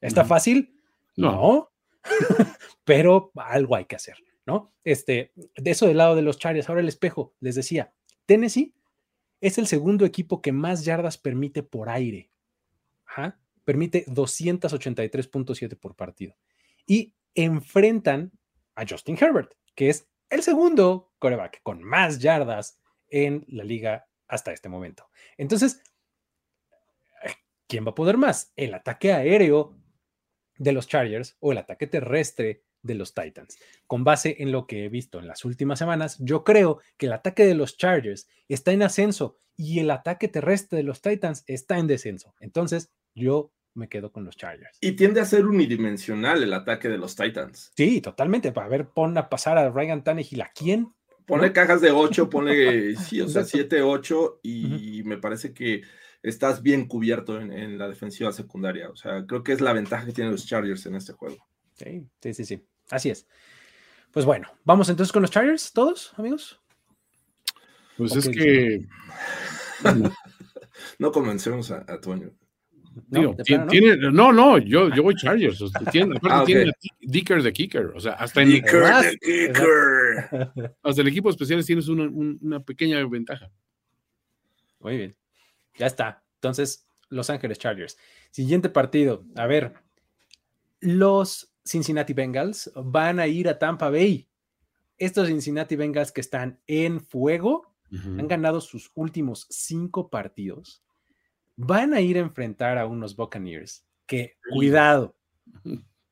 [0.00, 0.78] ¿Está fácil?
[1.16, 1.70] No.
[2.84, 4.74] Pero algo hay que hacer, ¿no?
[4.84, 7.92] Este, de eso del lado de los Chargers, ahora el espejo, les decía,
[8.26, 8.74] Tennessee
[9.40, 12.30] es el segundo equipo que más yardas permite por aire.
[13.64, 16.36] Permite 283.7 por partido.
[16.86, 18.32] Y enfrentan
[18.74, 24.52] a Justin Herbert, que es el segundo coreback con más yardas en la liga hasta
[24.52, 25.08] este momento.
[25.36, 25.82] Entonces,
[27.68, 28.52] ¿quién va a poder más?
[28.56, 29.76] ¿El ataque aéreo
[30.56, 33.58] de los Chargers o el ataque terrestre de los Titans?
[33.86, 37.12] Con base en lo que he visto en las últimas semanas, yo creo que el
[37.12, 41.78] ataque de los Chargers está en ascenso y el ataque terrestre de los Titans está
[41.78, 42.34] en descenso.
[42.40, 44.78] Entonces, yo me quedo con los Chargers.
[44.80, 47.72] Y tiende a ser unidimensional el ataque de los Titans.
[47.76, 48.52] Sí, totalmente.
[48.52, 50.94] Para ver, pon a pasar a Ryan Tannehill a quién.
[51.26, 55.82] Pone cajas de 8, pone, sí, o sea, 7, 8, y me parece que
[56.24, 58.88] estás bien cubierto en, la defensiva secundaria.
[58.88, 61.46] O sea, creo que es la ventaja que tienen los Chargers en este juego.
[61.74, 62.66] Sí, sí, sí, sí.
[62.90, 63.26] Así es.
[64.12, 66.60] Pues bueno, vamos entonces con los Chargers, todos, amigos.
[67.96, 68.86] Pues es que.
[70.98, 72.32] no comencemos a, a Toño.
[73.08, 75.58] No, tiene, no, no, yo, yo voy Chargers.
[75.90, 77.86] tiene, ah, tiene Dicker de Kicker.
[77.86, 80.74] O sea, hasta en Dicker de Kicker.
[80.82, 83.50] Hasta el equipo especial tienes una, una, pequeña ventaja.
[84.78, 85.16] Muy bien.
[85.76, 86.22] Ya está.
[86.36, 87.98] Entonces, Los Ángeles Chargers.
[88.30, 89.24] Siguiente partido.
[89.36, 89.74] A ver.
[90.80, 94.28] Los Cincinnati Bengals van a ir a Tampa Bay.
[94.98, 100.84] Estos Cincinnati Bengals que están en fuego han ganado sus últimos cinco partidos
[101.56, 105.16] van a ir a enfrentar a unos Buccaneers que, cuidado,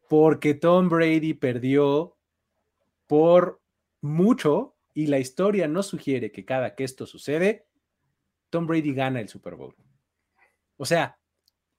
[0.09, 2.17] porque Tom Brady perdió
[3.07, 3.61] por
[4.01, 7.67] mucho y la historia no sugiere que cada que esto sucede,
[8.51, 9.75] Tom Brady gana el Super Bowl.
[10.77, 11.19] O sea,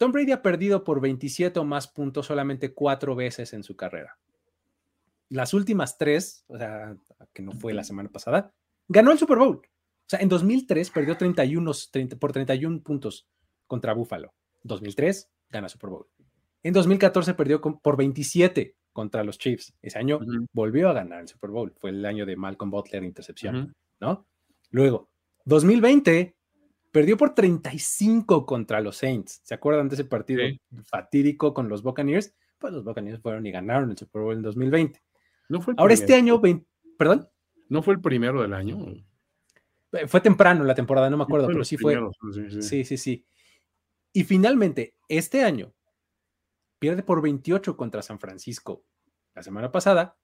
[0.03, 4.17] Tom Brady ha perdido por 27 o más puntos solamente cuatro veces en su carrera.
[5.29, 6.97] Las últimas tres, o sea,
[7.31, 8.53] que no fue la semana pasada,
[8.89, 9.61] ganó el Super Bowl.
[9.65, 11.71] O sea, en 2003 perdió 31,
[12.19, 13.29] por 31 puntos
[13.65, 14.33] contra Buffalo.
[14.63, 16.05] 2003 gana Super Bowl.
[16.63, 19.73] En 2014 perdió por 27 contra los Chiefs.
[19.81, 20.19] Ese año
[20.51, 21.73] volvió a ganar el Super Bowl.
[21.79, 24.27] Fue el año de Malcolm Butler intercepción, ¿no?
[24.69, 25.07] Luego,
[25.45, 26.35] 2020
[26.93, 29.41] perdió por 35 contra los Saints.
[29.43, 30.43] ¿Se acuerdan de ese partido
[30.85, 32.35] fatídico con los Buccaneers?
[32.59, 35.01] Pues los Buccaneers fueron y ganaron el Super Bowl en 2020.
[35.49, 36.39] No fue Ahora este año,
[36.97, 37.27] perdón.
[37.67, 38.77] ¿No fue el primero del año?
[40.07, 41.99] Fue temprano la temporada, no me acuerdo, pero sí fue.
[42.61, 43.25] sí, sí, sí.
[44.13, 45.73] Y finalmente, este año,
[46.77, 48.85] pierde por 28 contra San Francisco
[49.33, 50.15] la semana pasada.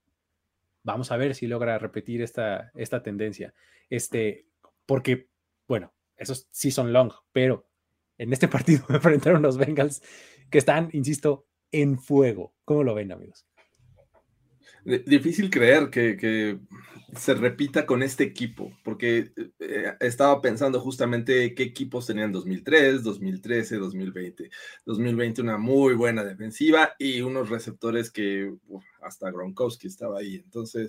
[0.84, 3.54] Vamos a ver si logra repetir esta, esta tendencia.
[3.88, 4.46] Este,
[4.86, 5.28] porque,
[5.66, 7.66] bueno, esos sí son long, pero
[8.18, 10.02] en este partido me enfrentaron los Bengals
[10.50, 12.54] que están, insisto, en fuego.
[12.64, 13.46] ¿Cómo lo ven, amigos?
[14.84, 16.58] Difícil creer que,
[17.16, 23.76] se repita con este equipo, porque eh, estaba pensando justamente qué equipos tenían 2003, 2013,
[23.76, 24.50] 2020.
[24.86, 28.54] 2020 una muy buena defensiva y unos receptores que
[29.02, 30.36] hasta Gronkowski estaba ahí.
[30.36, 30.88] Entonces,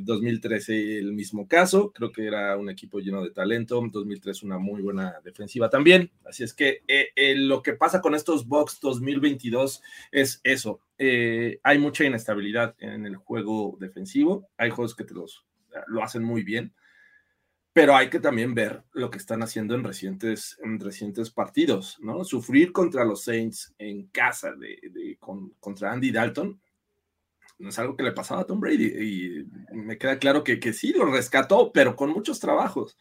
[0.00, 3.82] 2013 eh, el mismo caso, creo que era un equipo lleno de talento.
[3.90, 6.10] 2003 una muy buena defensiva también.
[6.24, 10.80] Así es que eh, lo que pasa con estos Bucks 2022 es eso.
[10.98, 14.48] hay mucha inestabilidad en el juego defensivo.
[14.56, 15.44] Hay juegos que te los
[15.88, 16.72] lo hacen muy bien
[17.76, 22.24] pero hay que también ver lo que están haciendo en recientes, en recientes partidos, ¿no?
[22.24, 25.18] Sufrir contra los Saints en casa de,
[25.60, 26.58] contra Andy Dalton
[27.58, 30.72] no es algo que le pasaba a Tom Brady y me queda claro que, que
[30.72, 32.96] sí lo rescató, pero con muchos trabajos.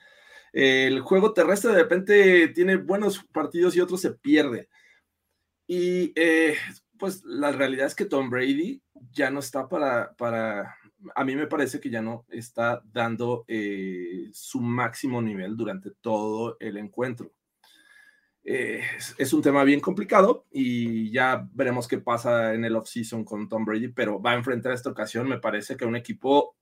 [0.54, 4.70] El juego terrestre de repente tiene buenos partidos y otros se pierde.
[5.68, 6.56] Y eh,
[6.98, 10.78] pues la realidad es que Tom Brady ya no está para, para
[11.14, 16.58] a mí me parece que ya no está dando eh, su máximo nivel durante todo
[16.60, 17.32] el encuentro.
[18.48, 18.84] Eh,
[19.18, 23.66] es, un tema bien complicado y ya veremos qué pasa en el offseason con Tom
[23.66, 26.56] Brady, pero va a enfrentar esta ocasión, me parece que un equipo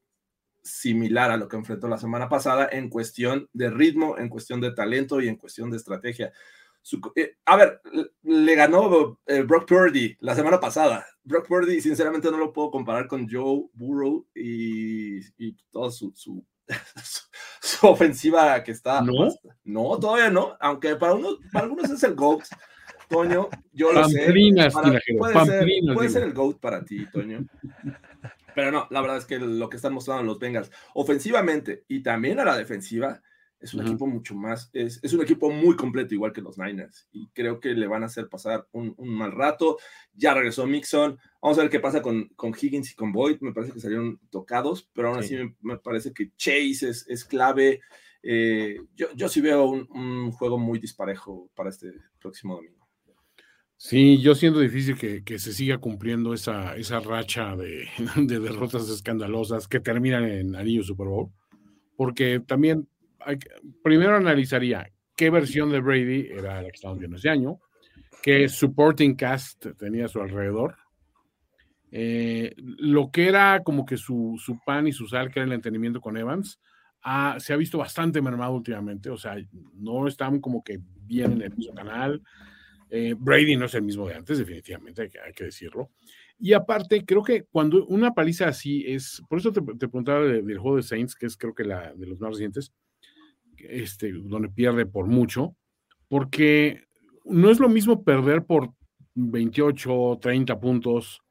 [0.64, 4.72] similar a lo que enfrentó la semana pasada en cuestión de ritmo, en cuestión de
[4.72, 6.32] talento y en cuestión de estrategia.
[7.16, 7.82] Eh, a ver,
[8.24, 11.06] le ganó eh, Brock Purdy la semana pasada.
[11.24, 16.46] Brock Purdy, sinceramente, no lo puedo comparar con Joe Burrow y, toda su, su,
[17.62, 19.02] su, ofensiva que está.
[19.02, 19.30] ¿No?
[19.64, 20.56] no, todavía no.
[20.60, 22.44] Aunque para, unos, para algunos es el GOAT.
[23.10, 24.34] Toño, yo lo sé.
[25.18, 27.46] puede, ser, puede ser el GOAT para ti, Toño.
[28.56, 32.40] Pero no, la verdad es que lo que están mostrando los Bengals ofensivamente y también
[32.40, 33.22] a la defensiva
[33.64, 37.30] Es un equipo mucho más, es, un equipo muy completo, igual que los Niners, y
[37.30, 39.78] creo que le van a hacer pasar un, mal rato.
[40.14, 43.54] Ya regresó Mixon, vamos a ver qué pasa con, con Higgins y con Boyd, me
[43.54, 47.80] parece que salieron tocados, pero aún así me, parece que Chase es, es clave.
[48.22, 52.86] Eh, yo, yo sí veo un, juego muy disparejo para este próximo domingo.
[53.78, 57.88] Sí, yo siento difícil que, que se siga cumpliendo esa, esa racha de,
[58.18, 61.32] de derrotas escandalosas que terminan en anillo Super Bowl,
[61.96, 62.90] porque también
[63.84, 67.60] primero analizaría qué versión de Brady era la que estamos viendo ese año,
[68.22, 70.76] qué supporting cast tenía a su alrededor,
[71.92, 75.54] eh, lo que era como que su, su, pan y su sal, que era el
[75.54, 76.60] entendimiento con Evans,
[77.38, 79.36] se ha visto bastante mermado últimamente, o sea,
[79.76, 82.22] no están como que bien en el mismo canal.
[82.90, 85.92] Eh, Brady no es el mismo de antes, definitivamente, hay que, hay que, decirlo.
[86.40, 90.58] Y aparte, creo que cuando una paliza así es, por eso te, te preguntaba del
[90.58, 92.72] juego de Saints, que es creo que la de los más recientes,
[93.70, 95.56] este, donde pierde por mucho,
[96.08, 96.84] porque
[97.26, 98.72] no es lo mismo perder por
[99.16, 101.22] 28, 30 puntos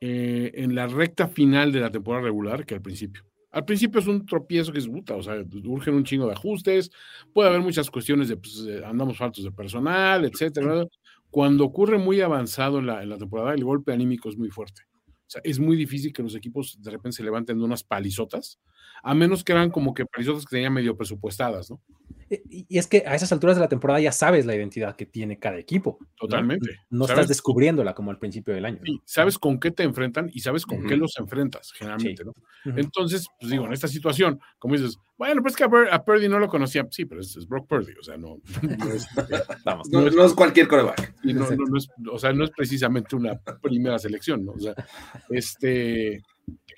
[0.00, 3.22] eh, en la recta final de la temporada regular que al principio.
[3.50, 6.90] Al principio es un tropiezo que es puta, o sea, urgen un chingo de ajustes,
[7.34, 10.86] puede haber muchas cuestiones de, pues, andamos faltos de personal, etcétera.
[11.30, 14.82] Cuando ocurre muy avanzado en la temporada, el golpe anímico es muy fuerte.
[15.32, 18.60] Sea, es muy difícil que los equipos de repente se levanten de unas palizotas
[19.02, 21.80] a menos que eran como que parizotas que tenían medio presupuestadas, ¿no?
[22.32, 25.04] Eh, y es que a esas alturas de la temporada ya sabes la identidad que
[25.04, 25.98] tiene cada equipo.
[26.18, 26.80] Totalmente.
[26.88, 28.80] No, estás descubriéndola como al principio del año.
[28.82, 32.32] Sí, sabes con qué te enfrentan y sabes con qué los enfrentas, generalmente, ¿no?
[32.64, 36.48] Entonces, pues digo, en esta situación, como dices, bueno, pues que a, Purdy no lo
[36.48, 38.38] conocía, sí, pero es, Brock Purdy, o sea, no,
[38.94, 39.06] es,
[39.62, 41.14] Vamos, no, es, cualquier coreback.
[42.10, 44.52] o sea, no es precisamente una primera selección, ¿no?
[44.52, 44.74] O sea,
[45.28, 46.22] este,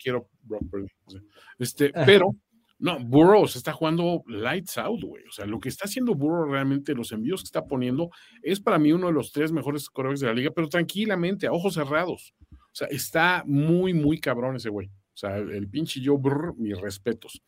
[0.02, 0.89] quiero Brock Purdy.
[1.06, 1.20] O sea,
[1.60, 2.35] este, pero,
[2.79, 5.25] no, Burrow está jugando lights out, güey.
[5.27, 8.11] O sea, lo que está haciendo Burrow realmente, los envíos que está poniendo,
[8.43, 11.53] es para mí uno de los tres mejores corredores de la liga, pero tranquilamente, a
[11.53, 12.35] ojos cerrados.
[12.51, 14.89] O sea, está muy, muy cabrón ese güey.
[14.89, 17.41] O sea, el, pinche Joe Burr, mis respetos.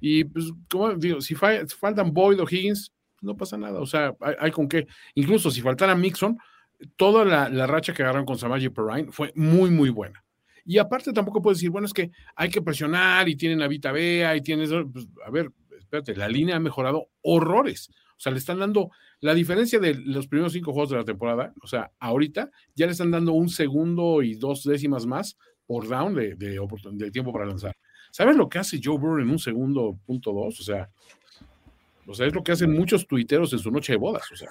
[0.00, 3.80] Y pues, como digo, si, faltan Boyd o Higgins, no pasa nada.
[3.80, 4.86] O sea, hay, con qué.
[5.14, 6.38] Incluso si faltara Mixon,
[6.94, 10.24] toda la, la racha que agarraron con Samaji Perrine fue muy, muy buena.
[10.68, 13.90] Y aparte tampoco puedes decir, bueno, es que hay que presionar y tienen a Vita
[13.90, 17.88] Bea y tienes, pues, a ver, espérate, la línea ha mejorado horrores.
[17.88, 18.90] O sea, le están dando
[19.20, 21.54] la diferencia de los primeros cinco juegos de la temporada.
[21.62, 26.14] O sea, ahorita ya le están dando un segundo y dos décimas más por down
[26.14, 27.74] de, de, tiempo para lanzar.
[28.10, 30.60] ¿Sabes lo que hace Joe Burrow en un segundo punto dos?
[30.60, 30.90] O sea,
[32.06, 34.30] o sea, es lo que hacen muchos tuiteros en su noche de bodas.
[34.30, 34.50] O sea,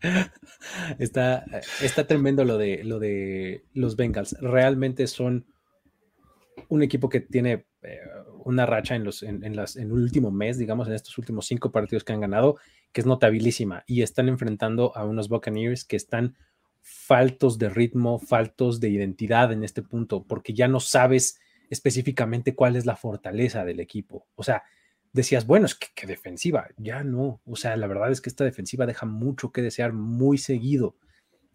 [0.98, 1.44] está,
[1.82, 4.36] está tremendo lo de, lo de los Bengals.
[4.40, 5.46] Realmente son
[6.68, 8.00] un equipo que tiene eh,
[8.44, 11.72] una racha en, los, en, las, en el último mes, digamos, en estos últimos cinco
[11.72, 12.56] partidos que han ganado,
[12.92, 13.84] que es notabilísima.
[13.86, 16.36] Y están enfrentando a unos Buccaneers que están
[16.80, 22.76] faltos de ritmo, faltos de identidad en este punto, porque ya no sabes específicamente cuál
[22.76, 24.26] es la fortaleza del equipo.
[24.34, 24.62] O sea,
[25.14, 27.40] decías, bueno, es que, defensiva, ya no.
[27.46, 30.96] O sea, la verdad es que esta defensiva deja mucho que desear muy seguido.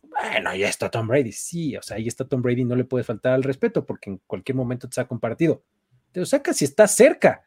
[0.01, 3.05] Bueno, ahí está Tom Brady, sí, o sea, ahí está Tom Brady, no le puedes
[3.05, 5.63] faltar al respeto porque en cualquier momento te saca un partido.
[6.11, 7.45] Te lo saca si está cerca.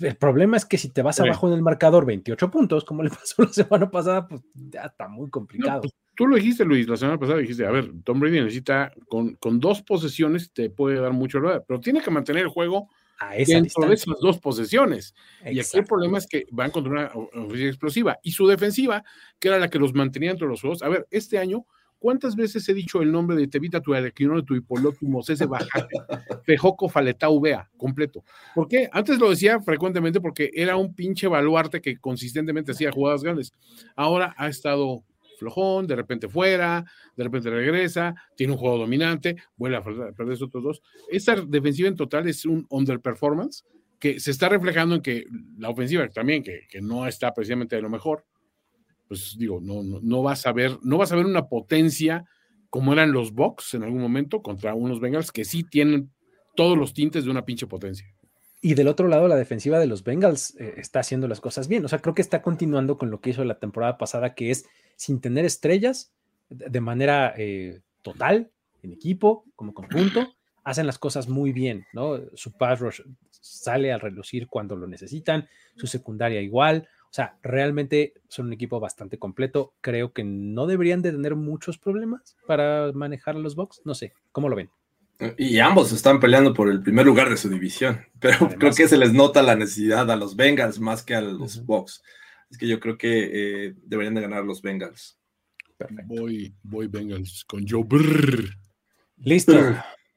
[0.00, 3.10] El problema es que si te vas abajo en el marcador 28 puntos, como le
[3.10, 5.82] pasó la semana pasada, pues ya está muy complicado.
[5.82, 9.34] Pues, tú lo dijiste, Luis, la semana pasada dijiste, a ver, Tom Brady necesita, con,
[9.36, 12.88] con dos posesiones te puede dar mucho, pero tiene que mantener el juego
[13.20, 15.14] a esa dentro de esas dos posesiones.
[15.44, 17.06] Y aquí el problema es que van contra una
[17.44, 18.18] ofensiva explosiva.
[18.22, 19.04] Y su defensiva,
[19.38, 20.82] que era la que los mantenía entre los juegos.
[20.82, 21.66] A ver, este año,
[21.98, 24.10] ¿cuántas veces he dicho el nombre de Tevita tu de
[24.46, 25.94] tu hipolótumos, ese bajate,
[26.46, 28.24] Fejoco Faletau Vea, completo?
[28.54, 28.88] ¿Por qué?
[28.90, 33.52] Antes lo decía frecuentemente porque era un pinche baluarte que consistentemente hacía jugadas grandes.
[33.96, 35.04] Ahora ha estado
[35.40, 36.84] flojón, de repente fuera,
[37.16, 40.82] de repente regresa, tiene un juego dominante, vuelve a perder esos otros dos.
[41.10, 43.64] Esta defensiva en total es un underperformance
[43.98, 45.24] que se está reflejando en que
[45.58, 48.24] la ofensiva también, que, que no está precisamente de lo mejor,
[49.08, 52.24] pues digo, no, no, no, vas a ver, no vas a ver una potencia
[52.70, 56.12] como eran los Bucks en algún momento contra unos Bengals que sí tienen
[56.54, 58.06] todos los tintes de una pinche potencia.
[58.62, 61.84] Y del otro lado, la defensiva de los Bengals eh, está haciendo las cosas bien.
[61.84, 64.66] O sea, creo que está continuando con lo que hizo la temporada pasada, que es
[65.00, 66.12] sin tener estrellas,
[66.50, 68.50] de manera eh, total,
[68.82, 72.20] en equipo, como conjunto, hacen las cosas muy bien, ¿no?
[72.34, 73.00] Su pass rush
[73.30, 76.86] sale a relucir cuando lo necesitan, su secundaria igual.
[77.04, 79.72] O sea, realmente son un equipo bastante completo.
[79.80, 83.80] Creo que no deberían de tener muchos problemas para manejar a los Bucks.
[83.86, 84.68] No sé, ¿cómo lo ven?
[85.38, 88.98] Y ambos están peleando por el primer lugar de su división, pero creo que se
[88.98, 92.02] les nota la necesidad a los Bengals más que a los Bucks.
[92.50, 95.18] Es que yo creo que eh, deberían de ganar los Bengals.
[96.04, 98.50] Voy, voy Bengals con Joe Brrr.
[99.18, 99.54] Listo.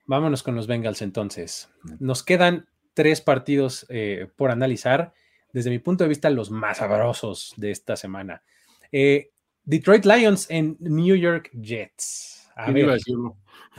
[0.05, 1.69] Vámonos con los Bengals entonces.
[1.99, 5.13] Nos quedan tres partidos eh, por analizar.
[5.53, 8.43] Desde mi punto de vista, los más sabrosos de esta semana.
[8.91, 9.31] Eh,
[9.63, 12.49] Detroit Lions en New York Jets.
[12.55, 12.99] A ver.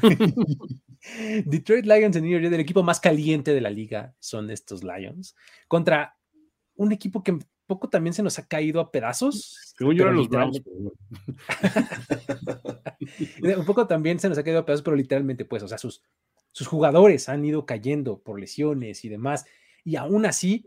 [1.44, 4.82] Detroit Lions en New York Jets, el equipo más caliente de la liga son estos
[4.82, 5.36] Lions.
[5.68, 6.16] Contra
[6.76, 7.38] un equipo que
[7.74, 9.74] poco también se nos ha caído a pedazos.
[9.76, 10.60] Según yo los Browns.
[13.58, 16.02] un poco también se nos ha caído a pedazos, pero literalmente, pues, o sea, sus,
[16.52, 19.44] sus jugadores han ido cayendo por lesiones y demás.
[19.84, 20.66] Y aún así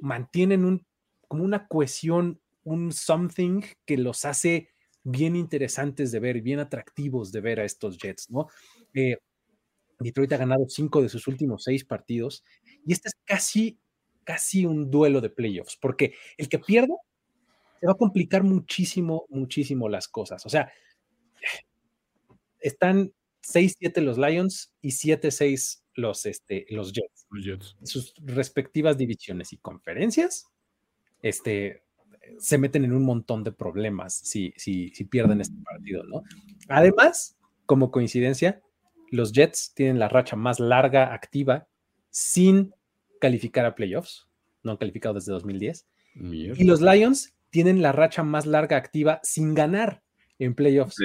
[0.00, 0.86] mantienen un,
[1.28, 4.70] como una cohesión un something que los hace
[5.02, 8.48] bien interesantes de ver, bien atractivos de ver a estos Jets, ¿no?
[8.94, 9.16] Eh,
[9.98, 12.44] Detroit ha ganado cinco de sus últimos seis partidos
[12.86, 13.78] y este es casi,
[14.28, 16.94] casi un duelo de playoffs, porque el que pierda
[17.80, 20.44] se va a complicar muchísimo, muchísimo las cosas.
[20.44, 20.70] O sea,
[22.60, 23.10] están
[23.42, 27.26] 6-7 los Lions y 7-6 los, este, los Jets.
[27.30, 27.76] Los Jets.
[27.84, 30.44] Sus respectivas divisiones y conferencias,
[31.22, 31.84] este,
[32.38, 36.22] se meten en un montón de problemas si, si, si pierden este partido, ¿no?
[36.68, 38.60] Además, como coincidencia,
[39.10, 41.66] los Jets tienen la racha más larga activa
[42.10, 42.74] sin
[43.18, 44.28] calificar a playoffs,
[44.62, 45.86] no han calificado desde 2010.
[46.20, 50.02] Y los Lions tienen la racha más larga activa sin ganar
[50.38, 50.96] en playoffs.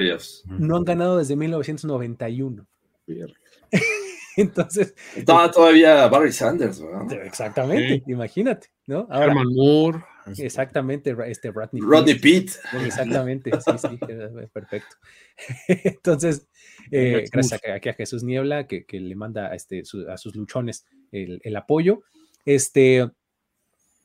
[0.46, 2.66] No han ganado desde 1991.
[4.36, 4.94] Entonces.
[5.14, 7.24] Estaba todavía Barry Sanders, ¿verdad?
[7.24, 9.06] Exactamente, imagínate, ¿no?
[9.10, 10.04] Herman Moore.
[10.26, 12.52] Este, exactamente, este Rodney, Rodney Pitt.
[12.84, 13.98] Exactamente, sí, sí,
[14.52, 14.96] perfecto.
[15.68, 16.48] Entonces,
[16.90, 20.86] eh, gracias a, a, Jesús Niebla, que, que le manda a, este, a sus luchones
[21.12, 22.02] el, el, apoyo.
[22.44, 23.10] Este,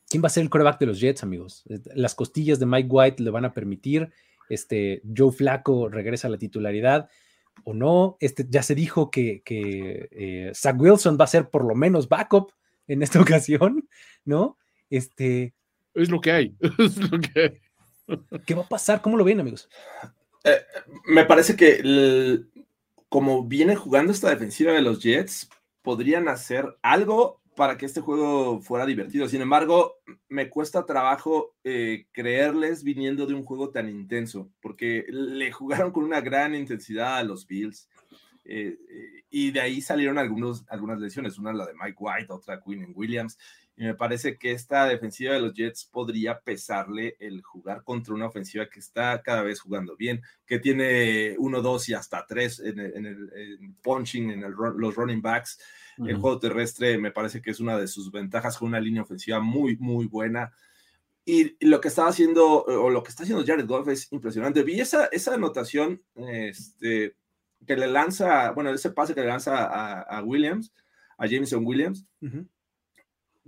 [0.09, 1.63] ¿Quién va a ser el coreback de los Jets, amigos?
[1.95, 4.09] Las costillas de Mike White le van a permitir.
[4.49, 7.09] Este, Joe Flaco regresa a la titularidad
[7.63, 8.17] o no.
[8.19, 12.09] Este, ya se dijo que, que eh, Zach Wilson va a ser por lo menos
[12.09, 12.51] backup
[12.87, 13.87] en esta ocasión,
[14.25, 14.57] ¿no?
[14.89, 15.53] Este,
[16.01, 16.55] es lo que hay.
[16.79, 17.61] Es lo que
[18.45, 19.01] ¿Qué va a pasar?
[19.01, 19.69] ¿Cómo lo ven, amigos?
[20.43, 20.61] Eh,
[21.05, 22.43] me parece que
[23.09, 25.49] como viene jugando esta defensiva de los Jets,
[25.81, 29.27] podrían hacer algo para que este juego fuera divertido.
[29.27, 29.95] Sin embargo,
[30.29, 36.05] me cuesta trabajo eh, creerles viniendo de un juego tan intenso, porque le jugaron con
[36.05, 37.89] una gran intensidad a los Bills.
[38.45, 38.77] Eh,
[39.29, 43.37] y de ahí salieron algunos, algunas lesiones, una la de Mike White, otra Quinn Williams,
[43.79, 48.27] y me parece que esta defensiva de los Jets podría pesarle el jugar contra una
[48.27, 52.77] ofensiva que está cada vez jugando bien, que tiene uno, dos y hasta tres en
[52.77, 55.61] el, punching, en los running backs.
[55.97, 59.39] El juego terrestre me parece que es una de sus ventajas con una línea ofensiva
[59.39, 60.51] muy, muy buena.
[61.23, 64.63] Y lo que estaba haciendo, o lo que está haciendo Jared Goff es impresionante.
[64.63, 67.15] Vi esa, esa anotación este,
[67.65, 70.73] que le lanza, bueno, ese pase que le lanza a, Williams,
[71.17, 72.05] a Jameson Williams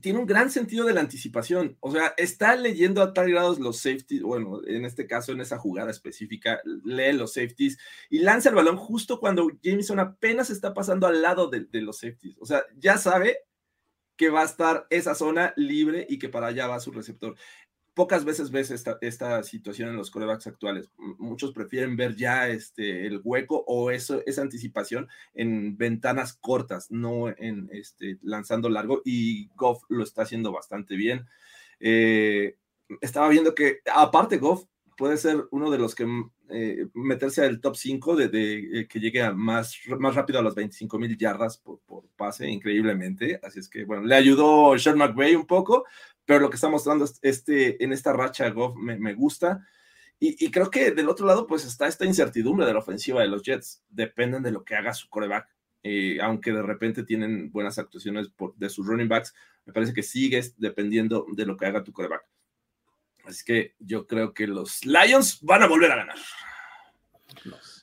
[0.01, 1.77] tiene un gran sentido de la anticipación.
[1.79, 5.57] O sea, está leyendo a tal grado los safeties, bueno, en este caso, en esa
[5.57, 7.77] jugada específica, lee los safeties
[8.09, 11.99] y lanza el balón justo cuando Jameson apenas está pasando al lado de, de los
[11.99, 12.35] safeties.
[12.39, 13.37] O sea, ya sabe
[14.17, 17.35] que va a estar esa zona libre y que para allá va su receptor
[17.93, 20.91] pocas veces ves esta, esta situación en los corebacks actuales.
[20.97, 27.29] Muchos prefieren ver ya este, el hueco o eso, esa anticipación en ventanas cortas, no
[27.29, 29.01] en este, lanzando largo.
[29.03, 31.25] Y Goff lo está haciendo bastante bien.
[31.79, 32.55] Eh,
[33.01, 34.65] estaba viendo que, aparte, Goff
[34.97, 36.05] puede ser uno de los que
[36.49, 40.53] eh, meterse al top 5 de, eh, que llegue a más, más rápido a las
[40.53, 43.39] 25 mil yardas por, por, pase, increíblemente.
[43.41, 45.85] Así es que, bueno, le ayudó Sean McVay un poco,
[46.31, 49.67] pero lo que está mostrando este, en esta racha Goff me, me gusta.
[50.17, 53.27] Y, y, creo que del otro lado, pues está esta incertidumbre de la ofensiva de
[53.27, 53.83] los Jets.
[53.89, 55.49] Dependen de lo que haga su coreback.
[55.83, 59.33] Eh, aunque de repente tienen buenas actuaciones por, de sus running backs,
[59.65, 62.23] me parece que sigues dependiendo de lo que haga tu coreback.
[63.25, 66.17] Así que yo creo que los Lions van a volver a ganar.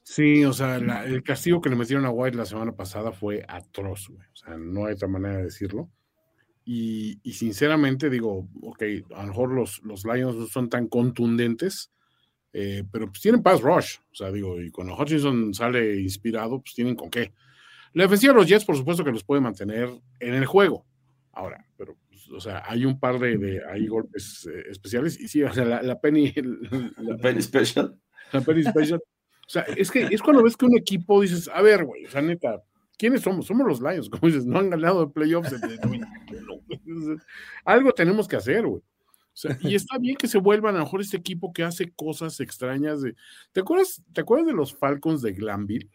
[0.03, 4.09] Sí, o sea, el castigo que le metieron a White la semana pasada fue atroz,
[4.09, 5.91] O sea, no hay otra manera de decirlo.
[6.71, 8.83] Y, sinceramente digo, ok,
[9.15, 11.91] a lo mejor los, los Lions no son tan contundentes,
[12.53, 13.97] eh, pero pues tienen pass rush.
[14.13, 17.33] O sea, digo, y cuando Hutchinson sale inspirado, pues tienen con qué.
[17.95, 19.89] La defensiva de los Jets, por supuesto que los puede mantener
[20.21, 20.85] en el juego.
[21.33, 25.19] Ahora, pero, pues, o sea, hay un par de, de hay golpes eh, especiales.
[25.19, 26.35] Y sí, o sea, la, Penny.
[26.99, 27.99] La, Penny Special.
[28.31, 29.01] La Penny Special.
[29.01, 32.11] O sea, es que es cuando ves que un equipo dices, a ver, güey, o
[32.11, 32.63] sea, neta,
[32.99, 33.47] ¿quiénes somos?
[33.47, 35.55] Somos los Lions, como dices, no han ganado de playoffs.
[37.65, 38.83] Algo tenemos que hacer, güey.
[39.61, 43.03] y está bien que se vuelvan a lo mejor este equipo que hace cosas extrañas.
[43.03, 43.15] De...
[43.53, 45.91] ¿Te, acuerdas, ¿Te acuerdas de los Falcons de Glanville?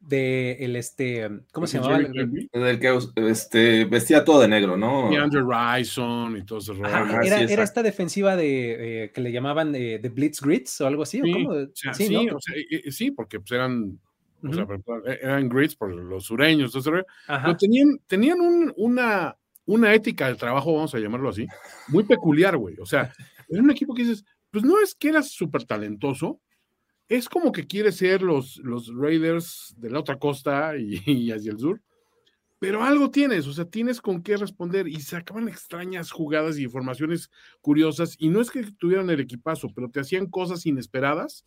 [0.00, 1.98] de el este, ¿cómo se llamaba?
[1.98, 5.12] El, que este, vestía todo de negro, ¿no?
[5.12, 7.22] Y Andrew Ryson y todo ese rollo.
[7.22, 11.02] era, era, esta defensiva de eh, que le llamaban de, de, Blitz Grits o algo
[11.02, 11.54] así, sí, cómo?
[11.74, 12.54] sí, sí, o sea,
[12.90, 14.00] sí, porque pues eran,
[14.42, 14.66] o sea,
[15.20, 19.36] eran grits por los sureños, todo pero tenían, tenían un, una,
[19.70, 21.46] una ética de trabajo, vamos a llamarlo así,
[21.88, 22.76] muy peculiar, güey.
[22.80, 23.12] O sea,
[23.48, 26.40] era un equipo que dices, pues no es que eras súper talentoso,
[27.08, 31.58] es como que quiere ser los, los Raiders de la otra costa y, hacia el
[31.58, 31.80] sur,
[32.58, 36.64] pero algo tienes, o sea, tienes con qué responder y se acaban extrañas jugadas y
[36.64, 37.30] informaciones
[37.60, 41.46] curiosas y no es que tuvieran el equipazo, pero te hacían cosas inesperadas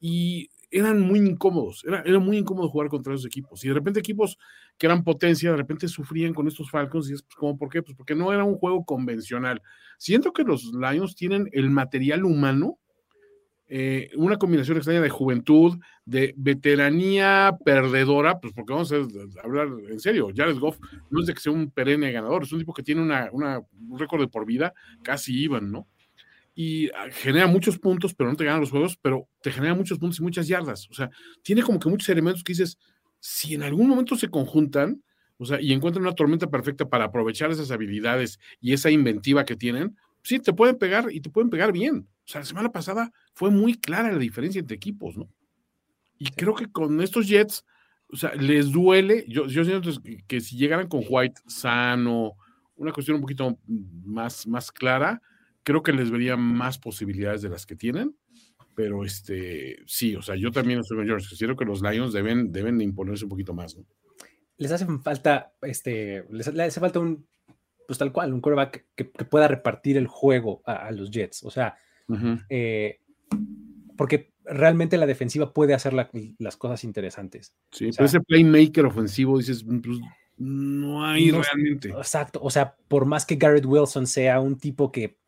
[0.00, 4.38] y eran muy incómodos, era, muy incómodo jugar contra esos equipos y de repente equipos
[4.78, 7.82] que eran potencia, de repente sufrían con estos Falcons y es pues, como, ¿por qué?
[7.82, 9.60] Pues porque no era un juego convencional.
[9.98, 12.78] Siento que los Lions tienen el material humano
[13.72, 18.96] eh, una combinación extraña de juventud, de veteranía perdedora, pues porque vamos a
[19.44, 22.58] hablar en serio, Jared Goff no es de que sea un perenne ganador, es un
[22.58, 24.74] tipo que tiene una, un récord de por vida
[25.04, 25.86] casi iban, ¿no?
[26.62, 29.98] Y ah, genera muchos puntos, pero no te ganan los juegos, pero te genera muchos
[29.98, 30.90] puntos y muchas yardas.
[30.90, 31.08] O sea,
[31.42, 32.76] tiene como que muchos elementos que dices,
[33.18, 35.02] si en algún momento se conjuntan,
[35.38, 39.56] o sea, y encuentran una tormenta perfecta para aprovechar esas habilidades y esa inventiva que
[39.56, 42.06] tienen, sí, te pueden pegar y te pueden pegar bien.
[42.26, 45.30] O sea, la semana pasada fue muy clara la diferencia entre equipos, ¿no?
[46.18, 47.64] Y creo que con estos Jets,
[48.10, 49.24] o sea, les duele.
[49.28, 49.90] Yo, yo siento
[50.28, 52.34] que, si llegaran con White sano,
[52.76, 53.58] una cuestión un poquito
[54.04, 55.22] más, más clara,
[55.62, 58.16] creo que les vería más posibilidades de las que tienen.
[58.74, 61.28] Pero este, sí, o sea, yo también estoy con George.
[61.28, 63.84] Considero que los Lions deben, deben imponerse un poquito más, ¿no?
[64.56, 67.26] Les hace falta, este, les, hace falta un,
[67.86, 71.42] pues tal cual, un quarterback que, pueda repartir el juego a los Jets.
[71.44, 71.76] O sea,
[72.48, 73.00] eh,
[73.96, 77.54] porque realmente la defensiva puede hacer las cosas interesantes.
[77.70, 79.98] Sí, pero ese playmaker ofensivo, dices, pues,
[80.36, 81.90] no hay realmente.
[81.90, 85.19] Exacto, o sea, por más que Garrett Wilson sea un tipo que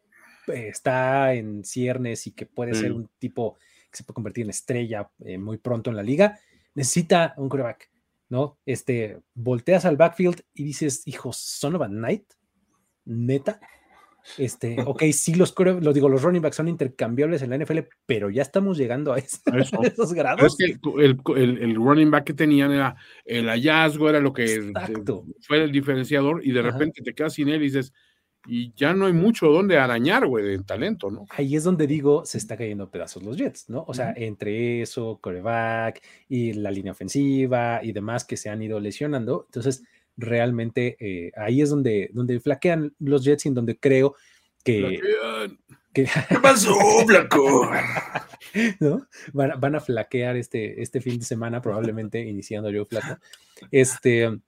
[0.49, 3.59] está en ciernes y que puede ser un tipo
[3.91, 6.39] que se puede convertir en estrella eh, muy pronto en la liga,
[6.75, 7.91] necesita un quarterback,
[8.31, 8.59] ¿no?
[8.65, 12.25] Este, volteas al backfield y dices, hijo, son of a night,
[13.05, 13.61] neta,
[14.39, 18.31] este, ok, sí, los, lo digo, los running backs son intercambiables en la NFL, pero
[18.31, 19.19] ya estamos llegando a,
[19.83, 20.59] esos grados.
[20.61, 24.73] Es que el, running back que tenían era el hallazgo, era lo que
[25.41, 27.93] fue el diferenciador, y de repente te quedas sin él y dices,
[28.47, 31.27] y ya no hay mucho donde arañar, güey, de talento, ¿no?
[31.31, 33.85] Ahí es donde digo, se está cayendo pedazos los Jets, ¿no?
[33.87, 38.81] O sea, entre eso, coreback y la línea ofensiva y demás que se han ido
[38.81, 39.45] lesionando.
[39.47, 39.85] Entonces,
[40.17, 44.17] realmente eh, ahí es donde, donde flaquean los Jets y en donde creo
[44.65, 45.01] que...
[45.93, 46.09] ¿Qué
[46.43, 46.75] pasó,
[47.07, 47.71] flaco?
[48.81, 49.07] ¿No?
[49.35, 53.19] Van, a flaquear este, este fin de semana, probablemente iniciando yo flaco.
[53.71, 54.41] Este,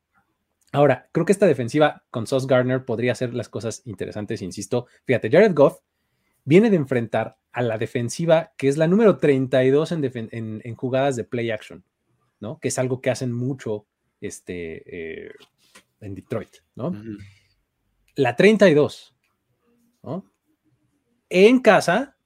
[0.75, 4.87] ahora, creo que esta defensiva con Sauce Gardner podría hacer las cosas interesantes, insisto.
[5.05, 5.81] Fíjate, Jared Goff
[6.45, 11.17] viene de enfrentar a la defensiva que es la número 32 en, en, en jugadas
[11.17, 11.85] de play action,
[12.41, 12.59] ¿no?
[12.59, 13.87] Que es algo que hacen mucho
[14.21, 15.33] este, eh,
[16.01, 16.93] en Detroit, ¿no?
[18.17, 19.17] La 32,
[20.03, 20.31] ¿no?
[21.29, 22.17] En casa,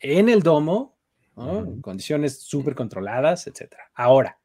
[0.00, 0.96] en el domo,
[1.36, 3.74] En condiciones súper controladas, etc.
[3.94, 4.40] Ahora,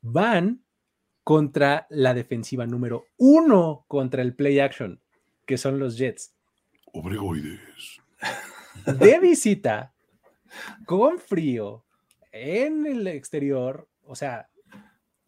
[0.00, 0.62] van
[1.30, 5.00] contra la defensiva número uno contra el play action,
[5.46, 6.34] que son los Jets.
[6.92, 8.00] Obregoides.
[8.98, 9.94] De visita,
[10.86, 11.84] con frío,
[12.32, 14.50] en el exterior, o sea,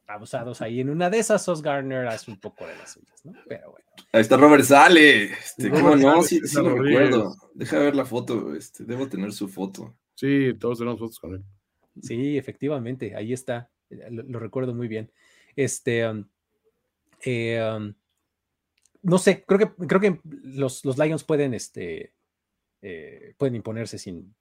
[0.08, 0.80] abusados ahí.
[0.80, 3.34] En una de esas, Sos Garner hace un poco de las suyas, ¿no?
[3.46, 3.86] Pero bueno.
[4.10, 5.26] Ahí está Robert Sale.
[5.26, 6.20] Este, ¿Cómo no?
[6.24, 7.32] Sí, sí lo recuerdo.
[7.54, 8.56] Deja ver la foto.
[8.56, 9.94] Este, debo tener su foto.
[10.16, 11.44] Sí, todos tenemos fotos con él.
[12.02, 13.70] Sí, efectivamente, ahí está.
[14.10, 15.12] Lo, recuerdo muy bien.
[15.56, 16.08] Este.
[16.08, 16.28] Um,
[17.24, 17.94] eh, um,
[19.02, 22.14] no sé, creo que, creo que los, los Lions pueden, este,
[22.80, 24.34] eh, pueden imponerse sin,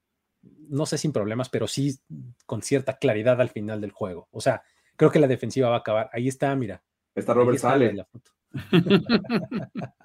[0.69, 1.97] no sé sin problemas, pero sí
[2.45, 4.27] con cierta claridad al final del juego.
[4.31, 4.61] O sea,
[4.95, 6.09] creo que la defensiva va a acabar.
[6.13, 6.83] Ahí está, mira.
[7.15, 7.93] Está Robert Sale.
[7.93, 8.31] La foto.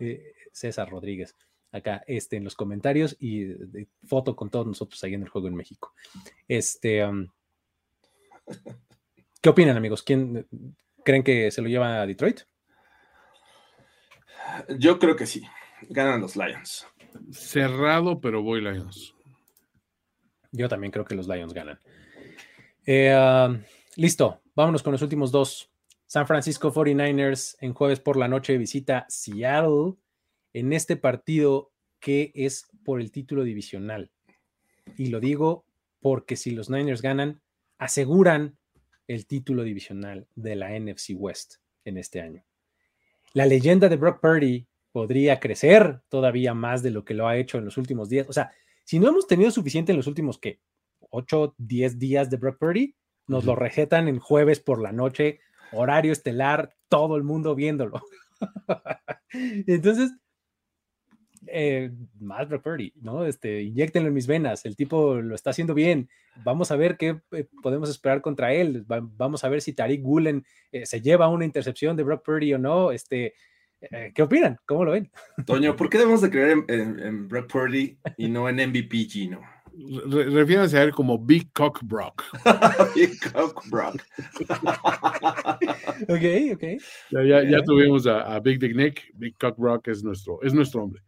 [0.00, 1.36] Eh, César Rodríguez,
[1.70, 3.54] acá este, en los comentarios y
[4.06, 5.92] foto con todos nosotros ahí en el juego en México.
[6.48, 7.28] Este, um,
[9.44, 10.02] ¿Qué opinan, amigos?
[10.02, 10.48] ¿Quién
[11.04, 12.40] creen que se lo lleva a Detroit?
[14.78, 15.42] Yo creo que sí.
[15.90, 16.86] Ganan los Lions.
[17.30, 19.14] Cerrado, pero voy Lions.
[20.50, 21.78] Yo también creo que los Lions ganan.
[22.86, 23.62] Eh,
[23.96, 24.40] listo.
[24.54, 25.70] vámonos con los últimos dos.
[26.06, 29.96] San Francisco 49ers en jueves por la noche visita Seattle
[30.54, 34.10] en este partido que es por el título divisional.
[34.96, 35.66] Y lo digo
[36.00, 37.42] porque si los Niners ganan,
[37.76, 38.56] aseguran
[39.06, 42.44] el título divisional de la NFC West en este año.
[43.32, 47.58] La leyenda de Brock Purdy podría crecer todavía más de lo que lo ha hecho
[47.58, 48.28] en los últimos días.
[48.28, 48.52] O sea,
[48.84, 50.60] si no hemos tenido suficiente en los últimos, ¿qué?
[51.10, 52.94] 8, 10 días de Brock Purdy,
[53.26, 55.40] nos lo rejetan en jueves por la noche,
[55.72, 58.02] horario estelar, todo el mundo viéndolo.
[59.32, 60.12] Entonces,
[61.48, 61.90] eh,
[62.20, 63.24] más Brock Purdy, ¿no?
[63.24, 66.08] Este, inyectenlo en mis venas, el tipo lo está haciendo bien.
[66.44, 68.84] Vamos a ver qué eh, podemos esperar contra él.
[68.86, 72.58] vamos a ver si Tariq Gulen eh, se lleva una intercepción de Brock Purdy o
[72.58, 72.90] no.
[72.92, 73.34] Este,
[74.14, 74.58] ¿Qué opinan?
[74.64, 75.10] ¿Cómo lo ven?
[75.44, 79.40] Toño, ¿por qué debemos de creer en, Brock Purdy y no en MVP Gino?
[80.06, 82.22] refiéranse a él como Big Cock Brock.
[82.94, 83.96] Big Cock Brock.
[86.08, 86.64] ok, ok.
[87.10, 89.10] Ya, tuvimos a, Big Dick Nick.
[89.14, 91.02] Big Cock Brock es nuestro, es nuestro hombre.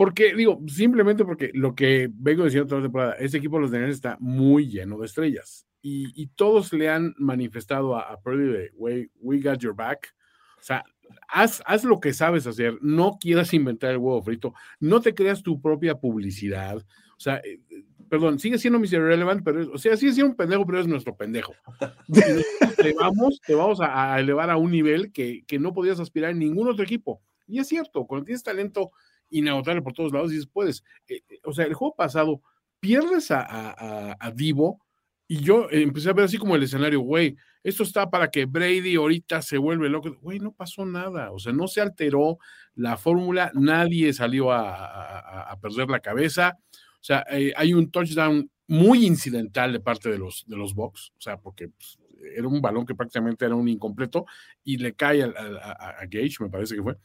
[0.00, 3.70] Porque, digo, simplemente porque lo que vengo diciendo toda la temporada, este equipo de los
[3.70, 5.66] Niners está muy lleno de estrellas.
[5.82, 10.14] Y, todos le han manifestado a, Purdy de, wey, we got your back.
[10.58, 10.82] O sea,
[11.28, 15.42] haz, haz, lo que sabes hacer, no quieras inventar el huevo frito, no te creas
[15.42, 16.78] tu propia publicidad.
[16.78, 17.60] O sea, eh,
[18.08, 19.02] perdón, sigue siendo Mr.
[19.02, 21.52] Relevant, pero, o sea, sigue siendo un pendejo, pero es nuestro pendejo.
[22.78, 26.38] te vamos, te vamos a, elevar a un nivel que, que no podías aspirar en
[26.38, 27.20] ningún otro equipo.
[27.46, 28.92] Y es cierto, cuando tienes talento
[29.30, 32.42] inagotable por todos lados y después, eh, eh, o sea, el juego pasado
[32.80, 34.80] pierdes a, a, Divo
[35.28, 38.96] y yo empecé a ver así como el escenario, güey, esto está para que Brady
[38.96, 40.16] ahorita se vuelve loco.
[40.22, 42.38] Güey, no pasó nada, o sea, no se alteró
[42.74, 46.58] la fórmula, nadie salió a, perder la cabeza.
[46.72, 51.12] O sea, eh, hay un touchdown muy incidental de parte de los, de los Bucks,
[51.18, 51.98] o sea, porque pues,
[52.36, 54.26] era un balón que prácticamente era un incompleto
[54.64, 56.96] y le cae a, a Gage, me parece que fue.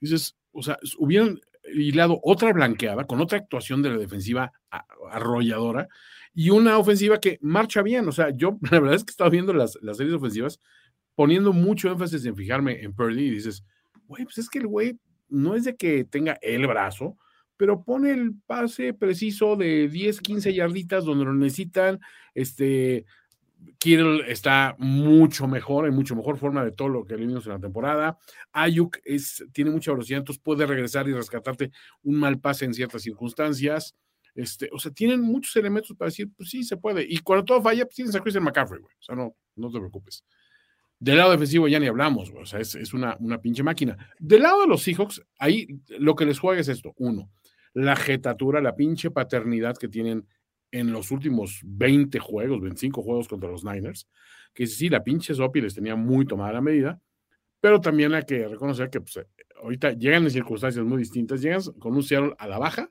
[0.00, 1.40] Dices, o sea, hubieran
[1.72, 4.52] hilado otra blanqueada con otra actuación de la defensiva
[5.10, 5.88] arrolladora
[6.34, 8.08] y una ofensiva que marcha bien.
[8.08, 10.60] O sea, yo la verdad es que estaba viendo las, las series ofensivas
[11.14, 13.64] poniendo mucho énfasis en fijarme en Purdy y dices,
[14.06, 17.16] güey, pues es que el güey no es de que tenga el brazo,
[17.56, 22.00] pero pone el pase preciso de 10, 15 yarditas donde lo necesitan,
[22.34, 23.06] este,
[23.78, 27.58] Kittle está mucho mejor, en mucho mejor forma de todo lo que vimos en la
[27.58, 28.18] temporada.
[28.52, 31.70] Ayuk es, tiene mucha velocidad, entonces puede regresar y rescatarte
[32.02, 33.94] un mal pase en ciertas circunstancias.
[34.34, 37.06] Este, o sea, tienen muchos elementos para decir, pues sí, se puede.
[37.08, 38.94] Y cuando todo falla, pues tienes a Christian McCaffrey, güey.
[38.98, 40.24] O sea, no, no te preocupes.
[40.98, 42.42] Del lado defensivo ya ni hablamos, güey.
[42.42, 43.96] O sea, es, es una, una pinche máquina.
[44.18, 45.68] Del lado de los Seahawks, ahí
[45.98, 46.94] lo que les juega es esto.
[46.96, 47.30] Uno,
[47.74, 50.26] la jetatura, la pinche paternidad que tienen
[50.74, 54.08] en los últimos 20 juegos, 25 juegos contra los Niners,
[54.52, 57.00] que sí, la pinche Sopi les tenía muy tomada la medida,
[57.60, 59.24] pero también hay que reconocer que pues,
[59.62, 62.90] ahorita llegan en circunstancias muy distintas, llegan con un Seattle a la baja,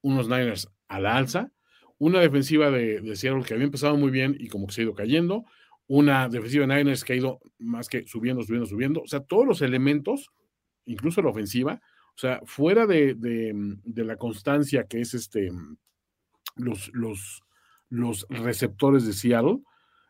[0.00, 1.52] unos Niners a la alza,
[1.98, 4.94] una defensiva de, Seattle que había empezado muy bien y como que se ha ido
[4.94, 5.44] cayendo,
[5.86, 9.46] una defensiva de Niners que ha ido más que subiendo, subiendo, subiendo, o sea, todos
[9.46, 10.30] los elementos,
[10.86, 11.82] incluso la ofensiva,
[12.16, 13.14] o sea, fuera de
[13.84, 15.50] la constancia que es este
[16.58, 17.42] los, los,
[17.88, 19.60] los receptores de Seattle,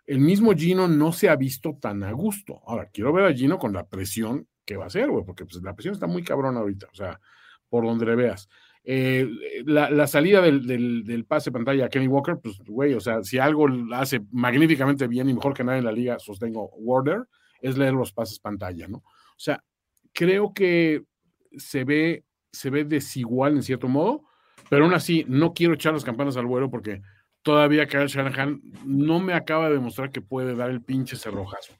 [0.06, 2.60] el mismo Gino no se ha visto tan a gusto.
[2.66, 5.62] Ahora, quiero ver a Gino con la presión que va a hacer, güey, porque pues,
[5.62, 7.20] la presión está muy cabrona ahorita, o sea,
[7.68, 8.48] por donde le veas.
[8.84, 9.28] Eh,
[9.66, 13.66] la, salida del, del, pase pantalla a Kenny Walker, pues, güey, o sea, si algo
[13.92, 17.24] hace magníficamente bien y mejor que nadie en la liga, sostengo Warder,
[17.60, 18.98] es leer los pases pantalla, ¿no?
[18.98, 19.62] O sea,
[20.14, 21.04] creo que
[21.56, 24.24] se ve, se ve desigual en cierto modo,
[24.68, 27.02] pero aún así, no quiero echar las campanas al vuelo porque
[27.42, 31.74] todavía Kyle Shanahan no me acaba de demostrar que puede dar el pinche cerrojazo.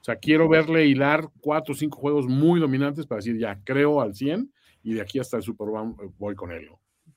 [0.00, 4.00] O sea, quiero verle hilar cuatro o cinco juegos muy dominantes para decir, ya, creo
[4.00, 4.50] al 100
[4.82, 6.68] y de aquí hasta el Super Bowl eh, voy con él.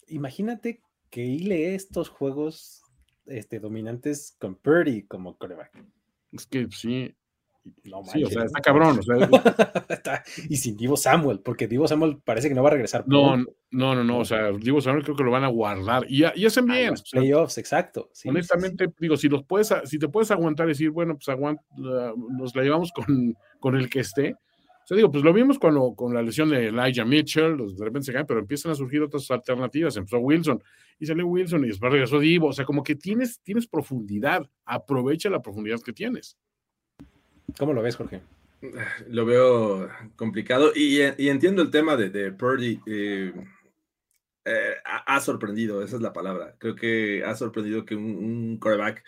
[0.08, 2.84] Imagínate que hile estos juegos
[3.26, 5.72] este, dominantes con Purdy como coreback.
[6.34, 7.16] Es que sí,
[7.86, 9.00] no sí, o sea, está cabrón.
[10.50, 13.06] y sin Divo Samuel, porque Divo Samuel parece que no va a regresar.
[13.08, 14.20] No, no, no, no.
[14.20, 16.06] O sea, Divo Samuel creo que lo van a guardar.
[16.10, 16.92] Y, y hacen bien.
[16.92, 18.10] Los playoffs, exacto.
[18.26, 22.56] honestamente, digo, si los puedes, si te puedes aguantar y decir, bueno, pues aguanta, nos
[22.56, 24.36] la llevamos con, con el que esté.
[24.84, 28.08] O sea, digo, pues lo vimos cuando, con la lesión de Elijah Mitchell, de repente
[28.08, 29.96] se caen, pero empiezan a surgir otras alternativas.
[29.96, 30.62] Empezó Wilson
[31.00, 32.48] y salió Wilson y después regresó Divo.
[32.48, 34.42] O sea, como que tienes, tienes profundidad.
[34.66, 36.38] Aprovecha la profundidad que tienes.
[37.58, 38.22] ¿Cómo lo ves, Jorge?
[39.10, 42.80] Lo veo complicado y, entiendo el tema de, Purdy.
[42.86, 43.34] Eh,
[44.46, 46.56] eh, ha, sorprendido, esa es la palabra.
[46.58, 49.04] Creo que ha sorprendido que un, un quarterback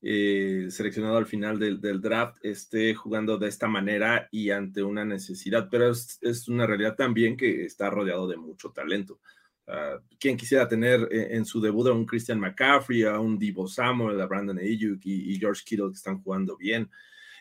[0.00, 5.68] eh, seleccionado al final del, draft esté jugando de esta manera y ante una necesidad,
[5.70, 9.20] pero es, una realidad también que está rodeado de mucho talento.
[9.66, 14.20] Uh, ¿Quién quisiera tener en, su debut a un Christian McCaffrey, a un Divo Samuel,
[14.20, 16.88] a Brandon Ayuk y, y George Kittle que están jugando bien?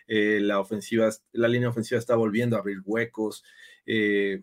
[0.07, 3.43] Eh, la ofensiva, la línea ofensiva está volviendo a abrir huecos.
[3.85, 4.41] Eh,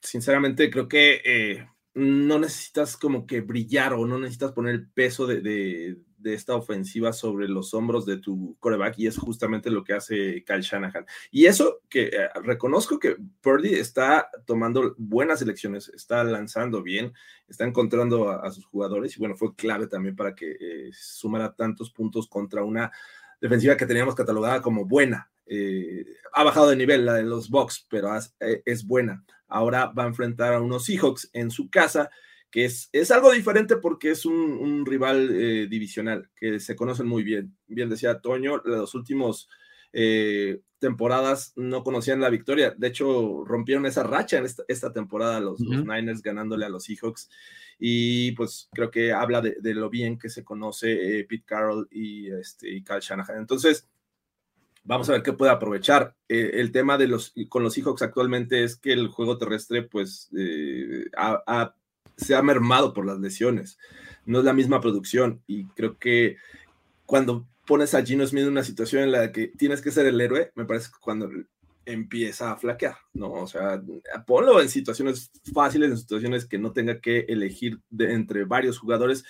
[0.00, 5.26] sinceramente, creo que eh, no necesitas como que brillar o no necesitas poner el peso
[5.26, 10.42] de, esta ofensiva sobre los hombros de tu coreback y es justamente lo que hace
[10.46, 11.04] Kyle Shanahan.
[11.30, 12.10] Y eso que
[12.42, 17.12] reconozco que Purdy está tomando buenas elecciones, está lanzando bien,
[17.46, 22.26] está encontrando a, sus jugadores y bueno, fue clave también para que sumara tantos puntos
[22.26, 22.90] contra una
[23.40, 25.30] defensiva que teníamos catalogada como buena.
[25.46, 29.24] Eh, ha bajado de nivel la de los Bucks, pero eh, es buena.
[29.48, 32.10] Ahora va a enfrentar a unos Seahawks en su casa,
[32.50, 37.22] que es, es algo diferente porque es un, rival eh, divisional, que se conocen muy
[37.22, 37.56] bien.
[37.66, 39.48] Bien decía Toño, los últimos
[40.78, 42.74] temporadas no conocían la victoria.
[42.76, 47.30] De hecho, rompieron esa racha en esta, temporada los, los, Niners ganándole a los Seahawks
[47.78, 52.30] y pues creo que habla de, lo bien que se conoce eh, Pete Carroll y,
[52.30, 53.38] este, y Kyle Shanahan.
[53.38, 53.88] Entonces,
[54.84, 56.14] vamos a ver qué puede aprovechar.
[56.28, 60.30] Eh, el tema de los, con los Seahawks actualmente es que el juego terrestre pues
[60.36, 61.06] eh,
[62.16, 63.78] se ha mermado por las lesiones.
[64.26, 66.36] No es la misma producción y creo que
[67.06, 70.20] cuando pones a Gino Smith en una situación en la que tienes que ser el
[70.20, 71.30] héroe, me parece que cuando
[71.86, 73.32] empieza a flaquear, ¿no?
[73.32, 73.82] O sea,
[74.26, 79.24] ponlo en situaciones fáciles, en situaciones que no tenga que elegir de, entre varios jugadores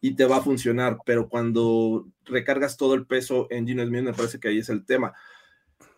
[0.00, 4.14] y te va a funcionar, pero cuando recargas todo el peso en Gino Smith, me
[4.14, 5.12] parece que ahí es el tema.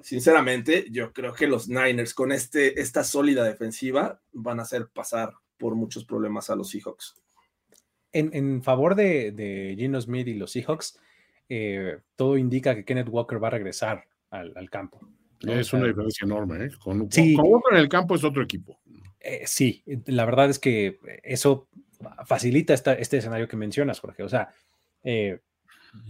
[0.01, 5.35] Sinceramente, yo creo que los Niners con este, esta sólida defensiva van a hacer pasar
[5.59, 7.15] por muchos problemas a los Seahawks.
[8.13, 10.99] En, favor de, de, Gino Smith y los Seahawks,
[11.51, 15.01] eh, todo indica que Kenneth Walker va a regresar al campo.
[15.41, 16.67] Es una diferencia enorme.
[16.67, 16.71] ¿eh?
[16.79, 17.37] Con, sí,
[17.71, 18.81] en el campo es otro equipo.
[19.19, 21.69] Eh, sí, la verdad es que eso
[22.27, 24.23] facilita este escenario que mencionas, Jorge.
[24.23, 24.51] O sea,
[25.03, 25.41] eh,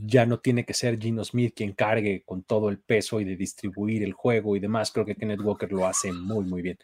[0.05, 3.37] ya no tiene que ser Gino Smith quien cargue con todo el peso y de
[3.37, 4.91] distribuir el juego y demás.
[4.91, 6.79] Creo que Kenneth Walker lo hace muy, muy bien.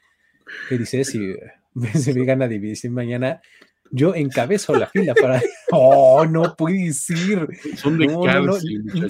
[0.68, 1.08] ¿Qué dices?
[1.08, 1.34] Si,
[1.98, 3.40] si me gana división mañana,
[3.90, 5.42] yo encabezo la fila para.
[5.72, 7.48] ¡Oh, no puede ser!
[7.76, 8.22] Son de no,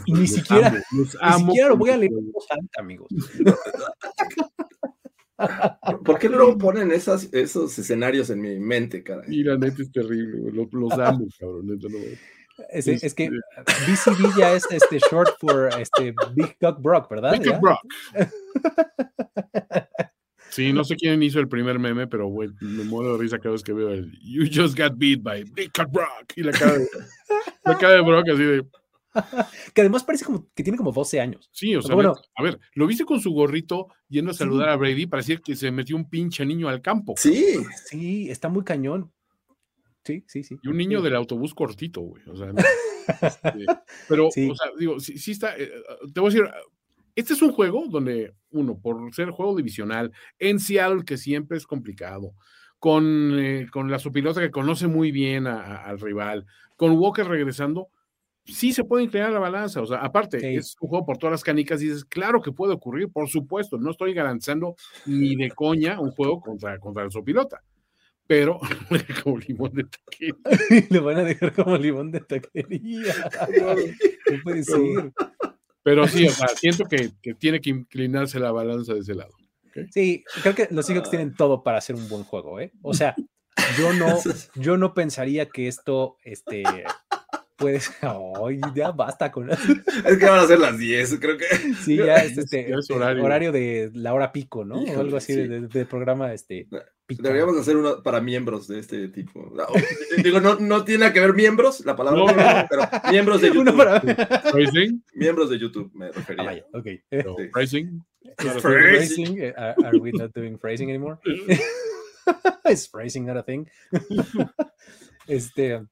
[0.06, 2.32] ni, siquiera, ni siquiera lo voy a leer en
[2.78, 3.08] amigos.
[6.04, 9.22] ¿Por qué no ponen esas, esos escenarios en mi mente, cara?
[9.26, 11.66] Mira, neta es terrible, los, los amo, cabrón.
[11.66, 11.98] Neta, no.
[12.70, 17.32] Es, es, que BCB ya es este short for este Big Cock Brock, ¿verdad?
[17.32, 17.80] Big Cock Brock.
[20.50, 23.52] Sí, no sé quién hizo el primer meme, pero güey, me muero de risa cada
[23.52, 26.78] vez que veo el You just got beat by Big Cat Brock y la cara
[26.78, 26.88] de,
[27.64, 28.66] la cara de Brock así de.
[29.72, 31.48] Que además parece como que tiene como 12 años.
[31.52, 34.76] Sí, o sea, bueno, a ver, lo viste con su gorrito yendo a saludar a
[34.76, 37.14] Brady, parecía que se metió un pinche niño al campo.
[37.16, 37.56] Sí,
[37.86, 39.10] sí, está muy cañón.
[40.04, 40.56] Sí, sí, sí.
[40.62, 42.22] Y un niño del autobús cortito, güey.
[42.28, 42.52] O sea,
[43.22, 43.66] este,
[44.08, 45.56] pero, o sea, digo, sí, sí está.
[45.56, 45.70] Eh,
[46.12, 46.50] te voy a decir,
[47.16, 51.66] este es un juego donde, uno, por ser juego divisional, en Seattle, que siempre es
[51.66, 52.34] complicado,
[52.78, 57.88] con, eh, con la supilota que conoce muy bien al rival, con Walker regresando,
[58.44, 59.82] sí se puede inclinar la balanza.
[59.82, 62.74] O sea, aparte, es un juego por todas las canicas y dices, claro que puede
[62.74, 64.76] ocurrir, por supuesto, no estoy garantizando
[65.06, 67.62] ni de coña un juego contra, contra el sopilota.
[68.26, 68.58] Pero
[69.24, 70.34] como limón de taquería.
[70.90, 73.14] Le van a dejar como limón de taquería.
[74.30, 75.12] no puede ser.
[75.86, 79.30] Pero sí, o sea, siento que, tiene que inclinarse la balanza de ese lado.
[79.92, 82.72] Sí, creo que los Seahawks tienen todo para hacer un buen juego, ¿eh?
[82.82, 83.14] O sea,
[83.78, 84.18] yo no,
[84.56, 86.64] yo no pensaría que esto, este,
[87.54, 91.44] pues, ay, ya basta con Es que van a ser las 10, creo que.
[91.84, 93.52] Sí, ya es este, horario.
[93.52, 94.80] de la hora pico, ¿no?
[94.80, 96.66] o algo así de, programa, este.
[97.08, 99.52] Deberíamos hacer uno para miembros de este tipo.
[100.24, 103.76] digo, no, no tiene que ver miembros, la palabra, pero miembros de YouTube.
[103.76, 104.02] Para...
[105.14, 106.42] Miembros de YouTube, me refería.
[106.42, 106.86] Ah, vaya, ok.
[107.52, 108.04] phrasing.
[108.60, 109.38] phrasing.
[109.40, 111.18] Eh, are, we not doing phrasing anymore?
[112.68, 113.66] Is phrasing not a thing?
[115.28, 115.86] este.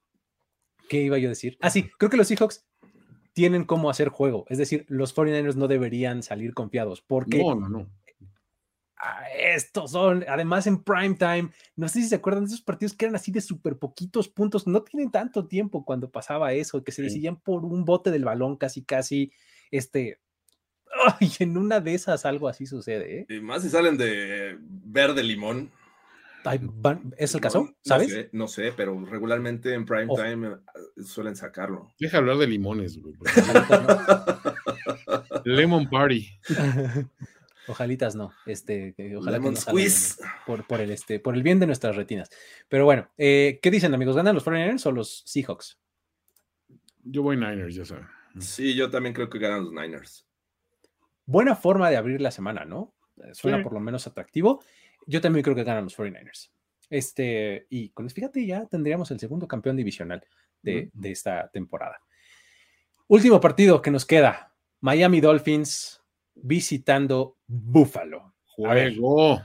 [0.89, 1.57] ¿Qué iba yo a decir?
[1.61, 2.67] Ah, sí, creo que los Seahawks
[3.33, 4.47] tienen cómo hacer juego.
[4.49, 7.87] Es decir, los 49ers no deberían salir confiados porque no, no, no.
[9.37, 13.05] Estos son, además en prime time, no sé si se acuerdan de esos partidos que
[13.05, 17.03] eran así de súper poquitos puntos, no tienen tanto tiempo cuando pasaba eso, que se
[17.03, 19.33] decidían por un bote del balón casi, casi,
[19.71, 20.21] este,
[21.21, 23.21] y en una de esas algo así sucede.
[23.21, 23.27] ¿eh?
[23.29, 25.71] Y más si salen de verde limón.
[27.17, 27.75] ¿Es el caso?
[27.83, 28.29] ¿Sabes?
[28.33, 31.89] No sé, pero regularmente en prime time eh, suelen sacarlo.
[31.99, 32.99] Deja hablar de limones,
[35.45, 36.29] Lemon Party.
[37.69, 38.33] Ojalitas no.
[38.47, 40.23] Este, ojalá Lemon squeeze.
[40.47, 42.31] Por, por, el, este, por el bien de nuestras retinas.
[42.69, 44.17] Pero bueno, eh, ¿qué dicen, amigos?
[44.17, 45.79] ¿Ganan los 49ers o los Seahawks?
[47.03, 48.07] Yo voy Niners, ya saben.
[48.39, 50.27] Sí, yo también creo que ganan los Niners.
[51.27, 52.95] Buena forma de abrir la semana, ¿no?
[53.33, 54.63] Suena por lo menos atractivo.
[55.07, 56.51] Yo también creo que ganan los 49ers.
[56.91, 60.25] Este, y con fíjate, ya tendríamos el segundo campeón divisional
[60.63, 62.01] de, esta temporada.
[63.07, 66.03] Último partido que nos queda: Miami Dolphins
[66.35, 68.35] visitando Buffalo.
[68.45, 69.43] Juego.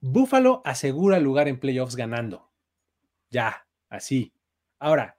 [0.00, 2.50] Buffalo asegura lugar en playoffs ganando.
[3.30, 4.32] Ya, así.
[4.78, 5.18] Ahora,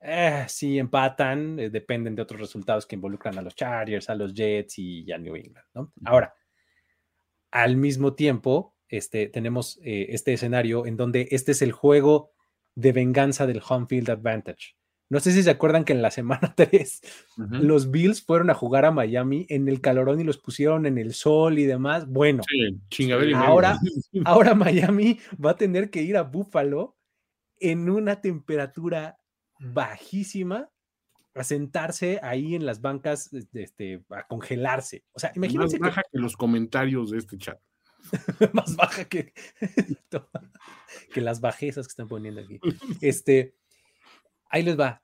[0.00, 4.34] eh, si empatan, eh, dependen de otros resultados que involucran a los Chargers, a los
[4.34, 5.92] Jets y a New England, ¿no?
[6.04, 6.34] Ahora,
[7.50, 12.30] al mismo tiempo, este, tenemos eh, este escenario en donde este es el juego
[12.74, 14.76] de venganza del home field advantage.
[15.08, 17.00] No sé si se acuerdan que en la semana 3
[17.36, 21.14] los Bills fueron a jugar a Miami en el calorón y los pusieron en el
[21.14, 22.06] sol y demás.
[22.06, 22.42] Bueno,
[23.36, 23.78] ahora,
[24.24, 26.96] ahora Miami va a tener que ir a Buffalo
[27.58, 29.18] en una temperatura
[29.58, 30.68] bajísima
[31.34, 35.04] a sentarse ahí en las bancas, este, a congelarse.
[35.12, 35.78] O sea, imagínense.
[35.78, 37.60] Más baja que, los comentarios de este chat.
[38.54, 39.32] más baja que,
[41.12, 42.58] que las bajezas que están poniendo aquí.
[43.00, 43.54] Este,
[44.48, 45.02] ahí les va.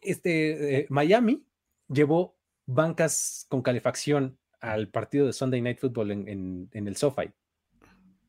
[0.00, 1.44] Este, eh, Miami
[1.88, 7.30] llevó bancas con calefacción al partido de Sunday Night Football en, en el SoFi.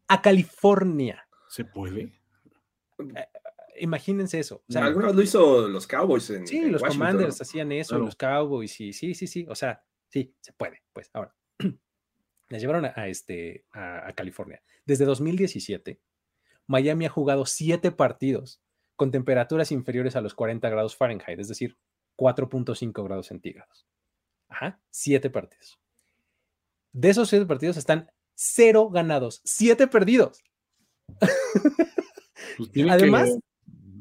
[0.07, 1.27] A California.
[1.49, 2.19] ¿Se puede?
[2.99, 3.27] Eh,
[3.79, 4.63] imagínense eso.
[4.67, 6.29] O sea, Algunos lo hizo los Cowboys.
[6.29, 9.45] En, sí, los Commanders hacían eso, los Cowboys, y sí, sí, sí.
[9.49, 10.83] O sea, sí, se puede.
[10.93, 11.35] Pues ahora,
[12.49, 14.61] les llevaron a, este, a, California.
[14.85, 15.99] Desde 2017,
[16.67, 18.61] Miami ha jugado siete partidos
[18.99, 21.77] con temperaturas inferiores a los 40 grados Fahrenheit, es decir,
[22.17, 23.87] 4.5 grados centígrados.
[24.49, 25.79] Ajá, siete partidos.
[26.91, 30.43] De esos siete partidos están cero ganados, siete perdidos.
[32.57, 33.37] Pues Además,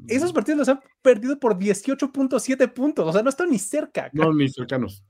[0.07, 4.09] esos partidos los han perdido por 18.7 puntos, o sea, no están ni cerca.
[4.11, 5.05] No, ni cercanos.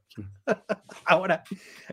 [1.05, 1.43] Ahora,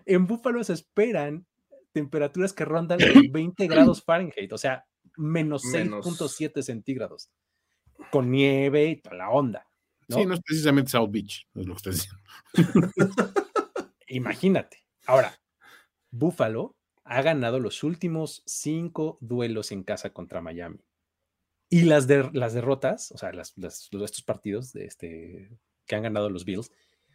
[0.05, 1.47] en Búfalo se esperan
[1.93, 4.85] temperaturas que rondan los 20 grados Fahrenheit, o sea,
[5.17, 7.31] menos 6.7 centígrados,
[8.11, 9.67] con nieve y toda la onda.
[10.09, 11.95] Sí, no es precisamente South Beach, es lo que estás
[12.55, 12.93] diciendo.
[14.09, 14.85] Imagínate.
[15.07, 15.39] Ahora,
[16.11, 20.81] Búfalo ha ganado los últimos cinco duelos en casa contra Miami.
[21.69, 25.51] Y las, de, las derrotas, o sea, las, estos partidos de este,
[25.87, 26.71] que han ganado los Bills,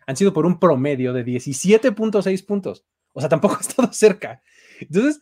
[0.08, 2.86] han sido por un promedio de 17.6 puntos.
[3.14, 4.42] O sea, tampoco ha estado cerca.
[4.80, 5.22] Entonces,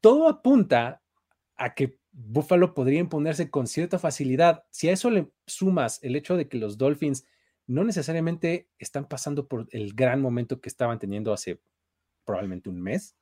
[0.00, 1.02] todo apunta
[1.56, 4.64] a que Buffalo podría imponerse con cierta facilidad.
[4.70, 7.26] Si a eso le sumas el hecho de que los Dolphins
[7.66, 11.60] no necesariamente están pasando por el gran momento que estaban teniendo hace
[12.24, 13.16] probablemente un mes,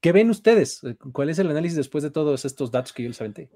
[0.00, 0.80] ¿Qué ven ustedes?
[1.12, 3.50] ¿Cuál es el análisis después de todos estos datos que yo les aventé?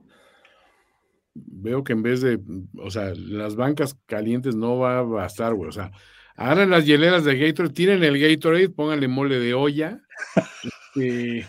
[1.34, 2.40] Veo que en vez de,
[2.78, 5.68] o sea, las bancas calientes no va a bastar, güey.
[5.68, 5.92] O sea,
[6.36, 10.00] agarren las hieleras de Gatorade, tiren el Gatorade, pónganle mole de olla.
[10.94, 11.46] Este,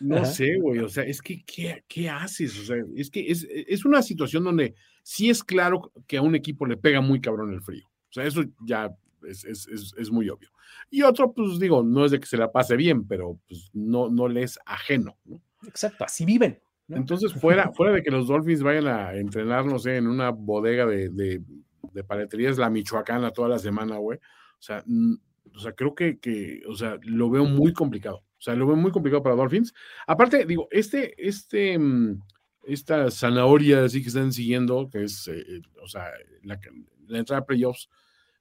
[0.00, 0.80] no sé, güey.
[0.80, 2.58] O sea, es que, ¿qué, haces?
[2.58, 6.34] O sea, es que es, es una situación donde sí es claro que a un
[6.34, 7.86] equipo le pega muy cabrón el frío.
[7.86, 10.50] O sea, eso ya es, muy obvio.
[10.90, 14.08] Y otro, pues digo, no es de que se la pase bien, pero pues no,
[14.08, 15.16] no le es ajeno.
[15.66, 16.60] Exacto, así viven.
[16.88, 20.86] Entonces, fuera, fuera de que los Dolphins vayan a entrenar, no sé, en una bodega
[20.86, 21.42] de, de,
[21.92, 24.18] de paleterías, la Michoacana toda la semana, güey.
[24.18, 24.84] O sea,
[25.54, 28.22] o sea, creo que, que, o sea, lo veo muy complicado.
[28.38, 29.72] O sea, lo veo muy complicado para Dolphins.
[30.06, 32.20] Aparte, digo, este, este, mm,
[32.66, 36.10] esta zanahoria así que están siguiendo, que es, eh, eh, o sea,
[36.42, 36.58] la,
[37.18, 37.88] entrada a playoffs,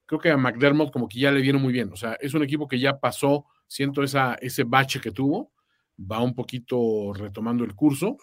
[0.06, 1.92] creo que a McDermott como que ya le viene muy bien.
[1.92, 5.52] O sea, es un equipo que ya pasó, siento esa, ese bache que tuvo,
[6.00, 8.18] va un poquito retomando el curso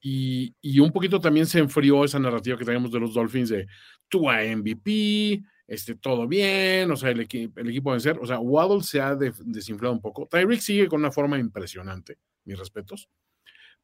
[0.00, 3.66] y, un poquito también se enfrió esa narrativa que tenemos de los Dolphins de
[4.08, 8.18] tú a MVP, este, todo bien, o sea, el, el equipo a vencer.
[8.20, 10.26] O sea, Waddle se ha desinflado un poco.
[10.26, 13.08] Tyreek sigue con una forma impresionante, mis respetos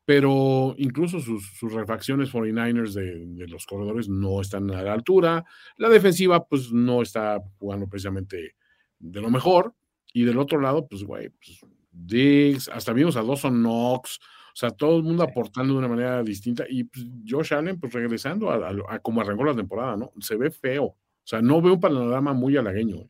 [0.04, 5.44] pero incluso sus, refacciones 49ers de, los corredores no están a la altura.
[5.76, 8.54] La defensiva, pues no está jugando precisamente
[8.98, 9.74] de lo mejor.
[10.12, 14.70] Y del otro lado, pues, güey, pues, Diggs, hasta vimos a Dawson Knox, o sea,
[14.70, 16.64] todo el mundo aportando de una manera distinta.
[16.68, 20.12] Y pues, Josh Allen, pues regresando a, a, como arrancó la temporada, ¿no?
[20.20, 20.96] Se ve feo.
[21.24, 23.08] O sea, no veo un panorama muy halagueño.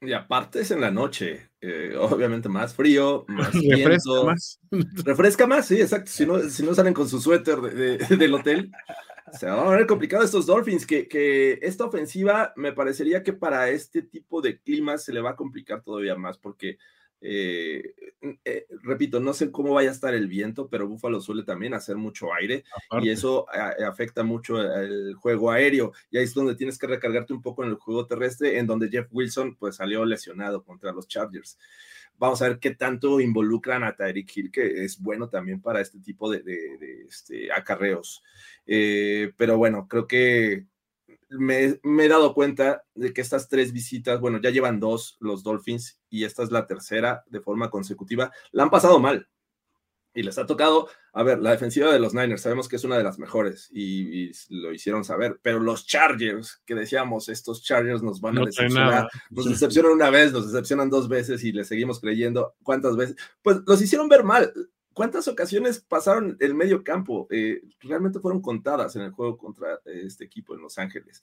[0.00, 1.50] Y aparte es en la noche.
[1.60, 4.60] eh, obviamente más frío, más refresca más.
[5.04, 6.10] Refresca más, sí, exacto.
[6.10, 7.60] Si no, si no salen con su suéter
[8.08, 8.70] del hotel,
[9.32, 13.70] se va a ver complicado estos Dolphins, que, que, esta ofensiva me parecería que para
[13.70, 16.78] este tipo de clima se le va a complicar todavía más, porque
[17.26, 17.94] eh,
[18.44, 21.96] eh, repito, no sé cómo vaya a estar el viento, pero Buffalo suele también hacer
[21.96, 22.64] mucho aire
[23.00, 23.46] y eso
[23.86, 25.92] afecta mucho el juego aéreo.
[26.10, 28.90] Y ahí es donde tienes que recargarte un poco en el juego terrestre, en donde
[28.90, 31.58] Jeff Wilson pues salió lesionado contra los Chargers.
[32.18, 35.98] Vamos a ver qué tanto involucran a Tyreek Hill, que es bueno también para este
[35.98, 36.42] tipo de,
[37.08, 38.22] este, acarreos.
[38.66, 40.66] Eh, pero bueno, creo que
[41.38, 46.00] me, he dado cuenta de que estas tres visitas, bueno, ya llevan dos los Dolphins
[46.10, 49.28] y esta es la tercera de forma consecutiva, la han pasado mal.
[50.16, 52.96] Y les ha tocado, a ver, la defensiva de los Niners, sabemos que es una
[52.96, 58.20] de las mejores y, lo hicieron saber, pero los Chargers, que decíamos, estos Chargers nos
[58.20, 62.54] van a decepcionar, nos decepcionan una vez, nos decepcionan dos veces y les seguimos creyendo
[62.62, 64.52] cuántas veces, pues los hicieron ver mal.
[64.94, 67.26] ¿Cuántas ocasiones pasaron el medio campo?
[67.30, 71.22] Eh, realmente fueron contadas en el juego contra este equipo en Los Ángeles.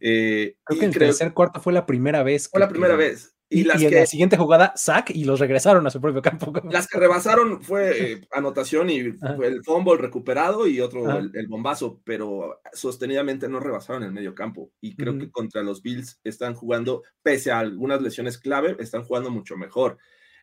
[0.00, 2.48] Eh, creo que el tercer cuarto fue la primera vez.
[2.48, 3.32] Fue la primera vez.
[3.48, 6.52] Y, las en la siguiente jugada, sack y los regresaron a su propio campo.
[6.68, 12.00] Las que rebasaron fue eh, anotación y fue el fumble recuperado y otro el, bombazo,
[12.02, 14.72] pero sostenidamente no rebasaron el medio campo.
[14.80, 19.30] Y creo que contra los Bills están jugando, pese a algunas lesiones clave, están jugando
[19.30, 19.96] mucho mejor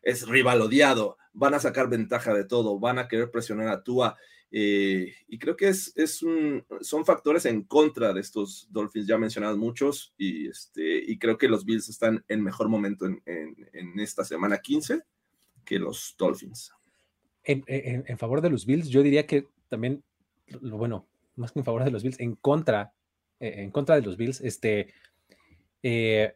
[0.04, 4.18] es rival odiado, van a sacar ventaja de todo, van a querer presionar a Tua.
[4.52, 9.18] Eh, y creo que es, es un, son factores en contra de estos Dolphins, ya
[9.18, 14.24] mencionados muchos, y, este, y creo que los Bills están en mejor momento en, esta
[14.24, 15.02] semana 15
[15.66, 16.72] que los Dolphins.
[17.46, 20.04] En, favor de los Bills, yo diría que también,
[20.62, 22.94] bueno, más que en favor de los Bills, en contra,
[23.40, 24.94] eh, en contra de los Bills, este,
[25.82, 26.36] eh,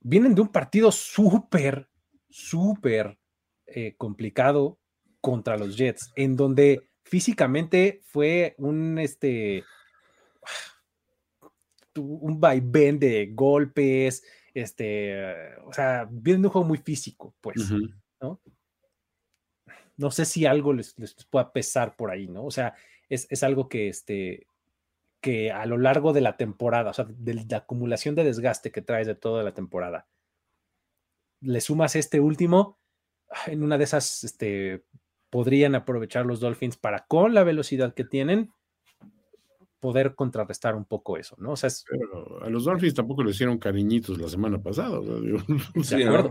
[0.00, 1.88] vienen de un partido súper
[2.32, 3.18] súper
[3.66, 4.78] eh, complicado
[5.20, 9.64] contra los Jets, en donde físicamente fue un, este,
[11.96, 17.70] un vaivén de golpes, este, o sea, viene un juego muy físico, pues,
[18.20, 18.40] ¿no?
[19.96, 20.94] No sé si algo les,
[21.30, 22.44] pueda pesar por ahí, ¿no?
[22.44, 22.74] O sea,
[23.08, 24.46] es, es, algo que, este,
[25.20, 28.82] que a lo largo de la temporada, o sea, de la acumulación de desgaste que
[28.82, 30.08] traes de toda la temporada,
[31.42, 32.78] le sumas este último,
[33.46, 34.84] en una de esas este,
[35.30, 38.50] podrían aprovechar los Dolphins para con la velocidad que tienen
[39.80, 41.52] poder contrarrestar un poco eso, ¿no?
[41.52, 41.68] O sea,
[42.42, 45.00] a los Dolphins tampoco le hicieron cariñitos la semana pasada.
[45.00, 46.30] de acuerdo,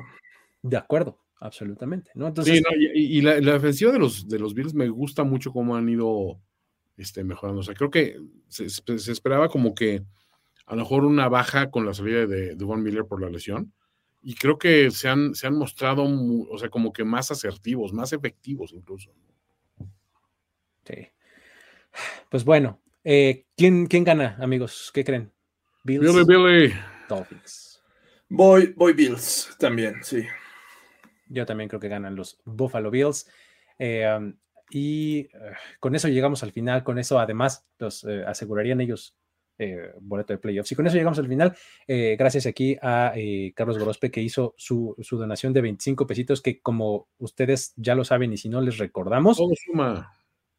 [0.62, 2.28] de acuerdo, absolutamente, ¿no?
[2.28, 2.64] Entonces,
[2.96, 6.40] y, la, la, ofensiva de los, de los Bills me gusta mucho cómo han ido
[6.96, 7.60] este, mejorando.
[7.60, 8.18] O sea, creo que
[8.48, 8.68] se,
[9.12, 10.04] esperaba como que
[10.66, 13.74] a lo mejor una baja con la salida de, de Von Miller por la lesión,
[14.22, 18.14] y creo que se han, se han mostrado, o sea, como que más asertivos, más
[18.14, 19.12] efectivos incluso.
[20.86, 21.08] Sí.
[22.30, 24.92] Pues bueno, eh, ¿quién, ¿quién, gana, amigos?
[24.94, 25.32] ¿Qué creen?
[25.84, 26.14] Bills.
[26.14, 26.74] Billy, Billy.
[27.10, 27.82] Dolphins.
[28.30, 30.24] Voy, voy Bills también, sí.
[31.28, 33.28] Yo también creo que ganan los Buffalo Bills.
[33.80, 34.36] Eh, um,
[34.70, 36.84] y uh, con eso llegamos al final.
[36.84, 39.16] Con eso, además, los eh, asegurarían ellos
[39.64, 40.72] eh, boleto de playoffs.
[40.72, 41.56] Y con eso llegamos al final.
[41.86, 46.60] Eh, gracias aquí a eh, Carlos Gorospe que hizo su, donación de 25 pesitos, que
[46.62, 49.40] como ustedes ya lo saben y si no les recordamos,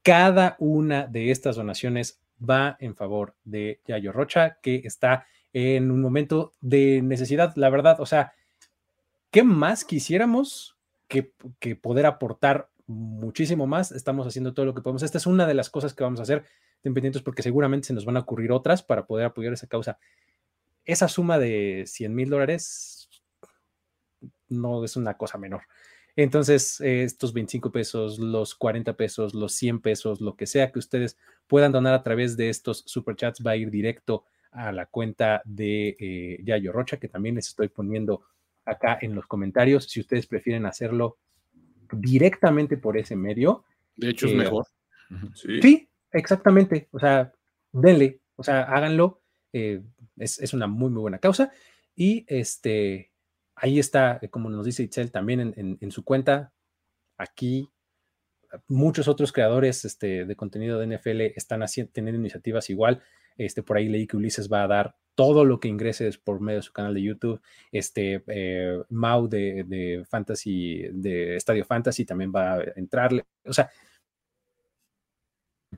[0.05, 6.01] cada una de estas donaciones va en favor de Yayo Rocha, que está en un
[6.01, 8.01] momento de necesidad, la verdad.
[8.01, 8.35] O sea,
[9.33, 10.77] ¿qué más quisiéramos
[11.09, 13.91] que, que poder aportar muchísimo más?
[13.91, 15.03] Estamos haciendo todo lo que podemos.
[15.03, 16.45] Esta es una de las cosas que vamos a hacer
[16.83, 20.01] estén pendientes porque seguramente se nos van a ocurrir otras para poder apoyar esa causa.
[20.85, 23.09] Esa suma de 100 mil dólares
[24.49, 25.63] no es una cosa menor.
[26.17, 31.17] Entonces, estos 25 pesos, los 40 pesos, los 100 pesos, lo que sea que ustedes
[31.47, 35.97] puedan donar a través de estos superchats va a ir directo a la cuenta de
[36.01, 38.25] eh, Yayo Rocha, que también les estoy poniendo
[38.65, 39.85] acá en los comentarios.
[39.85, 41.17] Si ustedes prefieren hacerlo
[41.93, 43.65] directamente por ese medio.
[43.95, 44.67] De hecho, es eh, mejor.
[45.35, 46.89] sí, exactamente.
[46.93, 47.33] O sea,
[47.73, 49.23] denle, o sea, háganlo.
[49.53, 49.83] Eh,
[50.17, 51.53] es, una muy, muy buena causa.
[51.95, 53.13] Y este,
[53.55, 56.53] ahí está, eh, como nos dice Itzel, también en, su cuenta,
[57.19, 57.69] aquí,
[58.69, 63.03] muchos otros creadores este, de contenido de NFL están haciendo, teniendo iniciativas igual.
[63.37, 66.59] Este, por ahí leí que Ulises va a dar todo lo que ingreses por medio
[66.59, 67.41] de su canal de YouTube.
[67.71, 73.25] Este, eh, Mau de, de Fantasy, de Estadio Fantasy también va a entrarle.
[73.45, 73.71] O sea,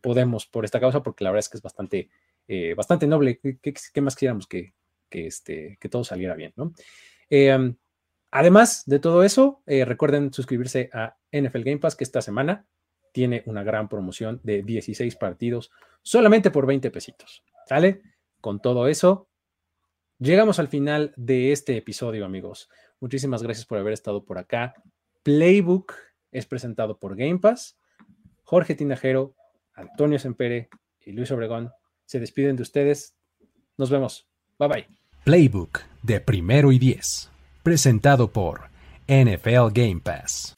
[0.01, 2.09] podemos por esta causa, porque la verdad es que es bastante,
[2.49, 3.41] eh, bastante noble.
[3.41, 4.75] ¿Qué, más quisiéramos que,
[5.09, 6.53] que, este, que todo saliera bien?
[6.57, 6.73] ¿no?
[7.31, 7.77] Em,
[8.37, 12.67] Además de todo eso, eh, recuerden suscribirse a NFL Game Pass, que esta semana
[13.13, 15.71] tiene una gran promoción de 16 partidos
[16.03, 17.45] solamente por 20 pesitos.
[17.69, 18.03] ¿Sale?
[18.41, 19.29] Con todo eso,
[20.19, 22.69] llegamos al final de este episodio, amigos.
[22.99, 24.75] Muchísimas gracias por haber estado por acá.
[25.23, 25.95] Playbook
[26.33, 27.79] es presentado por Game Pass.
[28.43, 29.37] Jorge Tinajero,
[29.75, 30.69] Antonio Sempere
[31.05, 31.71] y Luis Obregón
[32.07, 33.15] se despiden de ustedes.
[33.77, 34.27] Nos vemos.
[34.59, 34.87] Bye bye.
[35.25, 37.31] Playbook de primero y diez
[37.65, 38.69] presentado por
[39.09, 40.55] NFL Game Pass.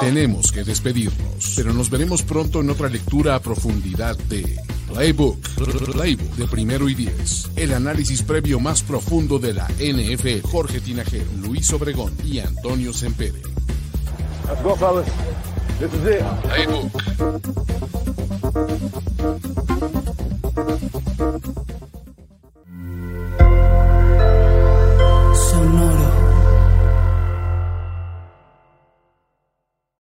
[0.00, 4.58] Tenemos que despedirnos, pero nos veremos pronto en otra lectura a profundidad de
[4.88, 5.38] Playbook,
[5.92, 7.50] Playbook de primero y diez.
[7.56, 10.46] El análisis previo más profundo de la NFL.
[10.46, 13.40] Jorge Tinajero, Luis Obregón y Antonio Sempere.
[14.46, 15.08] Let's go, fellas.
[15.78, 16.22] This is it.
[16.22, 16.64] Hey,
[25.34, 26.03] Sonora.